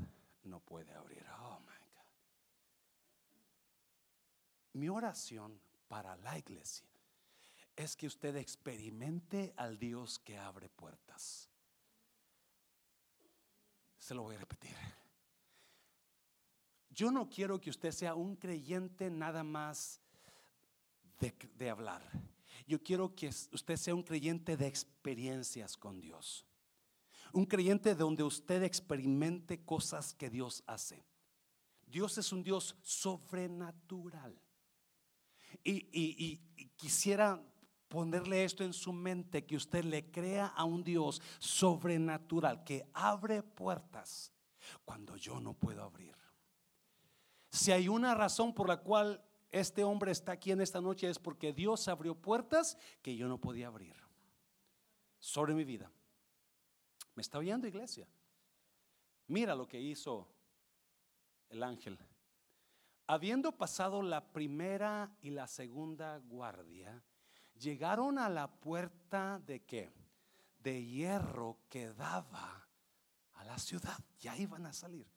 no 0.45 0.62
puede 0.62 0.91
abrir. 0.95 1.24
Oh 1.41 1.60
my 1.60 1.68
God. 1.68 2.07
Mi 4.74 4.89
oración 4.89 5.62
para 5.88 6.16
la 6.16 6.39
iglesia 6.39 6.88
es 7.76 7.95
que 7.95 8.07
usted 8.07 8.36
experimente 8.38 9.53
al 9.55 9.78
Dios 9.78 10.18
que 10.18 10.39
abre 10.39 10.70
puertas. 10.70 11.47
Se 13.99 14.16
lo 14.16 14.24
voy 14.24 14.38
a 14.38 14.39
repetir. 14.39 14.76
Yo 16.89 17.12
no 17.12 17.30
quiero 17.30 17.62
que 17.62 17.70
usted 17.70 17.91
sea 17.91 18.16
un 18.16 18.38
creyente 18.38 19.12
nada 19.12 19.43
más 19.43 20.01
de, 21.20 21.36
de 21.53 21.70
hablar. 21.70 22.01
Yo 22.70 22.84
quiero 22.84 23.15
que 23.15 23.30
usted 23.30 23.78
sea 23.78 23.95
un 23.95 24.03
creyente 24.03 24.55
de 24.55 24.67
experiencias 24.67 25.76
con 25.76 25.99
Dios. 25.99 26.45
Un 27.34 27.47
creyente 27.47 27.95
donde 27.95 28.22
usted 28.22 28.61
experimente 28.61 29.65
cosas 29.65 30.13
que 30.13 30.30
Dios 30.30 30.61
hace. 30.67 31.03
Dios 31.88 32.20
es 32.20 32.32
un 32.32 32.43
Dios 32.43 32.76
sobrenatural. 32.84 34.39
Y, 35.63 36.38
quisiera 36.76 37.41
ponerle 37.88 38.43
esto 38.43 38.63
en 38.63 38.74
su 38.74 38.93
mente, 38.93 39.47
que 39.47 39.55
usted 39.55 39.84
le 39.84 40.11
crea 40.11 40.45
a 40.45 40.63
un 40.63 40.84
Dios 40.84 41.24
sobrenatural, 41.39 42.63
que 42.63 42.88
abre 42.93 43.41
puertas 43.41 44.32
cuando 44.86 45.17
yo 45.17 45.39
no 45.39 45.55
puedo 45.55 45.82
abrir. 45.82 46.15
Si 47.49 47.72
hay 47.72 47.88
una 47.88 48.13
razón 48.13 48.53
por 48.53 48.67
la 48.67 48.78
cual 48.78 49.26
este 49.52 49.84
hombre 49.84 50.12
está 50.12 50.34
aquí 50.34 50.52
en 50.52 50.62
esta 50.62 50.82
noche 50.82 51.10
es 51.10 51.20
porque 51.20 51.54
Dios 51.54 51.88
abrió 51.88 52.16
puertas 52.16 52.78
que 53.02 53.16
yo 53.16 53.28
no 53.28 53.39
podía 53.39 53.68
abrir 53.68 53.95
sobre 55.20 55.54
mi 55.54 55.64
vida. 55.64 55.91
¿Me 57.16 57.22
está 57.22 57.38
oyendo, 57.39 57.68
iglesia? 57.68 58.08
Mira 59.28 59.56
lo 59.56 59.68
que 59.68 59.80
hizo 59.80 60.28
el 61.50 61.64
ángel. 61.64 61.97
Habiendo 63.08 63.52
pasado 63.52 64.02
la 64.02 64.32
primera 64.32 65.12
y 65.22 65.32
la 65.32 65.47
segunda 65.47 66.20
guardia, 66.20 67.04
llegaron 67.58 68.20
a 68.20 68.30
la 68.30 68.47
puerta 68.47 69.41
de 69.45 69.62
qué? 69.66 69.91
de 70.60 70.86
hierro 70.86 71.58
que 71.70 71.91
daba 71.93 72.68
a 73.34 73.43
la 73.43 73.58
ciudad. 73.58 73.97
Ya 74.20 74.36
iban 74.38 74.66
a 74.66 74.74
salir. 74.74 75.08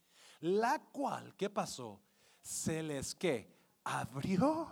La 0.40 0.80
cual, 0.80 1.34
¿qué 1.36 1.50
pasó? 1.50 2.00
Se 2.40 2.82
les 2.82 3.14
que 3.14 3.61
abrió 3.84 4.68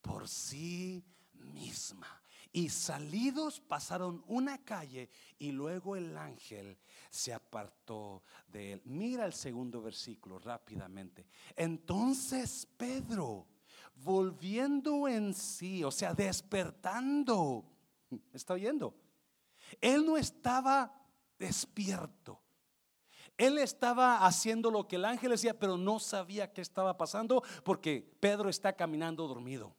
por 0.00 0.28
sí 0.28 1.04
misma. 1.34 2.22
Y 2.52 2.70
salidos 2.70 3.60
pasaron 3.60 4.24
una 4.28 4.64
calle 4.64 5.10
y 5.38 5.52
luego 5.52 5.94
el 5.94 6.16
ángel 6.16 6.78
se 7.10 7.34
apartó 7.34 8.22
de 8.46 8.72
él. 8.72 8.82
Mira 8.86 9.26
el 9.26 9.34
segundo 9.34 9.82
versículo 9.82 10.38
rápidamente. 10.38 11.26
Entonces 11.54 12.66
Pedro, 12.78 13.46
volviendo 13.96 15.06
en 15.06 15.34
sí, 15.34 15.84
o 15.84 15.90
sea, 15.90 16.14
despertando, 16.14 17.64
¿está 18.32 18.54
oyendo? 18.54 18.94
Él 19.80 20.06
no 20.06 20.16
estaba 20.16 21.06
despierto. 21.38 22.40
Él 23.38 23.58
estaba 23.58 24.24
haciendo 24.26 24.70
lo 24.70 24.88
que 24.88 24.96
el 24.96 25.04
ángel 25.04 25.30
decía, 25.30 25.58
pero 25.58 25.76
no 25.76 25.98
sabía 25.98 26.52
qué 26.52 26.62
estaba 26.62 26.96
pasando 26.96 27.42
porque 27.64 28.16
Pedro 28.20 28.48
está 28.48 28.72
caminando 28.72 29.28
dormido. 29.28 29.74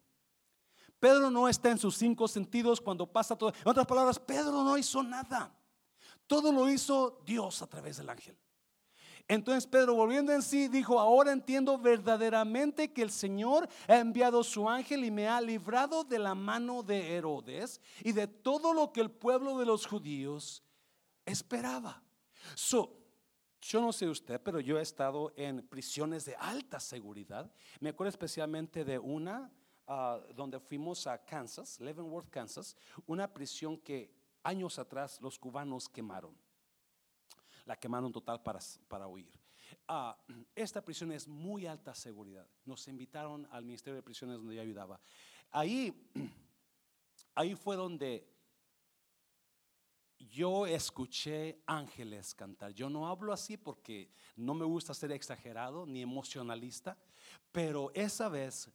Pedro 0.99 1.29
no 1.29 1.47
está 1.47 1.69
en 1.69 1.77
sus 1.77 1.97
cinco 1.97 2.27
sentidos 2.27 2.81
cuando 2.81 3.11
pasa 3.11 3.35
todo. 3.35 3.53
En 3.53 3.67
otras 3.67 3.85
palabras, 3.85 4.19
Pedro 4.19 4.63
no 4.63 4.77
hizo 4.77 5.03
nada. 5.03 5.55
Todo 6.25 6.51
lo 6.51 6.69
hizo 6.69 7.21
Dios 7.25 7.61
a 7.61 7.67
través 7.67 7.97
del 7.97 8.09
ángel. 8.09 8.37
Entonces 9.29 9.67
Pedro, 9.67 9.93
volviendo 9.93 10.31
en 10.31 10.41
sí, 10.41 10.69
dijo, 10.69 10.99
ahora 10.99 11.33
entiendo 11.33 11.77
verdaderamente 11.77 12.93
que 12.93 13.01
el 13.01 13.11
Señor 13.11 13.67
ha 13.87 13.97
enviado 13.97 14.41
su 14.43 14.69
ángel 14.69 15.03
y 15.03 15.11
me 15.11 15.27
ha 15.27 15.41
librado 15.41 16.05
de 16.05 16.17
la 16.17 16.33
mano 16.33 16.81
de 16.81 17.15
Herodes 17.15 17.81
y 18.03 18.13
de 18.13 18.27
todo 18.27 18.73
lo 18.73 18.93
que 18.93 19.01
el 19.01 19.11
pueblo 19.11 19.57
de 19.57 19.65
los 19.65 19.85
judíos 19.85 20.63
esperaba. 21.25 22.01
Yo 23.67 23.81
no 23.81 23.91
sé 23.93 24.07
usted, 24.07 24.41
pero 24.41 24.59
yo 24.59 24.79
he 24.79 24.81
estado 24.81 25.33
en 25.35 25.67
prisiones 25.67 26.25
de 26.25 26.35
alta 26.35 26.79
seguridad. 26.79 27.51
Me 27.79 27.89
acuerdo 27.89 28.09
especialmente 28.09 28.83
de 28.83 28.97
una 28.97 29.51
Ah, 29.89 30.19
donde 30.35 30.59
fuimos 30.59 31.07
a 31.07 31.17
Kansas, 31.17 31.79
Leavenworth, 31.79 32.29
Kansas, 32.29 32.75
una 33.05 33.33
prisión 33.33 33.77
que 33.77 34.13
años 34.43 34.77
atrás 34.79 35.21
los 35.21 35.39
cubanos 35.39 35.87
quemaron. 35.87 36.37
La 37.65 37.77
quemaron 37.77 38.11
total 38.11 38.43
para, 38.43 38.59
para 38.89 39.07
huir. 39.07 39.31
Ah, 39.87 40.17
esta 40.53 40.83
prisión 40.83 41.13
es 41.13 41.25
muy 41.25 41.65
alta 41.65 41.95
seguridad. 41.95 42.45
Nos 42.65 42.85
invitaron 42.89 43.47
al 43.49 43.63
Ministerio 43.63 43.95
de 43.95 44.03
Prisiones 44.03 44.37
donde 44.37 44.55
yo 44.55 44.61
ayudaba. 44.61 44.99
Ahí, 45.51 45.93
ahí 47.35 47.55
fue 47.55 47.77
donde 47.77 48.29
yo 50.19 50.65
escuché 50.65 51.61
ángeles 51.65 52.33
cantar. 52.33 52.73
Yo 52.73 52.89
no 52.89 53.07
hablo 53.07 53.33
así 53.33 53.57
porque 53.57 54.09
no 54.35 54.53
me 54.53 54.65
gusta 54.65 54.93
ser 54.93 55.11
exagerado 55.11 55.85
ni 55.85 56.01
emocionalista, 56.01 56.97
pero 57.51 57.91
esa 57.93 58.29
vez 58.29 58.69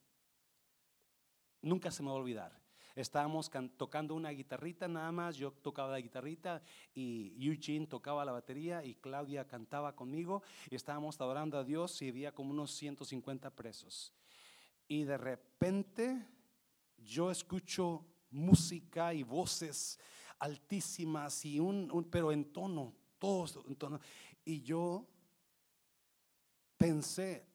Nunca 1.63 1.93
se 1.93 2.03
me 2.03 2.09
va 2.09 2.17
a 2.17 2.19
olvidar. 2.19 2.61
Estábamos 2.97 3.51
tocando 3.77 4.15
una 4.15 4.31
guitarrita 4.31 4.87
nada 4.87 5.11
más, 5.13 5.37
yo 5.37 5.53
tocaba 5.53 5.93
la 5.93 6.01
guitarrita 6.01 6.61
y 6.93 7.33
Eugene 7.39 7.87
tocaba 7.87 8.25
la 8.25 8.33
batería 8.33 8.85
y 8.85 8.97
Claudia 8.97 9.47
cantaba 9.47 9.95
conmigo 9.95 10.43
y 10.69 10.75
estábamos 10.75 11.19
adorando 11.19 11.57
a 11.57 11.65
Dios 11.65 12.03
y 12.03 12.09
había 12.09 12.35
como 12.35 12.51
unos 12.51 12.73
150 12.73 13.49
presos. 13.55 14.13
Y 14.89 15.05
de 15.05 15.17
repente 15.17 16.27
yo 16.99 17.31
escucho 17.31 18.05
música 18.31 19.15
y 19.15 19.23
voces 19.23 19.99
altísimas 20.43 21.45
y 21.45 21.61
un, 21.61 22.09
pero 22.11 22.33
en 22.33 22.53
tono, 22.53 22.93
todos 23.21 23.61
en 23.69 23.77
tono. 23.77 24.01
Y 24.45 24.61
yo 24.63 25.07
pensé, 26.77 27.47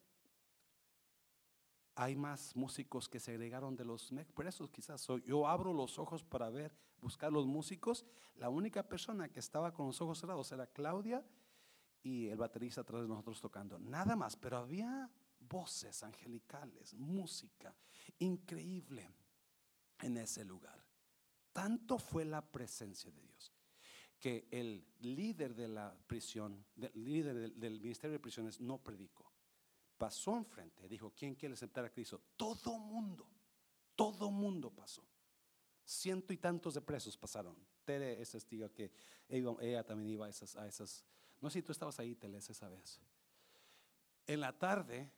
hay 1.96 2.16
más 2.16 2.56
músicos 2.56 3.10
que 3.10 3.20
se 3.20 3.32
agregaron 3.32 3.76
de 3.76 3.84
los 3.84 4.14
presos, 4.34 4.70
quizás. 4.70 5.06
yo 5.26 5.48
abro 5.48 5.74
los 5.74 6.00
ojos 6.00 6.24
para 6.24 6.50
ver, 6.50 6.74
buscar 7.02 7.30
los 7.30 7.46
músicos. 7.46 8.06
La 8.36 8.48
única 8.48 8.88
persona 8.88 9.28
que 9.28 9.42
estaba 9.42 9.74
con 9.74 9.88
los 9.88 10.00
ojos 10.00 10.20
cerrados 10.20 10.50
era 10.54 10.68
Claudia 10.68 11.26
y 12.04 12.28
el 12.28 12.38
baterista 12.38 12.82
atrás 12.82 13.02
de 13.02 13.10
nosotros 13.10 13.42
tocando. 13.42 13.78
Nada 13.80 14.16
más, 14.16 14.38
pero 14.38 14.60
había 14.60 15.12
voces 15.42 16.04
angelicales, 16.04 16.94
música 16.94 17.76
increíble 18.20 19.12
en 20.00 20.16
ese 20.16 20.46
lugar. 20.46 20.77
Tanto 21.58 21.98
fue 21.98 22.24
la 22.24 22.46
presencia 22.46 23.10
de 23.10 23.20
Dios 23.20 23.52
que 24.20 24.48
el 24.52 24.86
líder 25.00 25.56
de 25.56 25.68
la 25.68 25.98
prisión, 26.06 26.64
el 26.76 27.04
líder 27.04 27.52
del 27.56 27.82
ministerio 27.82 28.12
de 28.12 28.20
prisiones 28.20 28.62
no 28.62 28.78
predicó 28.78 29.34
pasó 29.98 30.38
enfrente, 30.38 30.88
dijo, 30.88 31.12
¿quién 31.18 31.34
quiere 31.34 31.54
aceptar 31.54 31.84
a 31.84 31.90
Cristo? 31.90 32.22
Todo 32.36 32.78
mundo, 32.78 33.28
todo 33.96 34.30
mundo 34.30 34.70
pasó. 34.70 35.04
Ciento 35.84 36.32
y 36.32 36.38
tantos 36.38 36.76
de 36.76 36.82
presos 36.82 37.18
pasaron. 37.18 37.58
Tere 37.84 38.22
es 38.22 38.30
testigo 38.30 38.72
que 38.72 38.92
ella, 39.28 39.84
también 39.84 40.12
iba 40.12 40.28
a 40.28 40.30
esas, 40.30 41.04
no 41.42 41.50
sé 41.50 41.58
si 41.58 41.64
tú 41.64 41.72
estabas 41.72 42.00
ahí, 42.00 42.14
Tere, 42.14 42.38
esa 42.38 42.70
vez. 42.70 43.02
En 44.28 44.42
la 44.42 44.56
tarde, 44.56 45.10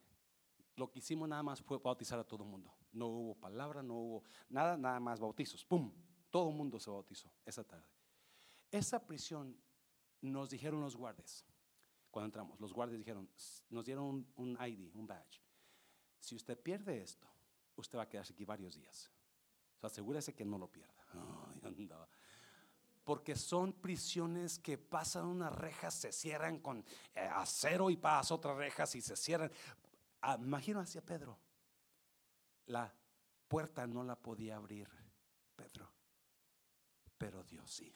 lo 0.78 0.90
que 0.90 1.00
hicimos 1.00 1.28
nada 1.28 1.44
más 1.44 1.62
fue 1.62 1.80
bautizar 1.80 2.18
a 2.18 2.24
todo 2.24 2.46
mundo. 2.46 2.74
No 2.94 3.08
hubo 3.08 3.36
palabra, 3.36 3.84
no 3.84 3.96
hubo 3.96 4.24
nada, 4.48 4.78
nada 4.78 5.02
más 5.02 5.20
bautizos. 5.20 5.66
¡Pum! 5.66 5.92
Todo 6.30 6.50
el 6.50 6.56
mundo 6.56 6.80
se 6.80 6.90
bautizó 6.90 7.32
esa 7.46 7.64
tarde. 7.64 7.88
Esa 8.72 9.06
prisión 9.06 9.58
nos 10.22 10.50
dijeron 10.50 10.82
los 10.82 10.96
guardias, 10.96 11.46
cuando 12.12 12.26
entramos. 12.28 12.60
Los 12.60 12.74
guardias 12.74 13.00
dijeron, 13.00 13.30
nos 13.70 13.86
dieron 13.86 14.28
un, 14.36 14.58
ID, 14.62 14.94
un 14.94 15.08
badge. 15.08 15.42
Si 16.20 16.36
usted 16.36 16.60
pierde 16.60 17.02
esto, 17.02 17.28
usted 17.76 17.98
va 17.98 18.04
a 18.04 18.10
quedarse 18.10 18.34
aquí 18.34 18.46
varios 18.46 18.76
días. 18.76 19.12
O 19.82 19.88
asegúrese 19.88 20.34
que 20.36 20.46
no 20.46 20.58
lo 20.58 20.72
pierda. 20.72 20.94
Porque 23.04 23.36
son 23.36 23.74
prisiones 23.74 24.60
que 24.60 24.78
pasan 24.78 25.26
unas 25.26 25.56
rejas, 25.56 25.96
se 25.96 26.12
cierran 26.12 26.60
con 26.60 26.86
eh, 27.16 27.22
acero 27.22 27.90
y 27.90 27.98
pasan 27.98 28.36
otras 28.36 28.58
rejas 28.58 28.94
y 28.96 29.02
se 29.02 29.16
cierran. 29.16 29.52
Ah, 30.22 30.38
imagino 30.40 30.80
hacia 30.80 31.04
Pedro. 31.04 31.40
La 32.68 32.94
puerta 33.48 33.88
no 33.88 34.04
la 34.04 34.16
podía 34.16 34.58
abrir 34.58 34.88
Pedro, 35.56 35.90
pero 37.20 37.44
Dios 37.44 37.70
sí 37.70 37.94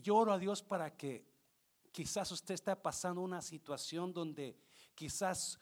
yo 0.00 0.16
oro 0.16 0.32
a 0.32 0.38
Dios 0.38 0.62
para 0.62 0.96
que 0.96 1.26
quizás 1.92 2.30
usted 2.30 2.54
está 2.54 2.80
pasando 2.80 3.20
una 3.20 3.42
situación 3.42 4.12
donde 4.12 4.56
quizás 4.94 5.58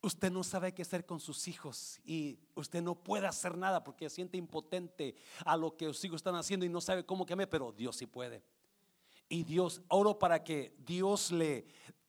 usted 0.00 0.30
no 0.30 0.42
sabe 0.44 0.72
qué 0.72 0.82
hacer 0.82 1.04
con 1.04 1.20
sus 1.20 1.48
hijos 1.48 2.00
y 2.04 2.38
usted 2.54 2.82
no 2.82 2.94
puede 2.94 3.26
hacer 3.26 3.56
nada 3.56 3.82
porque 3.82 4.08
siente 4.10 4.36
impotente 4.36 5.16
a 5.44 5.56
lo 5.56 5.76
que 5.76 5.86
sus 5.86 6.04
hijos 6.04 6.16
están 6.16 6.36
haciendo 6.36 6.66
y 6.66 6.68
no 6.68 6.80
sabe 6.80 7.04
cómo 7.04 7.26
me, 7.36 7.46
pero 7.46 7.72
Dios 7.72 7.96
sí 7.96 8.06
puede. 8.06 8.42
Y 9.28 9.44
Dios, 9.44 9.82
oro 9.88 10.18
para 10.18 10.44
que 10.44 10.74
Dios 10.78 11.30
le, 11.30 11.66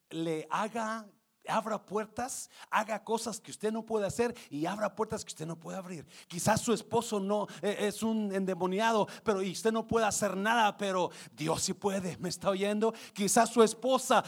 le 0.09 0.47
haga 0.49 1.09
abra 1.47 1.83
puertas, 1.83 2.49
haga 2.69 3.03
cosas 3.03 3.39
que 3.39 3.51
usted 3.51 3.71
no 3.71 3.85
puede 3.85 4.05
hacer 4.05 4.35
y 4.49 4.65
abra 4.65 4.95
puertas 4.95 5.23
que 5.23 5.29
usted 5.29 5.45
no 5.45 5.55
puede 5.55 5.77
abrir. 5.77 6.05
Quizás 6.27 6.61
su 6.61 6.73
esposo 6.73 7.19
no 7.19 7.47
eh, 7.61 7.77
es 7.81 8.03
un 8.03 8.33
endemoniado, 8.33 9.07
pero 9.23 9.39
usted 9.39 9.71
no 9.71 9.87
puede 9.87 10.05
hacer 10.05 10.35
nada, 10.35 10.75
pero 10.77 11.11
Dios 11.35 11.61
sí 11.61 11.73
puede. 11.73 12.17
¿Me 12.17 12.29
está 12.29 12.49
oyendo? 12.49 12.93
Quizás 13.13 13.49
su 13.49 13.63
esposa, 13.63 14.23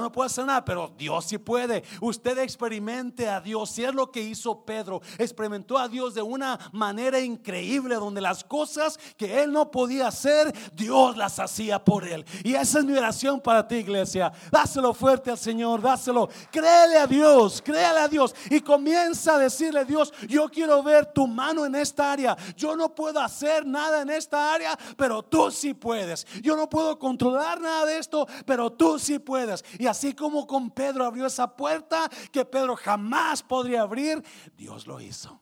no 0.00 0.12
puede 0.12 0.26
hacer 0.26 0.44
nada, 0.44 0.64
pero 0.64 0.92
Dios 0.96 1.24
sí 1.24 1.38
puede. 1.38 1.82
Usted 2.00 2.38
experimente 2.38 3.28
a 3.28 3.40
Dios. 3.40 3.70
Si 3.70 3.84
es 3.84 3.94
lo 3.94 4.10
que 4.10 4.22
hizo 4.22 4.64
Pedro, 4.64 5.00
experimentó 5.18 5.78
a 5.78 5.88
Dios 5.88 6.14
de 6.14 6.22
una 6.22 6.58
manera 6.72 7.20
increíble, 7.20 7.96
donde 7.96 8.20
las 8.20 8.44
cosas 8.44 8.98
que 9.16 9.42
él 9.42 9.52
no 9.52 9.70
podía 9.70 10.08
hacer, 10.08 10.54
Dios 10.74 11.16
las 11.16 11.38
hacía 11.38 11.82
por 11.84 12.06
él. 12.06 12.24
Y 12.44 12.54
esa 12.54 12.78
es 12.78 12.84
mi 12.84 12.96
oración 12.96 13.40
para 13.40 13.66
ti, 13.66 13.76
iglesia. 13.76 14.32
Dáselo 14.50 14.94
fuerte 14.94 15.30
al 15.30 15.38
Señor, 15.38 15.80
dáselo 15.80 16.28
Créele 16.56 16.96
a 16.96 17.06
Dios, 17.06 17.60
créele 17.60 17.98
a 17.98 18.08
Dios 18.08 18.34
y 18.48 18.62
comienza 18.62 19.34
a 19.34 19.38
decirle, 19.38 19.84
Dios, 19.84 20.10
yo 20.26 20.48
quiero 20.48 20.82
ver 20.82 21.04
tu 21.12 21.26
mano 21.26 21.66
en 21.66 21.74
esta 21.74 22.10
área. 22.10 22.34
Yo 22.56 22.74
no 22.74 22.94
puedo 22.94 23.20
hacer 23.20 23.66
nada 23.66 24.00
en 24.00 24.08
esta 24.08 24.54
área, 24.54 24.74
pero 24.96 25.22
tú 25.22 25.50
sí 25.50 25.74
puedes. 25.74 26.24
Yo 26.40 26.56
no 26.56 26.66
puedo 26.66 26.98
controlar 26.98 27.60
nada 27.60 27.84
de 27.84 27.98
esto, 27.98 28.26
pero 28.46 28.72
tú 28.72 28.98
sí 28.98 29.18
puedes. 29.18 29.66
Y 29.78 29.86
así 29.86 30.14
como 30.14 30.46
con 30.46 30.70
Pedro 30.70 31.04
abrió 31.04 31.26
esa 31.26 31.54
puerta 31.54 32.08
que 32.32 32.46
Pedro 32.46 32.74
jamás 32.74 33.42
podría 33.42 33.82
abrir, 33.82 34.24
Dios 34.56 34.86
lo 34.86 34.98
hizo. 34.98 35.38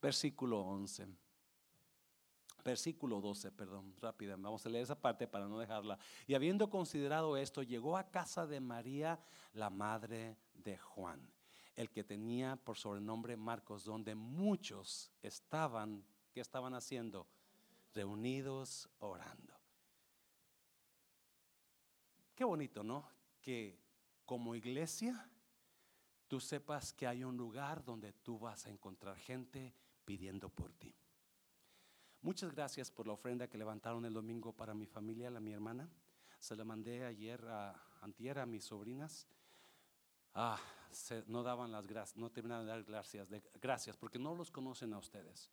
Versículo 0.00 0.60
11 0.60 1.08
versículo 2.64 3.20
12, 3.20 3.52
perdón, 3.52 3.94
rápida, 4.00 4.36
vamos 4.36 4.64
a 4.64 4.68
leer 4.68 4.84
esa 4.84 5.00
parte 5.00 5.26
para 5.26 5.46
no 5.46 5.58
dejarla. 5.58 5.98
Y 6.26 6.34
habiendo 6.34 6.70
considerado 6.70 7.36
esto, 7.36 7.62
llegó 7.62 7.96
a 7.96 8.10
casa 8.10 8.46
de 8.46 8.60
María, 8.60 9.20
la 9.52 9.70
madre 9.70 10.36
de 10.54 10.78
Juan, 10.78 11.20
el 11.76 11.90
que 11.90 12.04
tenía 12.04 12.56
por 12.56 12.76
sobrenombre 12.76 13.36
Marcos, 13.36 13.84
donde 13.84 14.14
muchos 14.14 15.10
estaban 15.22 16.04
¿Qué 16.32 16.40
estaban 16.40 16.74
haciendo? 16.74 17.26
Reunidos 17.92 18.88
orando. 18.98 19.54
Qué 22.34 22.44
bonito, 22.44 22.84
¿no? 22.84 23.08
Que 23.40 23.78
como 24.24 24.54
iglesia 24.54 25.28
tú 26.28 26.38
sepas 26.38 26.92
que 26.92 27.06
hay 27.06 27.24
un 27.24 27.36
lugar 27.36 27.84
donde 27.84 28.12
tú 28.12 28.38
vas 28.38 28.66
a 28.66 28.70
encontrar 28.70 29.16
gente 29.16 29.74
pidiendo 30.04 30.48
por 30.48 30.72
ti. 30.72 30.94
Muchas 32.22 32.52
gracias 32.52 32.90
por 32.90 33.06
la 33.06 33.14
ofrenda 33.14 33.48
que 33.48 33.56
levantaron 33.56 34.04
el 34.04 34.12
domingo 34.12 34.52
para 34.52 34.74
mi 34.74 34.86
familia, 34.86 35.30
la 35.30 35.40
mi 35.40 35.52
hermana. 35.52 35.88
Se 36.38 36.54
la 36.54 36.64
mandé 36.64 37.06
ayer 37.06 37.42
a 37.48 37.74
antier 38.02 38.38
a 38.38 38.44
mis 38.44 38.64
sobrinas. 38.64 39.26
Ah, 40.34 40.60
no 41.28 41.42
daban 41.42 41.72
las 41.72 41.86
gracias, 41.86 42.18
no 42.18 42.30
terminaban 42.30 42.66
de 42.66 42.72
dar 42.72 42.84
gracias, 42.84 43.28
gracias, 43.60 43.96
porque 43.96 44.18
no 44.18 44.34
los 44.34 44.50
conocen 44.50 44.92
a 44.92 44.98
ustedes. 44.98 45.50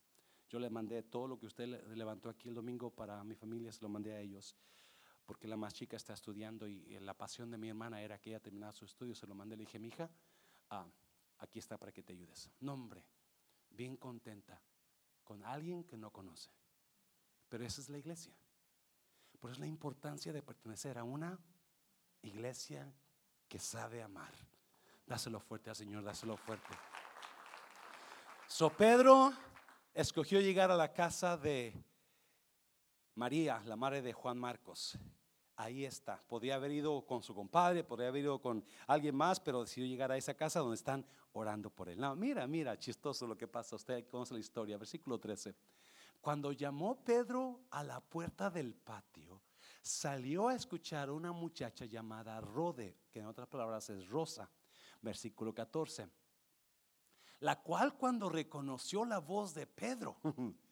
Yo 0.49 0.59
le 0.59 0.70
mandé 0.70 1.03
todo 1.03 1.30
lo 1.30 1.39
que 1.39 1.45
usted 1.45 1.68
levantó 1.95 2.30
aquí 2.30 2.49
el 2.49 2.55
domingo 2.55 2.89
para 2.89 3.24
mi 3.24 3.36
familia, 3.36 3.72
se 3.72 3.82
lo 3.82 3.88
mandé 3.88 4.13
a 4.13 4.20
ellos, 4.20 4.53
porque 5.26 5.47
la 5.47 5.55
más 5.55 5.74
chica 5.74 5.95
está 5.95 6.13
estudiando 6.13 6.68
y, 6.68 6.99
la 6.99 7.13
pasión 7.13 7.49
de 7.49 7.57
mi 7.57 7.70
hermana 7.70 8.01
era 8.01 8.20
que 8.20 8.32
ella 8.32 8.41
terminara 8.41 8.74
su 8.74 8.84
estudio. 8.84 9.15
Se 9.15 9.26
lo 9.26 9.36
mandé, 9.36 9.55
le 9.55 9.63
dije, 9.63 9.80
mi 9.80 9.88
hija, 9.88 10.09
ah, 10.70 10.86
aquí 11.38 11.59
está 11.59 11.78
para 11.78 11.93
que 11.93 12.03
te 12.03 12.11
ayudes. 12.11 12.51
Nombre, 12.59 13.05
bien 13.70 13.95
contenta 13.95 14.61
con 15.28 15.43
alguien 15.43 15.84
que 15.84 15.97
no 15.97 16.09
conoce. 16.09 16.49
Pero 17.49 17.65
esa 17.65 17.82
es 17.82 17.89
la 17.89 17.97
iglesia. 17.97 18.34
Por 19.41 19.51
eso 19.51 19.55
es 19.55 19.59
la 19.59 19.67
importancia 19.67 20.32
de 20.32 20.41
pertenecer 20.41 20.97
a 20.97 21.03
una 21.03 21.38
iglesia 22.21 22.89
que 23.49 23.59
sabe 23.59 24.01
amar. 24.01 24.34
Dáselo 25.05 25.41
fuerte 25.41 25.69
al 25.69 25.75
Señor, 25.75 26.03
dáselo 26.03 26.38
fuerte. 26.38 26.73
So 28.47 28.69
Pedro 28.69 29.34
escogió 29.93 30.39
llegar 30.39 30.71
a 30.71 30.78
la 30.78 30.93
casa 30.93 31.36
de 31.36 31.73
María, 33.15 33.61
la 33.65 33.75
madre 33.75 34.01
de 34.01 34.13
Juan 34.13 34.38
Marcos. 34.38 34.97
Ahí 35.58 35.84
está. 35.84 36.22
Podía 36.28 36.55
haber 36.55 36.72
ido 36.72 37.05
con 37.05 37.22
su 37.22 37.36
compadre, 37.36 37.84
podría 37.84 38.08
haber 38.08 38.24
ido 38.24 38.39
con 38.39 38.64
alguien 38.88 39.16
más, 39.16 39.39
pero 39.39 39.62
decidió 39.62 39.88
llegar 39.88 40.12
a 40.12 40.18
esa 40.18 40.34
casa 40.34 40.60
donde 40.60 40.76
están 40.76 41.05
orando 41.34 41.70
por 41.70 41.89
él. 41.89 41.99
No, 41.99 42.16
mira, 42.16 42.47
mira, 42.47 42.80
chistoso 42.80 43.28
lo 43.28 43.38
que 43.38 43.47
pasa. 43.47 43.76
Usted 43.76 44.08
conoce 44.08 44.34
la 44.34 44.39
historia. 44.39 44.78
Versículo 44.78 45.20
13. 45.20 45.53
Cuando 46.22 46.51
llamó 46.51 47.03
Pedro 47.03 47.62
a 47.72 47.84
la 47.84 47.99
puerta 47.99 48.49
del 48.49 48.74
patio, 48.74 49.41
salió 49.82 50.47
a 50.47 50.55
escuchar 50.55 51.10
una 51.10 51.32
muchacha 51.32 51.86
llamada 51.86 52.39
Rode, 52.39 52.95
que 53.12 53.20
en 53.20 53.26
otras 53.26 53.47
palabras 53.47 53.89
es 53.89 54.08
Rosa 54.08 54.49
versículo 55.01 55.53
14. 55.53 56.10
La 57.41 57.62
cual 57.62 57.95
cuando 57.95 58.30
reconoció 58.30 59.05
la 59.05 59.20
voz 59.20 59.53
de 59.53 59.68
Pedro, 59.68 60.18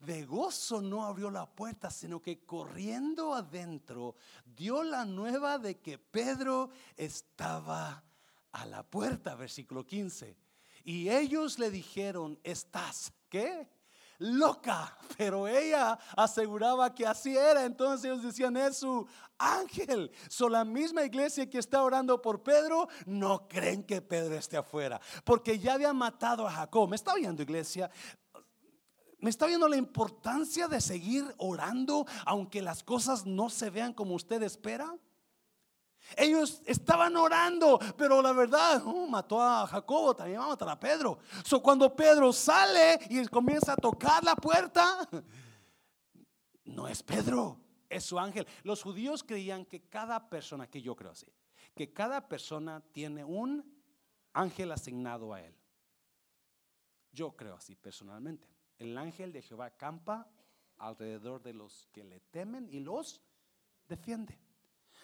de 0.00 0.24
gozo 0.24 0.80
no 0.80 1.04
abrió 1.04 1.30
la 1.30 1.46
puerta, 1.46 1.90
sino 1.90 2.20
que 2.20 2.44
corriendo 2.44 3.34
adentro 3.34 4.16
dio 4.44 4.82
la 4.82 5.04
nueva 5.04 5.58
de 5.58 5.78
que 5.80 5.98
Pedro 5.98 6.70
estaba 6.96 8.04
a 8.52 8.66
la 8.66 8.82
puerta, 8.82 9.34
versículo 9.34 9.86
15. 9.86 10.36
Y 10.84 11.08
ellos 11.08 11.58
le 11.58 11.70
dijeron, 11.70 12.38
estás, 12.44 13.12
¿qué? 13.28 13.68
loca, 14.18 14.96
pero 15.16 15.46
ella 15.48 15.98
aseguraba 16.16 16.94
que 16.94 17.06
así 17.06 17.36
era. 17.36 17.64
Entonces 17.64 18.04
ellos 18.04 18.22
decían, 18.22 18.56
es 18.56 18.78
su 18.78 19.06
ángel. 19.38 20.10
So, 20.28 20.48
la 20.48 20.64
misma 20.64 21.04
iglesia 21.04 21.48
que 21.48 21.58
está 21.58 21.82
orando 21.82 22.20
por 22.20 22.42
Pedro, 22.42 22.88
no 23.06 23.48
creen 23.48 23.84
que 23.84 24.00
Pedro 24.00 24.34
esté 24.34 24.56
afuera, 24.56 25.00
porque 25.24 25.58
ya 25.58 25.74
había 25.74 25.92
matado 25.92 26.46
a 26.46 26.50
Jacob. 26.50 26.88
¿Me 26.88 26.96
está 26.96 27.14
viendo 27.14 27.42
iglesia? 27.42 27.90
¿Me 29.18 29.30
está 29.30 29.46
viendo 29.46 29.68
la 29.68 29.76
importancia 29.76 30.68
de 30.68 30.80
seguir 30.80 31.24
orando 31.38 32.06
aunque 32.24 32.60
las 32.60 32.82
cosas 32.82 33.24
no 33.24 33.48
se 33.48 33.70
vean 33.70 33.92
como 33.92 34.14
usted 34.14 34.42
espera? 34.42 34.94
Ellos 36.16 36.62
estaban 36.66 37.16
orando, 37.16 37.80
pero 37.96 38.22
la 38.22 38.32
verdad, 38.32 38.82
oh, 38.84 39.06
mató 39.06 39.42
a 39.42 39.66
Jacobo, 39.66 40.14
también 40.14 40.40
va 40.40 40.44
a 40.44 40.48
matar 40.48 40.68
a 40.68 40.78
Pedro. 40.78 41.18
So, 41.44 41.60
cuando 41.60 41.94
Pedro 41.96 42.32
sale 42.32 43.00
y 43.10 43.26
comienza 43.26 43.72
a 43.72 43.76
tocar 43.76 44.22
la 44.22 44.36
puerta, 44.36 45.08
no 46.64 46.86
es 46.86 47.02
Pedro, 47.02 47.58
es 47.88 48.04
su 48.04 48.18
ángel. 48.18 48.46
Los 48.62 48.82
judíos 48.82 49.24
creían 49.24 49.64
que 49.64 49.88
cada 49.88 50.28
persona, 50.28 50.68
que 50.68 50.80
yo 50.80 50.94
creo 50.94 51.10
así, 51.10 51.26
que 51.74 51.92
cada 51.92 52.28
persona 52.28 52.80
tiene 52.92 53.24
un 53.24 53.64
ángel 54.32 54.70
asignado 54.70 55.34
a 55.34 55.42
él. 55.42 55.54
Yo 57.10 57.34
creo 57.34 57.56
así 57.56 57.74
personalmente. 57.74 58.55
El 58.78 58.96
ángel 58.98 59.32
de 59.32 59.42
Jehová 59.42 59.70
campa 59.70 60.30
alrededor 60.78 61.42
de 61.42 61.54
los 61.54 61.88
que 61.92 62.04
le 62.04 62.20
temen 62.20 62.68
y 62.70 62.80
los 62.80 63.20
defiende. 63.88 64.38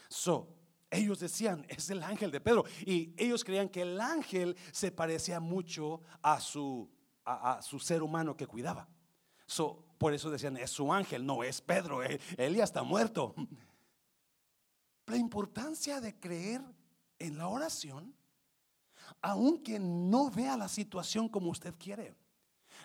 So, 0.08 0.54
ellos 0.90 1.18
decían, 1.18 1.64
es 1.68 1.90
el 1.90 2.02
ángel 2.02 2.30
de 2.30 2.40
Pedro. 2.40 2.64
Y 2.84 3.14
ellos 3.16 3.44
creían 3.44 3.68
que 3.68 3.82
el 3.82 4.00
ángel 4.00 4.56
se 4.70 4.92
parecía 4.92 5.40
mucho 5.40 6.02
a 6.20 6.40
su, 6.40 6.90
a, 7.24 7.60
su 7.62 7.78
ser 7.78 8.02
humano 8.02 8.36
que 8.36 8.46
cuidaba. 8.46 8.88
So, 9.46 9.84
por 9.98 10.12
eso 10.14 10.30
decían, 10.30 10.56
es 10.56 10.70
su 10.70 10.92
ángel, 10.92 11.24
no 11.24 11.42
es 11.42 11.60
Pedro, 11.60 12.02
él, 12.02 12.20
él 12.36 12.54
ya 12.54 12.64
está 12.64 12.82
muerto. 12.82 13.34
La 15.06 15.16
importancia 15.16 16.00
de 16.00 16.18
creer 16.18 16.62
en 17.18 17.36
la 17.36 17.48
oración, 17.48 18.14
aunque 19.20 19.78
no 19.78 20.30
vea 20.30 20.56
la 20.56 20.68
situación 20.68 21.28
como 21.28 21.50
usted 21.50 21.74
quiere. 21.78 22.14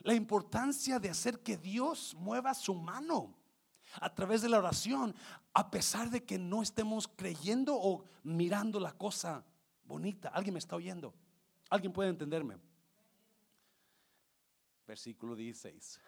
La 0.03 0.13
importancia 0.13 0.99
de 0.99 1.09
hacer 1.09 1.39
que 1.39 1.57
Dios 1.57 2.15
mueva 2.19 2.53
su 2.53 2.73
mano 2.73 3.35
a 4.01 4.13
través 4.13 4.41
de 4.41 4.49
la 4.49 4.59
oración, 4.59 5.15
a 5.53 5.71
pesar 5.71 6.09
de 6.09 6.23
que 6.23 6.37
no 6.37 6.61
estemos 6.61 7.07
creyendo 7.07 7.75
o 7.75 8.03
mirando 8.23 8.79
la 8.79 8.93
cosa 8.93 9.43
bonita. 9.83 10.29
¿Alguien 10.29 10.53
me 10.53 10.59
está 10.59 10.75
oyendo? 10.75 11.13
¿Alguien 11.69 11.93
puede 11.93 12.09
entenderme? 12.09 12.57
Versículo 14.85 15.35
16. 15.35 15.99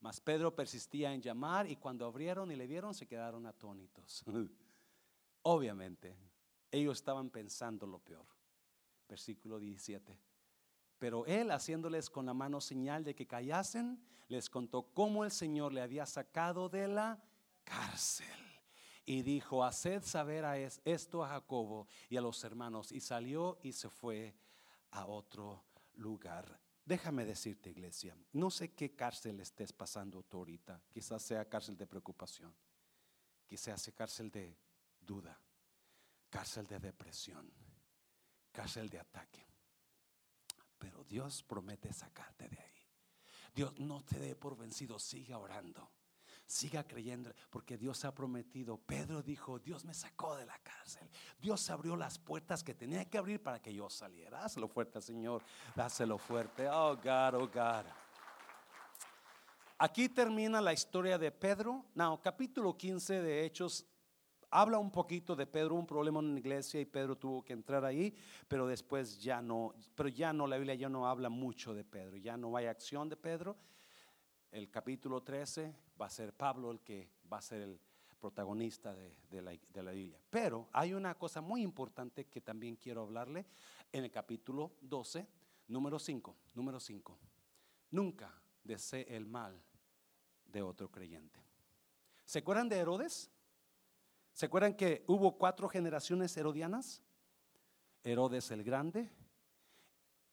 Mas 0.00 0.20
Pedro 0.20 0.54
persistía 0.54 1.12
en 1.12 1.22
llamar 1.22 1.70
y 1.70 1.76
cuando 1.76 2.06
abrieron 2.06 2.50
y 2.50 2.56
le 2.56 2.66
vieron 2.66 2.94
se 2.94 3.06
quedaron 3.06 3.46
atónitos. 3.46 4.24
Obviamente, 5.42 6.16
ellos 6.70 6.98
estaban 6.98 7.30
pensando 7.30 7.86
lo 7.86 7.98
peor. 7.98 8.26
Versículo 9.08 9.58
17. 9.58 10.18
Pero 11.02 11.26
él, 11.26 11.50
haciéndoles 11.50 12.08
con 12.08 12.26
la 12.26 12.32
mano 12.32 12.60
señal 12.60 13.02
de 13.02 13.12
que 13.12 13.26
callasen, 13.26 14.00
les 14.28 14.48
contó 14.48 14.84
cómo 14.94 15.24
el 15.24 15.32
Señor 15.32 15.72
le 15.72 15.80
había 15.80 16.06
sacado 16.06 16.68
de 16.68 16.86
la 16.86 17.20
cárcel. 17.64 18.28
Y 19.04 19.22
dijo, 19.22 19.64
haced 19.64 20.04
saber 20.04 20.44
a 20.44 20.56
esto 20.56 21.24
a 21.24 21.28
Jacobo 21.30 21.88
y 22.08 22.18
a 22.18 22.20
los 22.20 22.44
hermanos. 22.44 22.92
Y 22.92 23.00
salió 23.00 23.58
y 23.64 23.72
se 23.72 23.90
fue 23.90 24.36
a 24.92 25.06
otro 25.06 25.64
lugar. 25.94 26.60
Déjame 26.84 27.24
decirte, 27.24 27.70
iglesia, 27.70 28.16
no 28.32 28.48
sé 28.48 28.72
qué 28.72 28.94
cárcel 28.94 29.40
estés 29.40 29.72
pasando 29.72 30.22
tú 30.22 30.36
ahorita. 30.36 30.80
Quizás 30.88 31.20
sea 31.20 31.48
cárcel 31.48 31.76
de 31.76 31.88
preocupación. 31.88 32.54
Quizás 33.48 33.82
sea 33.82 33.92
cárcel 33.92 34.30
de 34.30 34.56
duda. 35.00 35.36
Cárcel 36.30 36.64
de 36.68 36.78
depresión. 36.78 37.52
Cárcel 38.52 38.88
de 38.88 39.00
ataque. 39.00 39.51
Pero 40.82 41.04
Dios 41.04 41.44
promete 41.44 41.92
sacarte 41.92 42.48
de 42.48 42.58
ahí. 42.58 42.90
Dios 43.54 43.78
no 43.78 44.02
te 44.02 44.18
dé 44.18 44.34
por 44.34 44.56
vencido, 44.56 44.98
siga 44.98 45.38
orando. 45.38 45.88
Siga 46.44 46.82
creyendo, 46.84 47.32
porque 47.50 47.78
Dios 47.78 48.04
ha 48.04 48.12
prometido. 48.12 48.76
Pedro 48.78 49.22
dijo, 49.22 49.60
Dios 49.60 49.84
me 49.84 49.94
sacó 49.94 50.34
de 50.36 50.44
la 50.44 50.58
cárcel. 50.58 51.08
Dios 51.40 51.70
abrió 51.70 51.94
las 51.94 52.18
puertas 52.18 52.64
que 52.64 52.74
tenía 52.74 53.08
que 53.08 53.16
abrir 53.16 53.40
para 53.40 53.62
que 53.62 53.72
yo 53.72 53.88
saliera. 53.88 54.40
Dáselo 54.40 54.66
fuerte, 54.66 55.00
Señor. 55.00 55.44
Dáselo 55.76 56.18
fuerte. 56.18 56.68
Oh, 56.68 56.96
God, 56.96 57.34
oh, 57.34 57.46
God. 57.46 57.86
Aquí 59.78 60.08
termina 60.08 60.60
la 60.60 60.72
historia 60.72 61.16
de 61.16 61.30
Pedro. 61.30 61.86
No, 61.94 62.20
capítulo 62.20 62.76
15 62.76 63.22
de 63.22 63.44
Hechos 63.44 63.86
habla 64.52 64.78
un 64.78 64.90
poquito 64.90 65.34
de 65.34 65.46
Pedro, 65.46 65.74
un 65.74 65.86
problema 65.86 66.20
en 66.20 66.34
la 66.34 66.38
iglesia 66.38 66.80
y 66.80 66.84
Pedro 66.84 67.16
tuvo 67.16 67.42
que 67.42 67.54
entrar 67.54 67.84
ahí, 67.84 68.14
pero 68.46 68.66
después 68.66 69.20
ya 69.20 69.40
no, 69.40 69.74
pero 69.94 70.10
ya 70.10 70.32
no, 70.32 70.46
la 70.46 70.58
Biblia 70.58 70.74
ya 70.74 70.88
no 70.90 71.08
habla 71.08 71.30
mucho 71.30 71.74
de 71.74 71.84
Pedro, 71.84 72.18
ya 72.18 72.36
no 72.36 72.56
hay 72.56 72.66
acción 72.66 73.08
de 73.08 73.16
Pedro. 73.16 73.56
El 74.50 74.70
capítulo 74.70 75.22
13 75.22 75.74
va 76.00 76.06
a 76.06 76.10
ser 76.10 76.34
Pablo 76.34 76.70
el 76.70 76.80
que 76.80 77.08
va 77.32 77.38
a 77.38 77.42
ser 77.42 77.62
el 77.62 77.80
protagonista 78.20 78.94
de, 78.94 79.42
la, 79.42 79.52
de 79.52 79.82
la 79.82 79.90
Biblia. 79.92 80.20
Pero 80.28 80.68
hay 80.72 80.92
una 80.92 81.14
cosa 81.14 81.40
muy 81.40 81.62
importante 81.62 82.26
que 82.26 82.42
también 82.42 82.76
quiero 82.76 83.02
hablarle 83.02 83.46
en 83.90 84.04
el 84.04 84.10
capítulo 84.10 84.72
12, 84.82 85.26
número 85.68 85.98
5, 85.98 86.36
número 86.54 86.78
5. 86.78 87.18
Nunca 87.90 88.32
desee 88.62 89.06
el 89.16 89.26
mal 89.26 89.58
de 90.44 90.60
otro 90.60 90.90
creyente. 90.90 91.40
¿Se 92.26 92.40
acuerdan 92.40 92.68
de 92.68 92.76
Herodes? 92.76 93.30
¿Se 94.32 94.46
acuerdan 94.46 94.74
que 94.74 95.04
hubo 95.06 95.36
cuatro 95.38 95.68
generaciones 95.68 96.36
herodianas? 96.36 97.02
Herodes 98.04 98.50
el 98.50 98.64
Grande, 98.64 99.10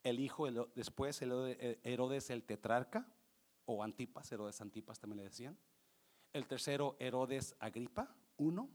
el 0.04 0.20
hijo 0.20 0.50
después 0.74 1.22
Herodes 1.22 2.30
el 2.30 2.43
tetrarca 2.43 3.06
o 3.66 3.84
Antipas, 3.84 4.32
Herodes 4.32 4.60
Antipas 4.62 5.00
también 5.00 5.18
le 5.18 5.24
decían. 5.24 5.58
El 6.34 6.47
tercero, 6.47 6.95
Herodes 7.00 7.56
Agripa, 7.60 8.16
uno. 8.38 8.70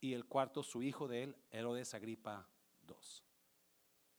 Y 0.00 0.12
el 0.12 0.26
cuarto, 0.26 0.62
su 0.62 0.82
hijo 0.82 1.08
de 1.08 1.22
él, 1.22 1.36
Herodes 1.50 1.94
Agripa, 1.94 2.46
dos. 2.82 3.24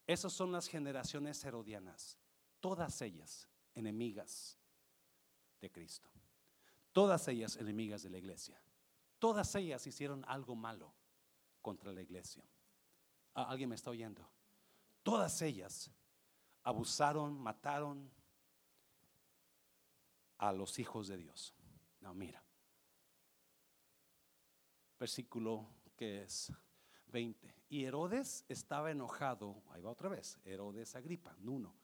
Esas 0.06 0.32
son 0.32 0.50
las 0.50 0.66
generaciones 0.66 1.44
herodianas, 1.44 2.18
todas 2.60 3.00
ellas 3.02 3.48
enemigas 3.74 4.58
de 5.60 5.70
Cristo, 5.70 6.10
todas 6.92 7.28
ellas 7.28 7.56
enemigas 7.56 8.02
de 8.02 8.10
la 8.10 8.18
iglesia, 8.18 8.60
todas 9.26 9.56
ellas 9.56 9.84
hicieron 9.88 10.24
algo 10.28 10.54
malo 10.54 10.94
contra 11.60 11.90
la 11.90 12.00
iglesia. 12.00 12.44
Ah, 13.34 13.46
¿Alguien 13.48 13.68
me 13.68 13.74
está 13.74 13.90
oyendo? 13.90 14.24
Todas 15.02 15.42
ellas 15.42 15.90
abusaron, 16.62 17.36
mataron 17.36 18.08
a 20.38 20.52
los 20.52 20.78
hijos 20.78 21.08
de 21.08 21.16
Dios. 21.16 21.56
No, 22.02 22.14
mira. 22.14 22.40
Versículo 25.00 25.66
que 25.96 26.22
es 26.22 26.52
20. 27.08 27.52
Y 27.68 27.84
Herodes 27.84 28.44
estaba 28.48 28.92
enojado, 28.92 29.60
ahí 29.70 29.82
va 29.82 29.90
otra 29.90 30.08
vez, 30.08 30.38
Herodes 30.44 30.94
Agripa, 30.94 31.36
uno, 31.42 31.74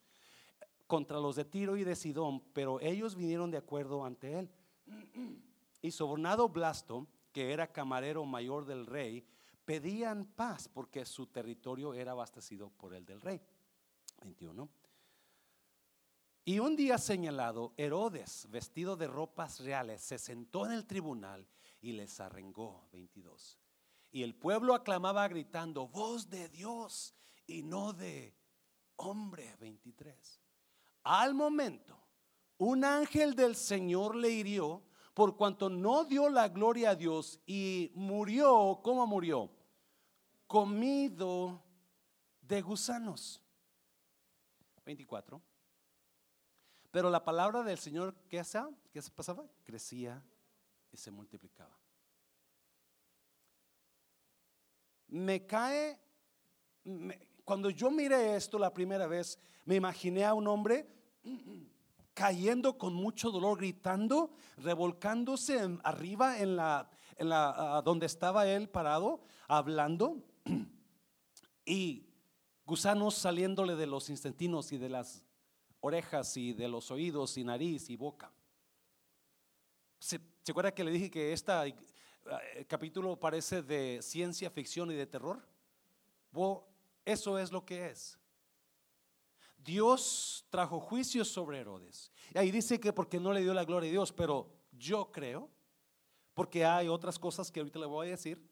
contra 0.87 1.19
los 1.19 1.35
de 1.35 1.45
Tiro 1.45 1.77
y 1.77 1.83
de 1.83 1.97
Sidón, 1.97 2.41
pero 2.53 2.79
ellos 2.81 3.17
vinieron 3.17 3.51
de 3.51 3.59
acuerdo 3.59 4.05
ante 4.05 4.39
él. 4.39 4.51
Y 5.85 5.91
sobornado 5.91 6.49
Blasto, 6.49 7.09
que 7.33 7.53
era 7.53 7.73
camarero 7.73 8.25
mayor 8.25 8.65
del 8.65 8.87
rey, 8.87 9.27
pedían 9.65 10.27
paz 10.27 10.69
porque 10.69 11.05
su 11.05 11.27
territorio 11.27 11.95
era 11.95 12.13
abastecido 12.13 12.71
por 12.71 12.95
el 12.95 13.05
del 13.05 13.21
rey. 13.21 13.41
21. 14.21 14.69
Y 16.45 16.59
un 16.59 16.75
día 16.75 16.99
señalado, 16.99 17.73
Herodes, 17.77 18.49
vestido 18.51 18.97
de 18.97 19.07
ropas 19.07 19.61
reales, 19.61 20.03
se 20.03 20.19
sentó 20.19 20.67
en 20.67 20.73
el 20.73 20.87
tribunal 20.87 21.47
y 21.81 21.93
les 21.93 22.19
arrengó. 22.21 22.89
22. 22.93 23.59
Y 24.11 24.23
el 24.23 24.35
pueblo 24.35 24.75
aclamaba 24.75 25.27
gritando, 25.29 25.89
voz 25.89 26.29
de 26.29 26.49
Dios 26.49 27.15
y 27.47 27.63
no 27.63 27.93
de 27.93 28.35
hombre. 28.97 29.57
23. 29.61 30.41
Al 31.05 31.35
momento, 31.35 31.97
un 32.59 32.85
ángel 32.85 33.35
del 33.35 33.57
Señor 33.57 34.17
le 34.17 34.31
hirió 34.31 34.83
por 35.15 35.37
cuanto 35.37 35.69
no 35.69 36.05
dio 36.05 36.29
la 36.29 36.49
gloria 36.49 36.91
a 36.91 36.95
Dios 36.95 37.41
y 37.47 37.91
murió, 37.95 38.81
¿cómo 38.83 39.07
murió? 39.07 39.51
Comido 40.47 41.63
de 42.41 42.63
gusanos. 42.63 43.43
24. 44.85 45.41
Pero 46.91 47.11
la 47.11 47.25
palabra 47.25 47.63
del 47.63 47.79
Señor, 47.79 48.15
¿qué 48.29 48.41
hacía? 48.41 48.69
¿Qué 48.91 49.01
pasaba? 49.15 49.45
Crecía 49.65 50.23
y 50.91 50.97
se 50.97 51.11
multiplicaba. 51.11 51.77
Me 55.09 55.47
cae, 55.47 55.99
cuando 57.45 57.71
yo 57.71 57.91
miré 57.91 58.37
esto 58.37 58.59
la 58.59 58.73
primera 58.73 59.07
vez, 59.07 59.39
me 59.65 59.77
imaginé 59.77 60.25
a 60.25 60.35
un 60.35 60.47
hombre 60.49 60.87
cayendo 62.15 62.79
con 62.79 62.95
mucho 62.95 63.31
dolor, 63.31 63.59
gritando, 63.59 64.33
revolcándose 64.59 65.79
arriba 65.83 66.39
en 66.39 66.57
la, 66.57 66.91
en 67.17 67.29
la 67.29 67.83
donde 67.85 68.07
estaba 68.07 68.47
él 68.47 68.69
parado, 68.69 69.23
hablando, 69.49 70.23
y 71.65 72.07
gusanos 72.65 73.15
saliéndole 73.15 73.77
de 73.77 73.87
los 73.87 74.11
intestinos 74.11 74.73
y 74.73 74.79
de 74.79 74.89
las 74.89 75.25
orejas 75.81 76.37
y 76.37 76.53
de 76.53 76.69
los 76.69 76.91
oídos 76.91 77.37
y 77.37 77.45
nariz 77.45 77.91
y 77.91 77.97
boca. 77.97 78.33
¿Se, 79.99 80.21
acuerda 80.49 80.75
que 80.75 80.85
le 80.85 80.91
dije 80.91 81.11
que 81.11 81.33
este 81.33 81.53
capítulo 82.67 83.19
parece 83.19 83.63
de 83.63 84.01
ciencia 84.03 84.51
ficción 84.51 84.91
y 84.91 84.95
de 84.95 85.07
terror? 85.07 85.47
eso 87.05 87.39
es 87.39 87.53
lo 87.53 87.65
que 87.65 87.91
es. 87.91 88.19
Dios 89.65 90.47
trajo 90.51 90.81
juicio 90.81 91.25
sobre 91.25 91.61
Herodes. 91.61 92.11
Y 92.35 92.39
ahí 92.39 92.51
dice 92.51 92.81
que 92.81 92.93
porque 92.93 93.21
no 93.21 93.33
le 93.33 93.43
dio 93.43 93.55
la 93.55 93.65
gloria 93.65 93.89
a 93.89 93.93
Dios, 93.93 94.13
pero 94.13 94.53
yo 94.73 95.11
creo, 95.13 95.51
porque 96.35 96.65
hay 96.65 96.89
otras 96.89 97.19
cosas 97.19 97.51
que 97.51 97.61
ahorita 97.61 97.79
le 97.79 97.87
voy 97.87 98.09
a 98.09 98.11
decir, 98.13 98.43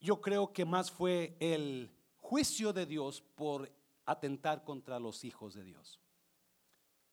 yo 0.00 0.20
creo 0.20 0.52
que 0.52 0.64
más 0.64 0.90
fue 0.90 1.36
el 1.40 1.90
juicio 2.18 2.72
de 2.72 2.86
Dios 2.86 3.22
por 3.22 3.70
atentar 4.06 4.64
contra 4.64 4.98
los 4.98 5.24
hijos 5.24 5.54
de 5.54 5.64
Dios. 5.64 6.00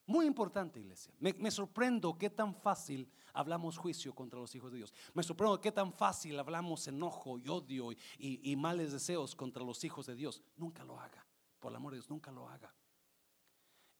Muy 0.06 0.24
importante, 0.24 0.80
iglesia. 0.80 1.12
Me, 1.20 1.50
sorprendo 1.50 2.16
qué 2.16 2.30
tan 2.30 2.54
fácil 2.54 3.10
hablamos 3.34 3.76
juicio 3.76 4.14
contra 4.14 4.40
los 4.40 4.54
hijos 4.54 4.72
de 4.72 4.78
Dios. 4.78 4.94
Me 5.12 5.22
sorprendo 5.22 5.60
qué 5.60 5.70
tan 5.70 5.92
fácil 5.92 6.38
hablamos 6.38 6.88
enojo 6.88 7.38
y 7.38 7.46
odio 7.48 7.92
y, 7.92 7.98
y 8.18 8.56
males 8.56 8.92
deseos 8.92 9.36
contra 9.36 9.62
los 9.62 9.84
hijos 9.84 10.06
de 10.06 10.14
Dios. 10.14 10.42
Nunca 10.56 10.82
lo 10.82 10.98
haga. 10.98 11.26
Por 11.60 11.72
el 11.72 11.76
amor 11.76 11.92
de 11.92 11.98
Dios, 11.98 12.08
nunca 12.08 12.32
lo 12.32 12.48
haga. 12.48 12.74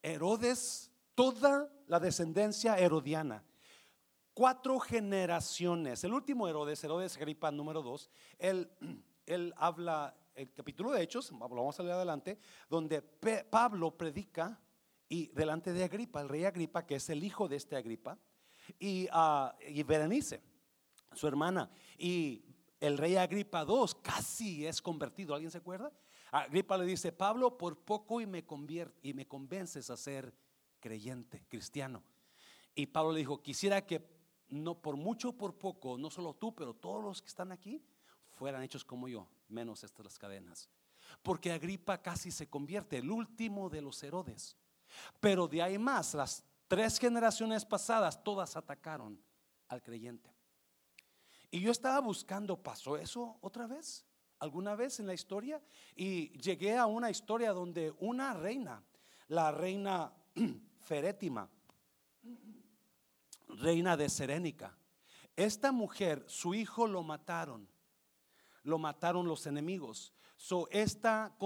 Herodes, 0.03 0.91
toda 1.15 1.71
la 1.87 2.01
descendencia 2.01 2.79
herodiana, 2.79 3.45
cuatro 4.35 4.79
generaciones. 4.79 6.05
El 6.05 6.13
último 6.13 6.47
Herodes, 6.47 6.83
Herodes 6.85 7.17
Agripa 7.17 7.51
número 7.51 7.83
dos, 7.83 8.11
él, 8.39 8.71
él 9.27 9.53
habla, 9.57 10.17
el 10.35 10.53
capítulo 10.53 10.93
de 10.93 11.03
Hechos, 11.03 11.33
lo 11.33 11.39
vamos 11.39 11.79
a 11.81 11.83
leer 11.83 11.97
adelante, 11.97 12.39
donde 12.69 13.03
Pablo 13.03 13.97
predica 13.97 14.61
y 15.09 15.29
delante 15.29 15.73
de 15.73 15.85
Agripa, 15.85 16.21
el 16.21 16.29
rey 16.29 16.45
Agripa, 16.45 16.87
que 16.87 16.97
es 16.97 17.09
el 17.11 17.25
hijo 17.25 17.49
de 17.49 17.57
este 17.57 17.77
Agripa, 17.77 18.19
y, 18.79 19.09
uh, 19.09 19.51
y 19.67 19.83
Berenice, 19.83 20.43
su 21.15 21.27
hermana, 21.27 21.71
y 21.97 22.45
el 22.81 22.99
rey 22.99 23.17
Agripa 23.17 23.65
II 23.67 23.87
casi 24.03 24.67
es 24.67 24.81
convertido. 24.81 25.35
¿Alguien 25.35 25.51
se 25.51 25.59
acuerda? 25.59 25.91
Agripa 26.31 26.77
le 26.77 26.85
dice, 26.85 27.13
Pablo, 27.13 27.57
por 27.57 27.79
poco 27.79 28.21
y 28.21 28.27
me, 28.27 28.45
y 29.03 29.15
me 29.15 29.27
convences 29.27 29.91
a 29.91 29.97
ser 29.97 30.35
creyente, 30.81 31.45
cristiano. 31.49 32.03
Y 32.75 32.87
Pablo 32.87 33.13
le 33.13 33.21
dijo, 33.21 33.43
quisiera 33.43 33.85
que 33.87 34.07
no 34.49 34.81
por 34.81 34.97
mucho 34.97 35.33
por 35.33 35.59
poco, 35.59 35.99
no 35.99 36.11
solo 36.11 36.35
tú, 36.35 36.55
pero 36.55 36.75
todos 36.75 37.03
los 37.03 37.21
que 37.21 37.29
están 37.29 37.53
aquí, 37.53 37.83
fueran 38.33 38.63
hechos 38.63 38.85
como 38.85 39.09
yo, 39.09 39.29
menos 39.49 39.83
estas 39.85 40.05
las 40.05 40.19
cadenas. 40.19 40.69
Porque 41.23 41.53
Agripa 41.53 42.01
casi 42.01 42.31
se 42.31 42.49
convierte, 42.49 42.99
el 42.99 43.11
último 43.11 43.69
de 43.69 43.83
los 43.83 44.03
Herodes. 44.03 44.57
Pero 45.21 45.49
de 45.49 45.63
ahí 45.63 45.79
más, 45.79 46.15
las 46.15 46.45
tres 46.67 46.99
generaciones 46.99 47.65
pasadas, 47.65 48.23
todas 48.23 48.57
atacaron 48.57 49.21
al 49.69 49.83
creyente. 49.83 50.33
Y 51.51 51.61
yo 51.61 51.71
estaba 51.71 52.01
buscando, 52.01 52.63
¿pasó 52.63 52.97
eso 52.97 53.39
otra 53.41 53.67
vez? 53.67 54.05
¿Alguna 54.41 54.77
vez 54.77 55.01
en 55.01 55.07
la 55.07 55.15
historia? 55.15 55.61
Y 55.97 56.31
llegué 56.39 56.77
a 56.77 56.87
una 56.87 57.11
historia 57.11 57.53
donde 57.53 57.93
una 57.99 58.35
reina, 58.35 58.83
la 59.27 59.51
reina 59.51 60.13
Ferétima, 60.81 61.51
reina 63.49 63.97
de 63.97 64.09
Serénica, 64.09 64.77
esta 65.37 65.73
mujer, 65.73 66.25
su 66.27 66.55
hijo 66.55 66.87
lo 66.87 67.03
mataron, 67.03 67.69
lo 68.63 68.79
mataron 68.79 69.27
los 69.27 69.47
enemigos. 69.47 70.13
So, 70.37 70.69
esta 70.71 71.37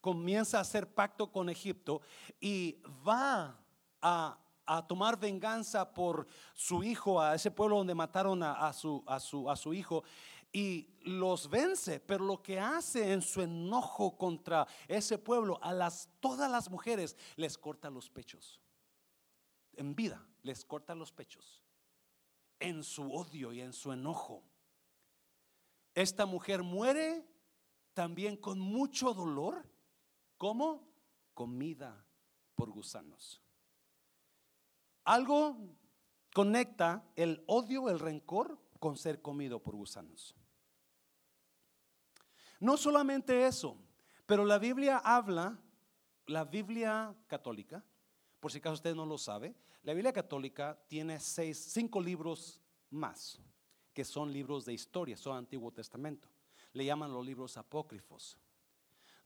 comienza 0.00 0.58
a 0.58 0.60
hacer 0.62 0.92
pacto 0.92 1.32
con 1.32 1.48
Egipto 1.48 2.02
y 2.40 2.80
va 3.06 3.60
a, 4.00 4.38
tomar 4.88 5.18
venganza 5.18 5.92
por 5.92 6.26
su 6.54 6.82
hijo, 6.82 7.20
a 7.20 7.36
ese 7.36 7.52
pueblo 7.52 7.78
donde 7.78 7.94
mataron 7.94 8.42
a, 8.42 8.52
a, 8.68 8.72
su, 8.72 9.04
a 9.06 9.56
su 9.56 9.74
hijo 9.74 10.02
y 10.56 10.88
los 11.02 11.50
vence, 11.50 12.00
pero 12.00 12.24
lo 12.24 12.42
que 12.42 12.58
hace 12.58 13.12
en 13.12 13.20
su 13.20 13.42
enojo 13.42 14.16
contra 14.16 14.66
ese 14.88 15.18
pueblo, 15.18 15.58
a 15.62 15.74
las, 15.74 16.08
todas 16.18 16.50
las 16.50 16.70
mujeres 16.70 17.14
les 17.36 17.58
corta 17.58 17.90
los 17.90 18.08
pechos. 18.08 18.58
En 19.74 19.94
vida 19.94 20.26
les 20.44 20.64
corta 20.64 20.94
los 20.94 21.12
pechos. 21.12 21.62
En 22.58 22.82
su 22.82 23.12
odio 23.12 23.52
y 23.52 23.60
en 23.60 23.74
su 23.74 23.92
enojo. 23.92 24.44
Esta 25.94 26.24
mujer 26.24 26.62
muere 26.62 27.28
también 27.92 28.38
con 28.38 28.58
mucho 28.58 29.12
dolor 29.12 29.62
como 30.38 30.88
comida 31.34 32.02
por 32.54 32.70
gusanos. 32.70 33.42
Algo 35.04 35.58
conecta 36.32 37.04
el 37.14 37.44
odio, 37.46 37.90
el 37.90 38.00
rencor 38.00 38.58
con 38.80 38.96
ser 38.96 39.20
comido 39.20 39.62
por 39.62 39.76
gusanos. 39.76 40.34
No 42.60 42.76
solamente 42.76 43.46
eso, 43.46 43.76
pero 44.26 44.44
la 44.44 44.58
Biblia 44.58 44.98
habla, 44.98 45.58
la 46.26 46.44
Biblia 46.44 47.14
católica, 47.26 47.84
por 48.40 48.50
si 48.50 48.58
acaso 48.58 48.74
usted 48.74 48.94
no 48.94 49.06
lo 49.06 49.18
sabe, 49.18 49.54
la 49.82 49.94
Biblia 49.94 50.12
católica 50.12 50.78
tiene 50.88 51.20
seis, 51.20 51.58
cinco 51.58 52.00
libros 52.00 52.60
más, 52.90 53.40
que 53.92 54.04
son 54.04 54.32
libros 54.32 54.64
de 54.64 54.74
historia, 54.74 55.16
son 55.16 55.36
Antiguo 55.36 55.72
Testamento. 55.72 56.28
Le 56.72 56.84
llaman 56.84 57.12
los 57.12 57.24
libros 57.24 57.56
apócrifos 57.56 58.38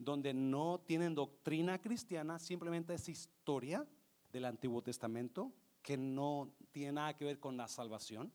donde 0.01 0.33
no 0.33 0.81
tienen 0.87 1.15
doctrina 1.15 1.79
cristiana, 1.79 2.39
simplemente 2.39 2.95
es 2.95 3.09
historia 3.09 3.87
del 4.33 4.47
Antiguo 4.47 4.83
Testamento 4.83 5.53
que 5.83 5.97
no 5.99 6.55
tiene 6.73 6.93
nada 6.93 7.15
que 7.15 7.27
ver 7.27 7.39
con 7.39 7.57
la 7.57 7.69
salvación. 7.69 8.33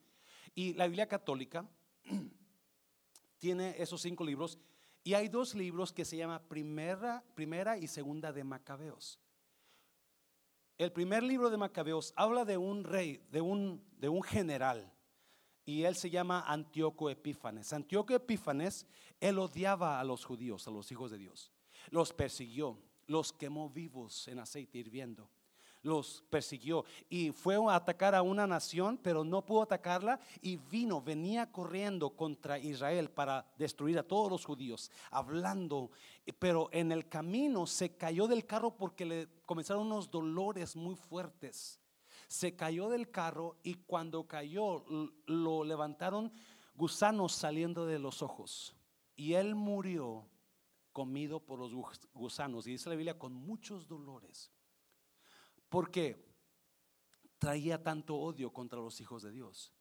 Y 0.54 0.74
la 0.74 0.86
Biblia 0.86 1.08
católica 1.08 1.68
tiene 3.40 3.76
esos 3.80 4.02
cinco 4.02 4.24
libros 4.24 4.60
y 5.06 5.14
hay 5.14 5.30
dos 5.30 5.54
libros 5.54 5.94
que 5.94 6.04
se 6.04 6.18
llama 6.18 6.42
Primera, 6.42 7.24
primera 7.36 7.78
y 7.78 7.86
Segunda 7.86 8.34
de 8.34 8.44
Macabeos. 8.44 9.20
El 10.80 10.92
primer 10.92 11.22
libro 11.22 11.52
de 11.52 11.58
Macabeos 11.58 12.12
habla 12.16 12.44
de 12.44 12.58
un 12.58 12.84
rey, 12.84 13.24
de 13.30 13.40
un, 13.40 13.86
de 14.00 14.10
un 14.10 14.24
general, 14.24 14.92
y 15.64 15.84
él 15.84 15.96
se 15.96 16.10
llama 16.10 16.44
Antíoco 16.48 17.12
Epífanes. 17.12 17.72
Antíoco 17.72 18.16
Epífanes, 18.16 18.88
él 19.20 19.38
odiaba 19.38 20.00
a 20.00 20.04
los 20.04 20.26
judíos, 20.26 20.68
a 20.68 20.72
los 20.72 20.92
hijos 20.92 21.12
de 21.12 21.20
Dios. 21.20 21.52
Los 21.92 22.12
persiguió, 22.12 22.82
los 23.06 23.32
quemó 23.32 23.70
vivos 23.70 24.28
en 24.28 24.40
aceite 24.40 24.80
hirviendo 24.80 25.30
los 25.86 26.24
persiguió. 26.30 26.84
Y 27.10 27.32
fue 27.32 27.56
a 27.56 27.76
atacar 27.76 28.16
a 28.16 28.22
una 28.22 28.48
nación, 28.48 29.00
pero 29.02 29.24
no 29.24 29.46
pudo 29.46 29.62
atacarla 29.62 30.20
y 30.42 30.58
vino, 30.58 31.02
venía 31.02 31.52
corriendo 31.52 32.10
contra 32.10 32.60
Israel 32.60 33.10
para 33.10 33.46
destruir 33.58 34.00
a 34.00 34.04
todos 34.04 34.30
los 34.30 34.44
judíos, 34.44 34.92
hablando, 35.12 35.92
pero 36.40 36.70
en 36.72 36.92
el 36.92 37.08
camino 37.08 37.68
se 37.68 37.96
cayó 37.96 38.28
del 38.28 38.46
carro 38.46 38.76
porque 38.76 39.06
le 39.06 39.28
comenzaron 39.46 39.86
unos 39.86 40.10
dolores 40.10 40.76
muy 40.76 40.96
fuertes. 40.96 41.80
Se 42.28 42.56
cayó 42.56 42.90
del 42.90 43.12
carro 43.12 43.58
y 43.62 43.76
cuando 43.76 44.28
cayó 44.28 44.84
lo 45.28 45.64
levantaron 45.64 46.34
gusanos 46.74 47.34
saliendo 47.34 47.86
de 47.86 48.00
los 48.00 48.24
ojos. 48.24 48.76
Y 49.16 49.34
él 49.34 49.54
murió 49.54 50.28
comido 50.92 51.40
por 51.40 51.60
los 51.60 51.72
gusanos. 52.14 52.66
Y 52.66 52.72
dice 52.72 52.90
la 52.90 52.96
Biblia 52.96 53.20
con 53.20 53.34
muchos 53.34 53.88
dolores 53.88 54.52
porque 55.76 56.16
traía 57.38 57.84
tanto 57.84 58.16
odio 58.16 58.54
contra 58.54 58.80
los 58.80 59.02
hijos 59.02 59.24
de 59.24 59.32
Dios. 59.34 59.74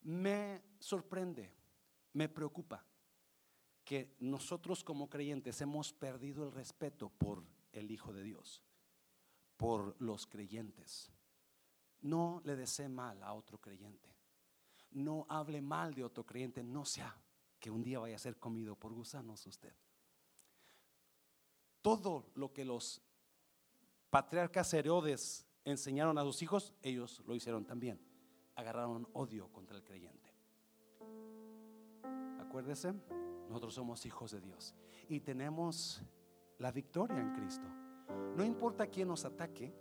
Me 0.00 0.60
sorprende, 0.80 1.54
me 2.14 2.28
preocupa 2.28 2.84
que 3.84 4.16
nosotros 4.18 4.82
como 4.82 5.08
creyentes 5.08 5.60
hemos 5.60 5.92
perdido 5.92 6.42
el 6.42 6.50
respeto 6.50 7.10
por 7.10 7.44
el 7.70 7.92
Hijo 7.92 8.12
de 8.12 8.24
Dios, 8.24 8.60
por 9.56 9.94
los 10.02 10.26
creyentes. 10.26 11.12
No 12.00 12.42
le 12.44 12.56
desee 12.56 12.88
mal 12.88 13.22
a 13.22 13.34
otro 13.34 13.60
creyente. 13.60 14.12
No 14.90 15.26
hable 15.28 15.62
mal 15.62 15.94
de 15.94 16.02
otro 16.02 16.26
creyente, 16.26 16.64
no 16.64 16.84
sea 16.84 17.16
que 17.60 17.70
un 17.70 17.84
día 17.84 18.00
vaya 18.00 18.16
a 18.16 18.18
ser 18.18 18.36
comido 18.40 18.74
por 18.74 18.92
gusanos 18.92 19.46
usted. 19.46 19.76
Todo 21.82 22.32
lo 22.34 22.52
que 22.52 22.64
los 22.64 23.00
patriarcas 24.10 24.72
Herodes 24.74 25.46
enseñaron 25.64 26.18
a 26.18 26.22
sus 26.22 26.42
hijos, 26.42 26.74
ellos 26.82 27.22
lo 27.26 27.34
hicieron 27.34 27.64
también. 27.64 28.00
Agarraron 28.54 29.08
odio 29.12 29.48
contra 29.52 29.76
el 29.76 29.84
creyente. 29.84 30.34
Acuérdese, 32.40 32.94
nosotros 33.48 33.74
somos 33.74 34.04
hijos 34.06 34.32
de 34.32 34.40
Dios 34.40 34.74
y 35.08 35.20
tenemos 35.20 36.02
la 36.58 36.72
victoria 36.72 37.18
en 37.20 37.32
Cristo. 37.34 37.68
No 38.36 38.44
importa 38.44 38.86
quién 38.86 39.08
nos 39.08 39.24
ataque. 39.24 39.74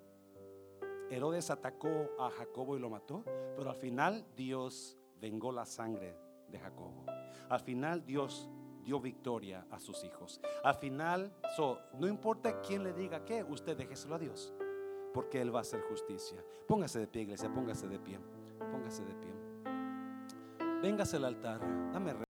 Herodes 1.10 1.50
atacó 1.50 2.10
a 2.20 2.30
Jacobo 2.30 2.76
y 2.76 2.80
lo 2.80 2.90
mató, 2.90 3.24
pero 3.56 3.70
al 3.70 3.78
final 3.78 4.26
Dios 4.36 4.98
vengó 5.20 5.52
la 5.52 5.66
sangre 5.66 6.18
de 6.50 6.60
Jacobo. 6.60 7.06
Al 7.50 7.62
final 7.62 8.06
Dios 8.06 8.50
dio 8.88 9.02
victoria 9.02 9.68
a 9.70 9.82
sus 9.82 10.06
hijos. 10.06 10.40
Al 10.64 10.76
final, 10.76 11.34
no 12.00 12.08
importa 12.08 12.62
quién 12.62 12.86
le 12.86 12.94
diga 12.94 13.26
qué, 13.26 13.44
usted 13.44 13.76
déjeselo 13.76 14.16
a 14.16 14.20
Dios, 14.20 14.54
porque 15.14 15.42
Él 15.42 15.54
va 15.54 15.60
a 15.60 15.62
hacer 15.62 15.82
justicia. 15.82 16.42
Póngase 16.70 17.00
de 17.00 17.08
pie, 17.08 17.24
iglesia, 17.24 17.54
póngase 17.54 17.86
de 17.90 18.00
pie, 18.00 18.18
póngase 18.72 19.04
de 19.04 19.14
pie. 19.16 19.34
Véngase 20.82 21.18
al 21.18 21.26
altar, 21.26 21.60
dame 21.92 22.27